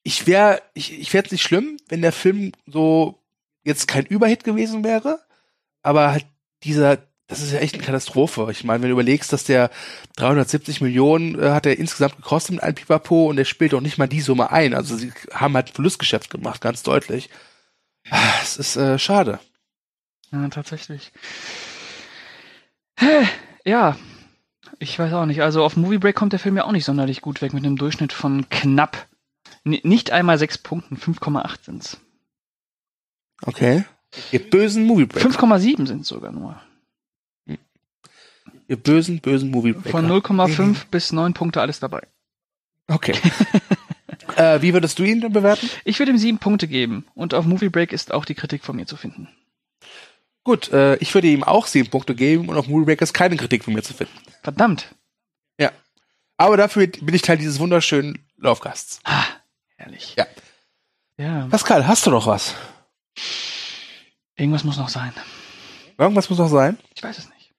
ich 0.03 0.27
wäre, 0.27 0.61
ich, 0.73 0.99
ich 0.99 1.13
wäre 1.13 1.25
es 1.25 1.31
nicht 1.31 1.43
schlimm, 1.43 1.77
wenn 1.87 2.01
der 2.01 2.11
Film 2.11 2.51
so 2.65 3.19
jetzt 3.63 3.87
kein 3.87 4.05
Überhit 4.05 4.43
gewesen 4.43 4.83
wäre, 4.83 5.19
aber 5.81 6.11
halt 6.11 6.25
dieser, 6.63 6.97
das 7.27 7.41
ist 7.41 7.53
ja 7.53 7.59
echt 7.59 7.75
eine 7.75 7.83
Katastrophe. 7.83 8.47
Ich 8.51 8.63
meine, 8.63 8.81
wenn 8.81 8.89
du 8.89 8.93
überlegst, 8.93 9.31
dass 9.31 9.43
der 9.43 9.69
370 10.17 10.81
Millionen 10.81 11.39
äh, 11.39 11.51
hat 11.51 11.65
er 11.65 11.77
insgesamt 11.77 12.17
gekostet 12.17 12.55
mit 12.55 12.63
einem 12.63 12.75
Pipapo 12.75 13.27
und 13.29 13.37
er 13.37 13.45
spielt 13.45 13.73
auch 13.73 13.81
nicht 13.81 13.97
mal 13.97 14.07
die 14.07 14.21
Summe 14.21 14.51
ein. 14.51 14.73
Also 14.73 14.97
sie 14.97 15.13
haben 15.31 15.55
halt 15.55 15.69
ein 15.69 15.73
Verlustgeschäft 15.73 16.29
gemacht, 16.29 16.59
ganz 16.59 16.83
deutlich. 16.83 17.29
Ah, 18.09 18.33
es 18.41 18.57
ist 18.57 18.75
äh, 18.75 18.97
schade. 18.97 19.39
Ja, 20.31 20.47
tatsächlich. 20.49 21.11
Ja, 23.63 23.95
ich 24.77 24.97
weiß 24.97 25.13
auch 25.13 25.25
nicht. 25.25 25.41
Also 25.41 25.63
auf 25.63 25.75
Movie 25.75 25.97
Break 25.97 26.15
kommt 26.15 26.33
der 26.33 26.39
Film 26.39 26.57
ja 26.57 26.65
auch 26.65 26.71
nicht 26.71 26.85
sonderlich 26.85 27.21
gut 27.21 27.41
weg 27.41 27.53
mit 27.53 27.65
einem 27.65 27.77
Durchschnitt 27.77 28.13
von 28.13 28.47
knapp, 28.49 29.07
nicht 29.63 30.11
einmal 30.11 30.37
sechs 30.37 30.57
Punkten, 30.57 30.97
5,8 30.97 31.57
sind's. 31.63 31.97
Okay. 33.41 33.85
Ihr 34.31 34.49
bösen 34.49 34.85
Movie 34.85 35.05
Break. 35.05 35.25
5,7 35.25 35.87
sind 35.87 36.05
sogar 36.05 36.31
nur. 36.31 36.59
Ihr 38.69 38.77
bösen, 38.77 39.19
bösen 39.19 39.49
movie 39.49 39.71
-Breaker. 39.71 39.89
Von 39.89 40.07
0,5 40.07 40.61
mhm. 40.61 40.77
bis 40.91 41.11
9 41.11 41.33
Punkte 41.33 41.59
alles 41.59 41.79
dabei. 41.79 42.05
Okay. 42.87 43.15
äh, 44.35 44.61
wie 44.61 44.73
würdest 44.73 44.99
du 44.99 45.03
ihn 45.03 45.21
denn 45.21 45.33
bewerten? 45.33 45.67
Ich 45.85 45.97
würde 45.97 46.11
ihm 46.11 46.19
7 46.19 46.37
Punkte 46.37 46.67
geben. 46.67 47.05
Und 47.15 47.33
auf 47.33 47.45
Movie 47.45 47.69
Break 47.69 47.91
ist 47.91 48.13
auch 48.13 48.25
die 48.25 48.35
Kritik 48.35 48.63
von 48.63 48.75
mir 48.75 48.85
zu 48.85 48.95
finden. 48.95 49.27
Gut, 50.49 50.71
äh, 50.71 50.95
ich 50.95 51.13
würde 51.13 51.27
ihm 51.27 51.43
auch 51.43 51.67
7 51.67 51.91
Punkte 51.91 52.15
geben 52.15 52.49
und 52.49 52.57
auf 52.57 52.65
Break 52.65 53.03
ist 53.03 53.13
keine 53.13 53.37
Kritik 53.37 53.63
von 53.63 53.71
mir 53.71 53.83
zu 53.83 53.93
finden. 53.93 54.17
Verdammt. 54.41 54.95
Ja. 55.59 55.71
Aber 56.37 56.57
dafür 56.57 56.87
bin 56.87 57.13
ich 57.13 57.21
Teil 57.21 57.37
dieses 57.37 57.59
wunderschönen 57.59 58.27
Laufgasts. 58.35 58.99
Ah, 59.03 59.25
herrlich. 59.77 60.15
Ja. 60.17 60.25
Ja. 61.17 61.47
Pascal, 61.51 61.85
hast 61.85 62.07
du 62.07 62.09
noch 62.09 62.25
was? 62.25 62.55
Irgendwas 64.37 64.63
muss 64.63 64.77
noch 64.77 64.89
sein. 64.89 65.13
Irgendwas 65.99 66.31
muss 66.31 66.39
noch 66.39 66.49
sein? 66.49 66.79
Ich 66.95 67.03
weiß 67.03 67.19
es 67.19 67.29
nicht. 67.29 67.51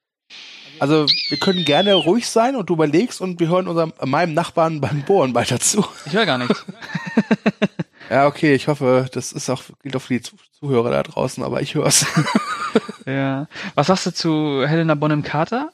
Also 0.80 1.06
wir 1.28 1.38
können 1.38 1.64
gerne 1.64 1.94
ruhig 1.94 2.26
sein 2.26 2.56
und 2.56 2.70
du 2.70 2.74
überlegst 2.74 3.20
und 3.20 3.38
wir 3.38 3.46
hören 3.46 3.68
unserem 3.68 3.92
meinem 4.04 4.34
Nachbarn 4.34 4.80
beim 4.80 5.02
Bohren 5.02 5.32
weiter 5.36 5.60
zu. 5.60 5.86
Ich 6.06 6.12
höre 6.12 6.26
gar 6.26 6.38
nichts. 6.38 6.66
ja, 8.10 8.26
okay, 8.26 8.52
ich 8.52 8.66
hoffe, 8.66 9.06
das 9.12 9.30
ist 9.30 9.48
auch 9.48 9.62
gilt 9.80 9.94
auch 9.94 10.02
für 10.02 10.18
die 10.18 10.22
Zuhörer 10.58 10.90
da 10.90 11.04
draußen, 11.04 11.44
aber 11.44 11.62
ich 11.62 11.76
höre 11.76 11.86
es. 11.86 12.04
ja. 13.06 13.46
Was 13.74 13.88
sagst 13.88 14.06
du 14.06 14.10
zu 14.12 14.66
Helena 14.66 14.94
Bonham 14.94 15.22
Carter? 15.22 15.72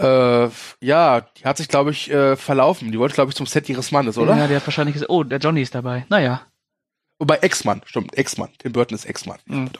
Äh, 0.00 0.48
ja, 0.80 1.20
die 1.20 1.44
hat 1.44 1.58
sich, 1.58 1.68
glaube 1.68 1.90
ich, 1.90 2.10
äh, 2.10 2.36
verlaufen. 2.36 2.90
Die 2.90 2.98
wollte, 2.98 3.14
glaube 3.14 3.30
ich, 3.30 3.36
zum 3.36 3.46
Set 3.46 3.68
ihres 3.68 3.92
Mannes, 3.92 4.18
oder? 4.18 4.36
Ja, 4.36 4.48
die 4.48 4.56
hat 4.56 4.66
wahrscheinlich 4.66 4.94
gesagt, 4.94 5.10
oh, 5.10 5.22
der 5.22 5.38
Johnny 5.38 5.62
ist 5.62 5.74
dabei. 5.74 6.06
Naja. 6.08 6.42
Wobei 7.18 7.36
Ex-Mann, 7.36 7.82
stimmt, 7.84 8.16
Ex-Mann. 8.16 8.50
Tim 8.58 8.72
Burton 8.72 8.96
ist 8.96 9.04
Ex-Mann. 9.04 9.38
Mhm. 9.46 9.70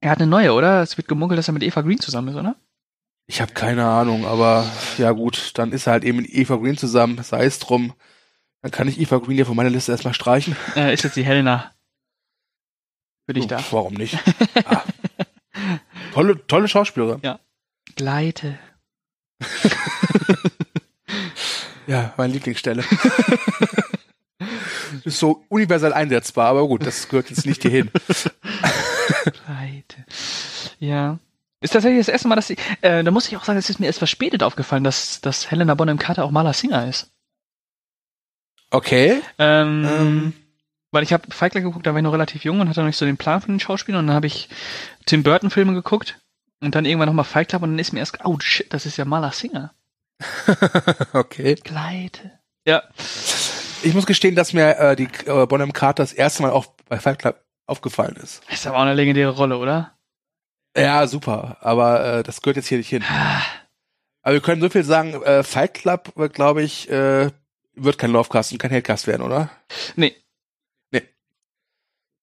Er 0.00 0.10
hat 0.10 0.18
eine 0.18 0.30
neue, 0.30 0.54
oder? 0.54 0.80
Es 0.82 0.96
wird 0.96 1.08
gemunkelt, 1.08 1.38
dass 1.38 1.48
er 1.48 1.54
mit 1.54 1.62
Eva 1.62 1.82
Green 1.82 2.00
zusammen 2.00 2.28
ist, 2.28 2.36
oder? 2.36 2.56
Ich 3.26 3.40
habe 3.40 3.52
keine 3.52 3.84
Ahnung, 3.84 4.26
aber 4.26 4.64
ja 4.96 5.12
gut, 5.12 5.52
dann 5.54 5.72
ist 5.72 5.86
er 5.86 5.92
halt 5.92 6.04
eben 6.04 6.18
mit 6.18 6.30
Eva 6.30 6.56
Green 6.56 6.76
zusammen, 6.76 7.22
sei 7.22 7.44
es 7.44 7.58
drum. 7.58 7.92
Dann 8.62 8.72
kann 8.72 8.88
ich 8.88 8.98
Eva 8.98 9.18
Green 9.18 9.38
ja 9.38 9.44
von 9.44 9.56
meiner 9.56 9.70
Liste 9.70 9.92
erstmal 9.92 10.14
streichen. 10.14 10.56
Äh, 10.74 10.94
ist 10.94 11.04
jetzt 11.04 11.16
die 11.16 11.22
Helena. 11.22 11.72
Dich 13.32 13.44
oh, 13.44 13.48
da. 13.48 13.64
Warum 13.70 13.94
nicht? 13.94 14.18
ah. 14.64 14.82
Tolle, 16.12 16.46
tolle 16.46 16.68
Schauspielerin. 16.68 17.20
Ja. 17.22 17.38
Gleite. 17.96 18.58
ja, 21.86 22.14
meine 22.16 22.32
Lieblingsstelle. 22.32 22.84
ist 25.04 25.18
so 25.18 25.44
universell 25.48 25.92
einsetzbar, 25.92 26.48
aber 26.48 26.66
gut, 26.66 26.86
das 26.86 27.08
gehört 27.08 27.30
jetzt 27.30 27.46
nicht 27.46 27.62
hierhin. 27.62 27.90
Pleite. 29.44 30.04
Ja. 30.78 31.18
Ist 31.60 31.72
tatsächlich 31.72 32.00
das 32.00 32.08
erste 32.08 32.28
Mal, 32.28 32.36
dass 32.36 32.46
sie, 32.46 32.56
äh, 32.80 33.04
da 33.04 33.10
muss 33.10 33.28
ich 33.28 33.36
auch 33.36 33.44
sagen, 33.44 33.58
es 33.58 33.68
ist 33.68 33.80
mir 33.80 33.86
erst 33.86 33.98
verspätet 33.98 34.42
aufgefallen, 34.42 34.82
dass, 34.82 35.20
dass 35.20 35.50
Helena 35.50 35.74
Bonham 35.74 35.98
Carter 35.98 36.24
auch 36.24 36.30
Maler 36.30 36.54
Singer 36.54 36.88
ist. 36.88 37.10
Okay. 38.70 39.20
Ähm, 39.38 39.86
ähm. 39.88 40.32
Weil 40.92 41.02
ich 41.02 41.12
habe 41.12 41.30
Feigler 41.30 41.60
geguckt, 41.60 41.86
da 41.86 41.92
war 41.92 41.98
ich 41.98 42.04
noch 42.04 42.12
relativ 42.12 42.44
jung 42.44 42.60
und 42.60 42.68
hatte 42.68 42.80
noch 42.80 42.86
nicht 42.86 42.96
so 42.96 43.06
den 43.06 43.16
Plan 43.16 43.40
von 43.40 43.54
den 43.54 43.60
Schauspielern 43.60 44.00
und 44.00 44.06
dann 44.08 44.16
habe 44.16 44.26
ich 44.26 44.48
Tim 45.06 45.22
Burton 45.22 45.50
Filme 45.50 45.72
geguckt 45.72 46.18
und 46.60 46.74
dann 46.74 46.84
irgendwann 46.84 47.08
nochmal 47.08 47.24
Fight 47.24 47.48
Club 47.48 47.62
und 47.62 47.70
dann 47.70 47.78
ist 47.78 47.92
mir 47.92 48.00
erst, 48.00 48.18
oh 48.24 48.38
shit, 48.40 48.72
das 48.72 48.86
ist 48.86 48.96
ja 48.96 49.04
Maler 49.04 49.32
Singer. 49.32 49.72
okay. 51.12 51.54
Gleite. 51.54 52.32
Ja. 52.66 52.82
Ich 53.82 53.94
muss 53.94 54.06
gestehen, 54.06 54.34
dass 54.34 54.52
mir 54.52 54.76
äh, 54.78 54.96
die 54.96 55.08
äh, 55.26 55.46
Bonham 55.46 55.72
Carter 55.72 56.02
das 56.02 56.12
erste 56.12 56.42
Mal 56.42 56.50
auch 56.50 56.66
bei 56.88 56.98
Fight 56.98 57.18
Club 57.18 57.42
aufgefallen 57.66 58.16
ist. 58.16 58.42
Ist 58.50 58.66
aber 58.66 58.76
auch 58.76 58.82
eine 58.82 58.94
legendäre 58.94 59.30
Rolle, 59.30 59.56
oder? 59.56 59.92
Ja, 60.76 61.06
super. 61.06 61.56
Aber 61.60 62.04
äh, 62.04 62.22
das 62.22 62.42
gehört 62.42 62.56
jetzt 62.56 62.68
hier 62.68 62.78
nicht 62.78 62.88
hin. 62.88 63.04
Ah. 63.08 63.42
aber 64.22 64.34
wir 64.34 64.42
können 64.42 64.60
so 64.60 64.68
viel 64.68 64.84
sagen, 64.84 65.14
äh, 65.22 65.42
Fight 65.42 65.74
Club 65.74 66.12
wird, 66.16 66.34
glaube 66.34 66.62
ich, 66.62 66.90
äh, 66.90 67.30
wird 67.74 67.98
kein 67.98 68.12
Lovecast 68.12 68.52
und 68.52 68.58
kein 68.58 68.70
Hatecast 68.70 69.06
werden, 69.06 69.22
oder? 69.22 69.50
Nee. 69.96 70.14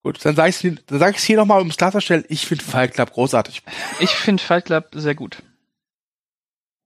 Gut, 0.07 0.23
dann 0.23 0.37
sage 0.37 0.51
ich 0.51 0.63
es 0.63 0.85
dann 0.85 0.99
sag 0.99 1.17
hier 1.17 1.35
nochmal, 1.35 1.59
um 1.59 1.67
es 1.67 1.75
klarzustellen, 1.75 2.23
ich 2.29 2.47
finde 2.47 2.63
Fight 2.63 2.93
Club 2.93 3.11
großartig. 3.11 3.61
Ich 3.99 4.11
finde 4.11 4.41
Fight 4.41 4.63
Club 4.63 4.87
sehr 4.93 5.15
gut. 5.15 5.43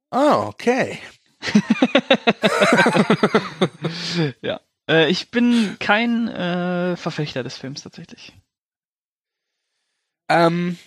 Ah, 0.10 0.48
okay. 0.48 0.98
ja. 4.42 4.60
Äh, 4.90 5.12
ich 5.12 5.30
bin 5.30 5.78
kein 5.80 6.30
äh, 6.30 6.98
Verfechter 6.98 7.44
des 7.44 7.58
Films 7.58 7.84
tatsächlich. 7.84 8.34
Ähm, 10.28 10.80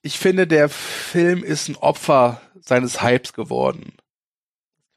ich 0.00 0.18
finde, 0.18 0.46
der 0.46 0.70
Film 0.70 1.44
ist 1.44 1.68
ein 1.68 1.76
Opfer 1.76 2.40
seines 2.62 3.02
Hypes 3.02 3.34
geworden. 3.34 3.92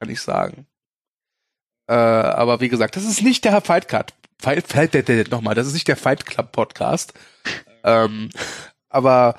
Kann 0.00 0.08
ich 0.08 0.22
sagen. 0.22 0.66
Äh, 1.86 1.92
aber 1.92 2.62
wie 2.62 2.70
gesagt, 2.70 2.96
das 2.96 3.04
ist 3.04 3.20
nicht 3.20 3.44
der 3.44 3.60
Fight 3.60 3.88
Cut. 3.88 4.14
Fight, 4.40 4.66
Fight, 4.66 5.30
nochmal, 5.30 5.54
das 5.54 5.66
ist 5.66 5.74
nicht 5.74 5.88
der 5.88 5.96
Fight 5.96 6.26
Club 6.26 6.52
Podcast. 6.52 7.12
ähm, 7.84 8.30
aber 8.88 9.36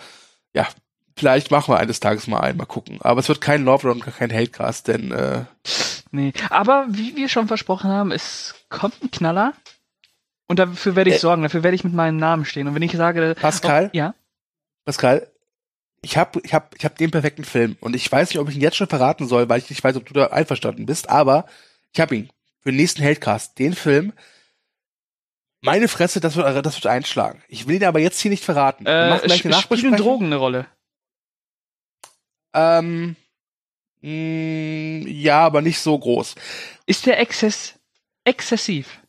ja, 0.54 0.68
vielleicht 1.16 1.52
machen 1.52 1.74
wir 1.74 1.80
eines 1.80 2.00
Tages 2.00 2.28
mal 2.28 2.39
einen, 2.39 2.58
mal 2.58 2.66
gucken. 2.66 3.00
Aber 3.02 3.20
es 3.20 3.30
wird 3.30 3.41
kein 3.41 3.64
Love 3.64 3.91
und 3.91 4.02
kein 4.02 4.32
Hatecast, 4.32 4.88
denn 4.88 5.12
äh, 5.12 5.45
Nee, 6.12 6.34
aber 6.50 6.88
wie 6.89 7.16
wir 7.16 7.30
schon 7.30 7.47
versprochen 7.47 7.91
haben, 7.91 8.12
es 8.12 8.56
kommt 8.70 9.02
ein 9.04 9.12
Knaller. 9.12 9.54
Und 10.47 10.58
dafür 10.58 10.95
werde 10.95 11.12
ich 11.12 11.18
äh, 11.18 11.20
sorgen, 11.20 11.43
dafür 11.43 11.64
werde 11.64 11.76
ich 11.76 11.84
mit 11.84 11.93
meinem 11.93 12.18
Namen 12.18 12.45
stehen. 12.45 12.68
Und 12.68 12.74
wenn 12.74 12.82
ich 12.82 12.93
sage, 12.93 13.36
Pascal, 13.39 13.91
oh, 13.93 13.97
ja, 13.97 14.16
Pascal, 14.86 15.28
ich 16.02 16.18
habe 16.18 16.41
ich 16.43 16.54
hab, 16.54 16.76
ich 16.76 16.86
hab 16.86 16.97
den 16.97 17.12
perfekten 17.12 17.43
Film 17.43 17.78
und 17.82 17.95
ich 17.95 18.12
weiß 18.12 18.30
nicht, 18.30 18.39
ob 18.39 18.50
ich 18.50 18.56
ihn 18.56 18.62
jetzt 18.62 18.78
schon 18.78 18.88
verraten 18.88 19.28
soll, 19.28 19.50
weil 19.50 19.60
ich 19.60 19.70
nicht 19.70 19.84
weiß, 19.84 19.95
ob 19.97 20.08
du 20.08 20.14
da 20.14 20.28
einverstanden 20.28 20.88
bist, 20.88 21.10
aber 21.10 21.45
ich 21.93 22.00
habe 22.00 22.16
ihn 22.16 22.30
für 22.62 22.72
den 22.72 22.78
nächsten 22.78 23.04
Heldcast, 23.04 23.60
den 23.60 23.74
Film. 23.74 24.14
Meine 25.62 25.88
Fresse, 25.88 26.20
das 26.20 26.36
wird, 26.36 26.66
das 26.66 26.76
wird 26.76 26.88
einschlagen. 26.88 27.43
Ich 27.47 27.68
will 27.68 27.76
ihn 27.76 27.84
aber 27.84 27.99
jetzt 27.99 28.20
hier 28.20 28.32
nicht 28.32 28.45
verraten. 28.45 28.86
Äh, 28.86 29.12
Wir 29.12 29.20
gleich 29.20 29.45
eine 29.45 29.55
Spielen 29.55 29.97
Drogen 29.97 30.28
eine 30.28 30.38
Rolle? 30.38 30.68
Ähm, 32.53 33.16
mh, 34.01 34.10
mm, 34.10 35.07
ja, 35.07 35.45
aber 35.45 35.62
nicht 35.62 35.80
so 35.80 35.97
groß. 35.97 36.36
Ist 36.86 37.05
der 37.05 37.20
Exzess 37.20 37.76
exzessiv? 38.24 38.99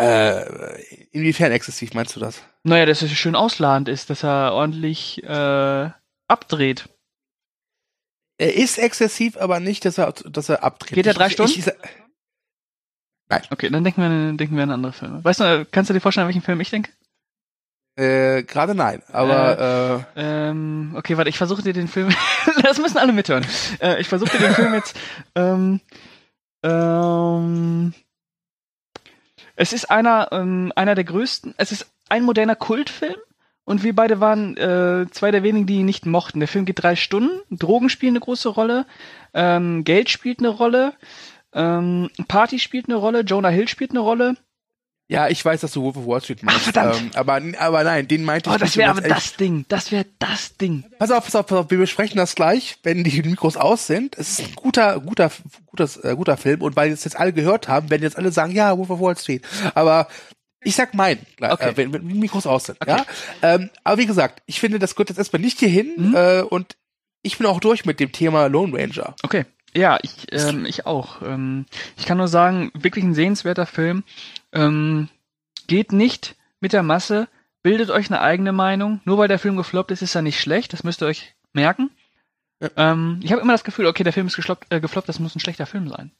Äh, 0.00 0.80
inwiefern 1.10 1.52
exzessiv 1.52 1.92
meinst 1.92 2.16
du 2.16 2.20
das? 2.20 2.42
Naja, 2.62 2.86
dass 2.86 3.02
er 3.02 3.08
schön 3.08 3.36
ausladend 3.36 3.88
ist, 3.88 4.10
dass 4.10 4.22
er 4.22 4.52
ordentlich 4.54 5.22
äh, 5.24 5.90
abdreht. 6.28 6.88
Er 8.38 8.54
ist 8.54 8.78
exzessiv, 8.78 9.36
aber 9.36 9.60
nicht, 9.60 9.84
dass 9.84 9.98
er, 9.98 10.12
dass 10.12 10.48
er 10.48 10.62
abdreht. 10.62 10.94
Geht 10.94 11.06
er 11.06 11.14
drei 11.14 11.26
ich, 11.26 11.34
Stunden? 11.34 11.52
Ich, 11.52 11.66
ich, 11.66 11.72
Nein. 13.30 13.42
Okay, 13.50 13.70
dann 13.70 13.84
denken 13.84 14.02
wir, 14.02 14.36
denken 14.36 14.56
wir 14.56 14.64
an 14.64 14.72
andere 14.72 14.92
Filme. 14.92 15.24
Weißt 15.24 15.40
du, 15.40 15.66
kannst 15.70 15.88
du 15.88 15.94
dir 15.94 16.00
vorstellen, 16.00 16.24
an 16.24 16.28
welchen 16.28 16.42
Film 16.42 16.60
ich 16.60 16.70
denke? 16.70 16.90
Äh, 17.96 18.42
gerade 18.44 18.74
nein, 18.74 19.02
aber 19.12 20.04
äh, 20.16 20.20
äh, 20.20 20.48
ähm, 20.48 20.94
okay, 20.96 21.16
warte, 21.16 21.28
ich 21.28 21.38
versuche 21.38 21.62
dir 21.62 21.72
den 21.72 21.88
Film. 21.88 22.08
das 22.62 22.78
müssen 22.78 22.98
alle 22.98 23.12
mithören. 23.12 23.46
Äh, 23.80 24.00
ich 24.00 24.08
versuche 24.08 24.30
dir 24.30 24.46
den 24.46 24.54
Film 24.54 24.74
jetzt. 24.74 24.96
Ähm, 25.34 25.80
ähm, 26.62 27.94
es 29.54 29.72
ist 29.72 29.90
einer, 29.90 30.28
ähm, 30.32 30.72
einer 30.74 30.94
der 30.94 31.04
größten. 31.04 31.54
Es 31.56 31.72
ist 31.72 31.90
ein 32.08 32.24
moderner 32.24 32.56
Kultfilm. 32.56 33.16
Und 33.64 33.84
wir 33.84 33.94
beide 33.94 34.18
waren 34.18 34.56
äh, 34.56 35.06
zwei 35.10 35.30
der 35.30 35.44
wenigen, 35.44 35.66
die 35.66 35.76
ihn 35.76 35.86
nicht 35.86 36.04
mochten. 36.04 36.40
Der 36.40 36.48
Film 36.48 36.64
geht 36.64 36.82
drei 36.82 36.96
Stunden. 36.96 37.40
Drogen 37.50 37.88
spielen 37.88 38.12
eine 38.12 38.20
große 38.20 38.48
Rolle. 38.48 38.86
Ähm, 39.32 39.84
Geld 39.84 40.10
spielt 40.10 40.40
eine 40.40 40.48
Rolle. 40.48 40.94
Ähm, 41.52 42.10
Party 42.28 42.58
spielt 42.58 42.88
eine 42.88 42.96
Rolle. 42.96 43.20
Jonah 43.20 43.48
Hill 43.48 43.68
spielt 43.68 43.90
eine 43.90 44.00
Rolle. 44.00 44.36
Ja, 45.10 45.28
ich 45.28 45.44
weiß, 45.44 45.62
dass 45.62 45.72
du 45.72 45.82
Wolf 45.82 45.96
of 45.96 46.06
Wall 46.06 46.22
Street 46.22 46.44
meinst. 46.44 46.60
Ach, 46.60 46.72
verdammt. 46.72 47.00
Ähm, 47.00 47.10
aber, 47.14 47.42
aber 47.58 47.82
nein, 47.82 48.06
den 48.06 48.22
meinte 48.22 48.48
oh, 48.48 48.52
ich 48.52 48.60
das 48.60 48.76
wäre 48.76 48.90
aber 48.90 49.00
das 49.00 49.34
Ding. 49.34 49.64
Das 49.68 49.90
wäre 49.90 50.06
das 50.20 50.56
Ding. 50.56 50.84
Pass 51.00 51.10
auf, 51.10 51.24
pass 51.24 51.34
auf, 51.34 51.46
pass 51.46 51.58
auf. 51.58 51.70
Wir 51.72 51.78
besprechen 51.78 52.16
das 52.16 52.36
gleich, 52.36 52.78
wenn 52.84 53.02
die 53.02 53.20
Mikros 53.22 53.56
aus 53.56 53.88
sind. 53.88 54.16
Es 54.16 54.38
ist 54.38 54.46
ein 54.46 54.54
guter, 54.54 55.00
guter, 55.00 55.32
guter, 55.66 55.88
äh, 56.04 56.14
guter 56.14 56.36
Film. 56.36 56.62
Und 56.62 56.76
weil 56.76 56.90
jetzt 56.90 57.02
jetzt 57.02 57.18
alle 57.18 57.32
gehört 57.32 57.66
haben, 57.66 57.90
werden 57.90 58.04
jetzt 58.04 58.18
alle 58.18 58.30
sagen, 58.30 58.52
ja, 58.52 58.78
Wolf 58.78 58.90
of 58.90 59.00
Wall 59.00 59.16
Street. 59.16 59.44
Aber 59.74 60.06
ich 60.62 60.76
sag 60.76 60.94
mein, 60.94 61.18
okay. 61.40 61.70
äh, 61.70 61.76
wenn, 61.76 61.92
wenn 61.92 62.08
die 62.08 62.14
Mikros 62.14 62.46
aus 62.46 62.66
sind. 62.66 62.78
Okay. 62.80 62.98
Ja? 62.98 63.06
Ähm, 63.42 63.70
aber 63.82 63.98
wie 63.98 64.06
gesagt, 64.06 64.42
ich 64.46 64.60
finde, 64.60 64.78
das 64.78 64.94
gehört 64.94 65.08
jetzt 65.08 65.18
erstmal 65.18 65.42
nicht 65.42 65.58
hierhin. 65.58 66.10
Mhm. 66.10 66.14
Äh, 66.14 66.42
und 66.42 66.76
ich 67.22 67.36
bin 67.36 67.48
auch 67.48 67.58
durch 67.58 67.84
mit 67.84 67.98
dem 67.98 68.12
Thema 68.12 68.46
Lone 68.46 68.78
Ranger. 68.78 69.16
Okay. 69.24 69.44
Ja, 69.74 69.98
ich, 70.02 70.26
ähm, 70.32 70.64
ich 70.66 70.86
auch. 70.86 71.22
Ähm, 71.22 71.66
ich 71.96 72.06
kann 72.06 72.18
nur 72.18 72.28
sagen, 72.28 72.70
wirklich 72.74 73.04
ein 73.04 73.14
sehenswerter 73.14 73.66
Film. 73.66 74.04
Ähm, 74.52 75.08
geht 75.66 75.92
nicht 75.92 76.36
mit 76.60 76.72
der 76.72 76.82
Masse, 76.82 77.28
bildet 77.62 77.90
euch 77.90 78.10
eine 78.10 78.20
eigene 78.20 78.52
Meinung. 78.52 79.00
Nur 79.04 79.18
weil 79.18 79.28
der 79.28 79.38
Film 79.38 79.56
gefloppt 79.56 79.92
ist, 79.92 80.02
ist 80.02 80.14
er 80.14 80.22
nicht 80.22 80.40
schlecht. 80.40 80.72
Das 80.72 80.82
müsst 80.82 81.02
ihr 81.02 81.06
euch 81.06 81.34
merken. 81.52 81.90
Ja. 82.60 82.70
Ähm, 82.76 83.20
ich 83.22 83.32
habe 83.32 83.42
immer 83.42 83.52
das 83.52 83.64
Gefühl, 83.64 83.86
okay, 83.86 84.02
der 84.02 84.12
Film 84.12 84.26
ist 84.26 84.36
gefloppt, 84.36 84.66
äh, 84.70 84.80
gefloppt, 84.80 85.08
das 85.08 85.20
muss 85.20 85.34
ein 85.34 85.40
schlechter 85.40 85.66
Film 85.66 85.88
sein. 85.88 86.10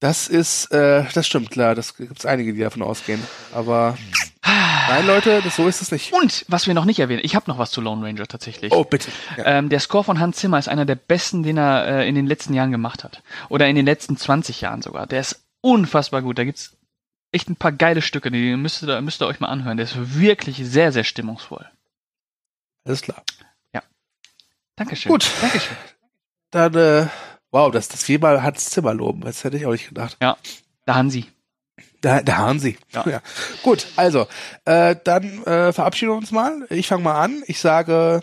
Das 0.00 0.28
ist, 0.28 0.70
äh, 0.72 1.04
das 1.14 1.26
stimmt, 1.26 1.50
klar. 1.50 1.74
Das 1.74 1.96
gibt's 1.96 2.26
einige, 2.26 2.52
die 2.52 2.60
davon 2.60 2.82
ausgehen. 2.82 3.22
Aber 3.54 3.96
nein, 4.44 5.06
Leute, 5.06 5.40
das, 5.42 5.56
so 5.56 5.66
ist 5.66 5.80
es 5.80 5.90
nicht. 5.90 6.12
Und 6.12 6.44
was 6.48 6.66
wir 6.66 6.74
noch 6.74 6.84
nicht 6.84 6.98
erwähnen, 6.98 7.22
ich 7.24 7.34
habe 7.34 7.50
noch 7.50 7.58
was 7.58 7.70
zu 7.70 7.80
Lone 7.80 8.04
Ranger 8.06 8.26
tatsächlich. 8.26 8.72
Oh, 8.72 8.84
bitte. 8.84 9.10
Ja. 9.38 9.46
Ähm, 9.46 9.70
der 9.70 9.80
Score 9.80 10.04
von 10.04 10.20
Hans 10.20 10.36
Zimmer 10.36 10.58
ist 10.58 10.68
einer 10.68 10.84
der 10.84 10.96
besten, 10.96 11.42
den 11.42 11.56
er 11.56 11.86
äh, 11.86 12.08
in 12.08 12.14
den 12.14 12.26
letzten 12.26 12.52
Jahren 12.52 12.72
gemacht 12.72 13.04
hat. 13.04 13.22
Oder 13.48 13.68
in 13.68 13.76
den 13.76 13.86
letzten 13.86 14.18
20 14.18 14.60
Jahren 14.60 14.82
sogar. 14.82 15.06
Der 15.06 15.20
ist 15.20 15.40
unfassbar 15.62 16.20
gut. 16.20 16.38
Da 16.38 16.44
gibt's 16.44 16.76
echt 17.32 17.48
ein 17.48 17.56
paar 17.56 17.72
geile 17.72 18.02
Stücke, 18.02 18.30
die 18.30 18.54
müsst 18.56 18.82
ihr, 18.82 19.00
müsst 19.00 19.22
ihr 19.22 19.26
euch 19.26 19.40
mal 19.40 19.48
anhören. 19.48 19.78
Der 19.78 19.84
ist 19.84 20.18
wirklich 20.18 20.58
sehr, 20.58 20.92
sehr 20.92 21.04
stimmungsvoll. 21.04 21.66
Alles 22.84 23.00
klar. 23.00 23.22
Ja. 23.72 23.82
Dankeschön. 24.76 25.10
Gut. 25.10 25.30
Dankeschön. 25.40 25.76
Dann, 26.50 26.74
äh, 26.74 27.06
Wow, 27.56 27.70
dass 27.70 27.88
das 27.88 28.04
viermal 28.04 28.42
Hans 28.42 28.68
Zimmer 28.68 28.92
loben, 28.92 29.22
das 29.22 29.42
hätte 29.42 29.56
ich 29.56 29.64
auch 29.64 29.72
nicht 29.72 29.88
gedacht. 29.88 30.18
Ja, 30.20 30.36
da 30.84 30.96
haben 30.96 31.08
sie. 31.08 31.24
Da, 32.02 32.20
da 32.20 32.36
haben 32.36 32.60
sie. 32.60 32.76
Ja. 32.92 33.04
ja. 33.10 33.22
Gut, 33.62 33.86
also, 33.96 34.26
äh, 34.66 34.94
dann 35.02 35.42
äh, 35.44 35.72
verabschieden 35.72 36.12
wir 36.12 36.18
uns 36.18 36.32
mal. 36.32 36.66
Ich 36.68 36.86
fange 36.86 37.04
mal 37.04 37.18
an. 37.18 37.42
Ich 37.46 37.58
sage 37.58 38.20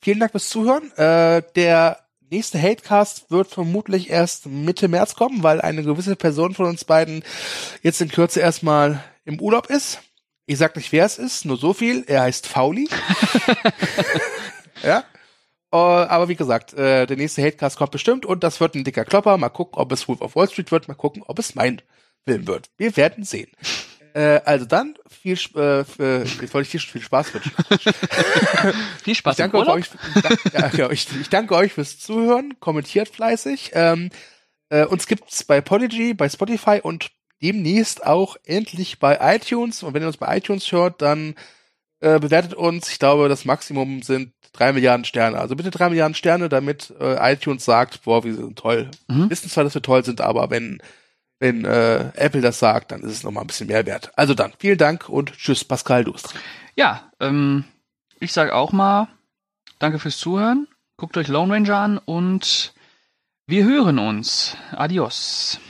vielen 0.00 0.18
Dank 0.18 0.32
fürs 0.32 0.48
Zuhören. 0.48 0.90
Äh, 0.92 1.42
der 1.56 2.06
nächste 2.30 2.58
Hatecast 2.58 3.30
wird 3.30 3.48
vermutlich 3.48 4.08
erst 4.08 4.46
Mitte 4.46 4.88
März 4.88 5.14
kommen, 5.14 5.42
weil 5.42 5.60
eine 5.60 5.82
gewisse 5.82 6.16
Person 6.16 6.54
von 6.54 6.64
uns 6.64 6.86
beiden 6.86 7.22
jetzt 7.82 8.00
in 8.00 8.08
Kürze 8.08 8.40
erstmal 8.40 9.04
im 9.26 9.42
Urlaub 9.42 9.66
ist. 9.66 10.00
Ich 10.46 10.56
sag 10.56 10.74
nicht, 10.76 10.90
wer 10.90 11.04
es 11.04 11.18
ist, 11.18 11.44
nur 11.44 11.58
so 11.58 11.74
viel. 11.74 12.04
Er 12.06 12.22
heißt 12.22 12.46
Fauli. 12.46 12.88
ja. 14.82 15.04
Uh, 15.74 16.06
aber 16.06 16.28
wie 16.28 16.36
gesagt, 16.36 16.72
äh, 16.74 17.04
der 17.04 17.16
nächste 17.16 17.42
Hatecast 17.42 17.76
kommt 17.76 17.90
bestimmt 17.90 18.24
und 18.24 18.44
das 18.44 18.60
wird 18.60 18.76
ein 18.76 18.84
dicker 18.84 19.04
Klopper. 19.04 19.36
Mal 19.38 19.48
gucken, 19.48 19.76
ob 19.76 19.90
es 19.90 20.06
Wolf 20.06 20.20
of 20.20 20.36
Wall 20.36 20.48
Street 20.48 20.70
wird. 20.70 20.86
Mal 20.86 20.94
gucken, 20.94 21.24
ob 21.26 21.36
es 21.40 21.56
mein 21.56 21.82
Film 22.24 22.46
wird. 22.46 22.70
Wir 22.76 22.96
werden 22.96 23.24
sehen. 23.24 23.50
Äh, 24.16 24.40
also 24.44 24.64
dann 24.64 24.94
viel, 25.08 25.32
äh, 25.32 25.82
für, 25.82 26.22
jetzt 26.22 26.54
wollte 26.54 26.66
ich 26.66 26.70
dir 26.70 26.78
schon 26.78 26.92
viel 26.92 27.02
Spaß 27.02 27.34
wünschen. 27.34 27.50
viel 29.02 29.16
Spaß. 29.16 29.32
Ich 29.32 29.38
danke, 29.38 29.56
euch, 29.56 29.86
ja, 30.52 30.68
genau, 30.68 30.90
ich, 30.90 31.08
ich, 31.20 31.28
danke 31.30 31.56
euch 31.56 31.72
fürs 31.72 31.98
Zuhören. 31.98 32.54
Kommentiert 32.60 33.08
fleißig. 33.08 33.72
Ähm, 33.74 34.10
äh, 34.68 34.84
uns 34.84 35.08
gibt's 35.08 35.42
bei 35.42 35.60
Podigy, 35.60 36.14
bei 36.14 36.28
Spotify 36.28 36.78
und 36.80 37.10
demnächst 37.42 38.06
auch 38.06 38.36
endlich 38.44 39.00
bei 39.00 39.18
iTunes. 39.34 39.82
Und 39.82 39.94
wenn 39.94 40.02
ihr 40.04 40.06
uns 40.06 40.18
bei 40.18 40.36
iTunes 40.36 40.70
hört, 40.70 41.02
dann 41.02 41.34
äh, 41.98 42.20
bewertet 42.20 42.54
uns. 42.54 42.90
Ich 42.90 43.00
glaube, 43.00 43.28
das 43.28 43.44
Maximum 43.44 44.02
sind 44.02 44.33
drei 44.54 44.72
Milliarden 44.72 45.04
Sterne. 45.04 45.38
Also 45.38 45.54
bitte 45.54 45.70
drei 45.70 45.90
Milliarden 45.90 46.14
Sterne, 46.14 46.48
damit 46.48 46.92
äh, 46.98 47.32
iTunes 47.32 47.64
sagt, 47.64 48.02
boah, 48.04 48.24
wir 48.24 48.34
sind 48.34 48.58
toll. 48.58 48.90
Mhm. 49.08 49.28
Wissen 49.28 49.50
zwar, 49.50 49.64
dass 49.64 49.74
wir 49.74 49.82
toll 49.82 50.04
sind, 50.04 50.22
aber 50.22 50.50
wenn 50.50 50.80
wenn 51.40 51.64
äh, 51.64 52.10
Apple 52.14 52.40
das 52.40 52.58
sagt, 52.58 52.92
dann 52.92 53.02
ist 53.02 53.10
es 53.10 53.22
nochmal 53.22 53.44
ein 53.44 53.48
bisschen 53.48 53.66
mehr 53.66 53.84
wert. 53.84 54.12
Also 54.16 54.32
dann, 54.32 54.52
vielen 54.58 54.78
Dank 54.78 55.08
und 55.08 55.32
tschüss, 55.36 55.64
Pascal 55.64 56.04
Dust. 56.04 56.34
Ja, 56.74 57.10
ähm, 57.20 57.64
ich 58.20 58.32
sag 58.32 58.50
auch 58.50 58.72
mal, 58.72 59.08
danke 59.78 59.98
fürs 59.98 60.16
Zuhören. 60.16 60.68
Guckt 60.96 61.16
euch 61.16 61.28
Lone 61.28 61.52
Ranger 61.52 61.76
an 61.76 61.98
und 61.98 62.72
wir 63.46 63.64
hören 63.64 63.98
uns. 63.98 64.56
Adios. 64.70 65.60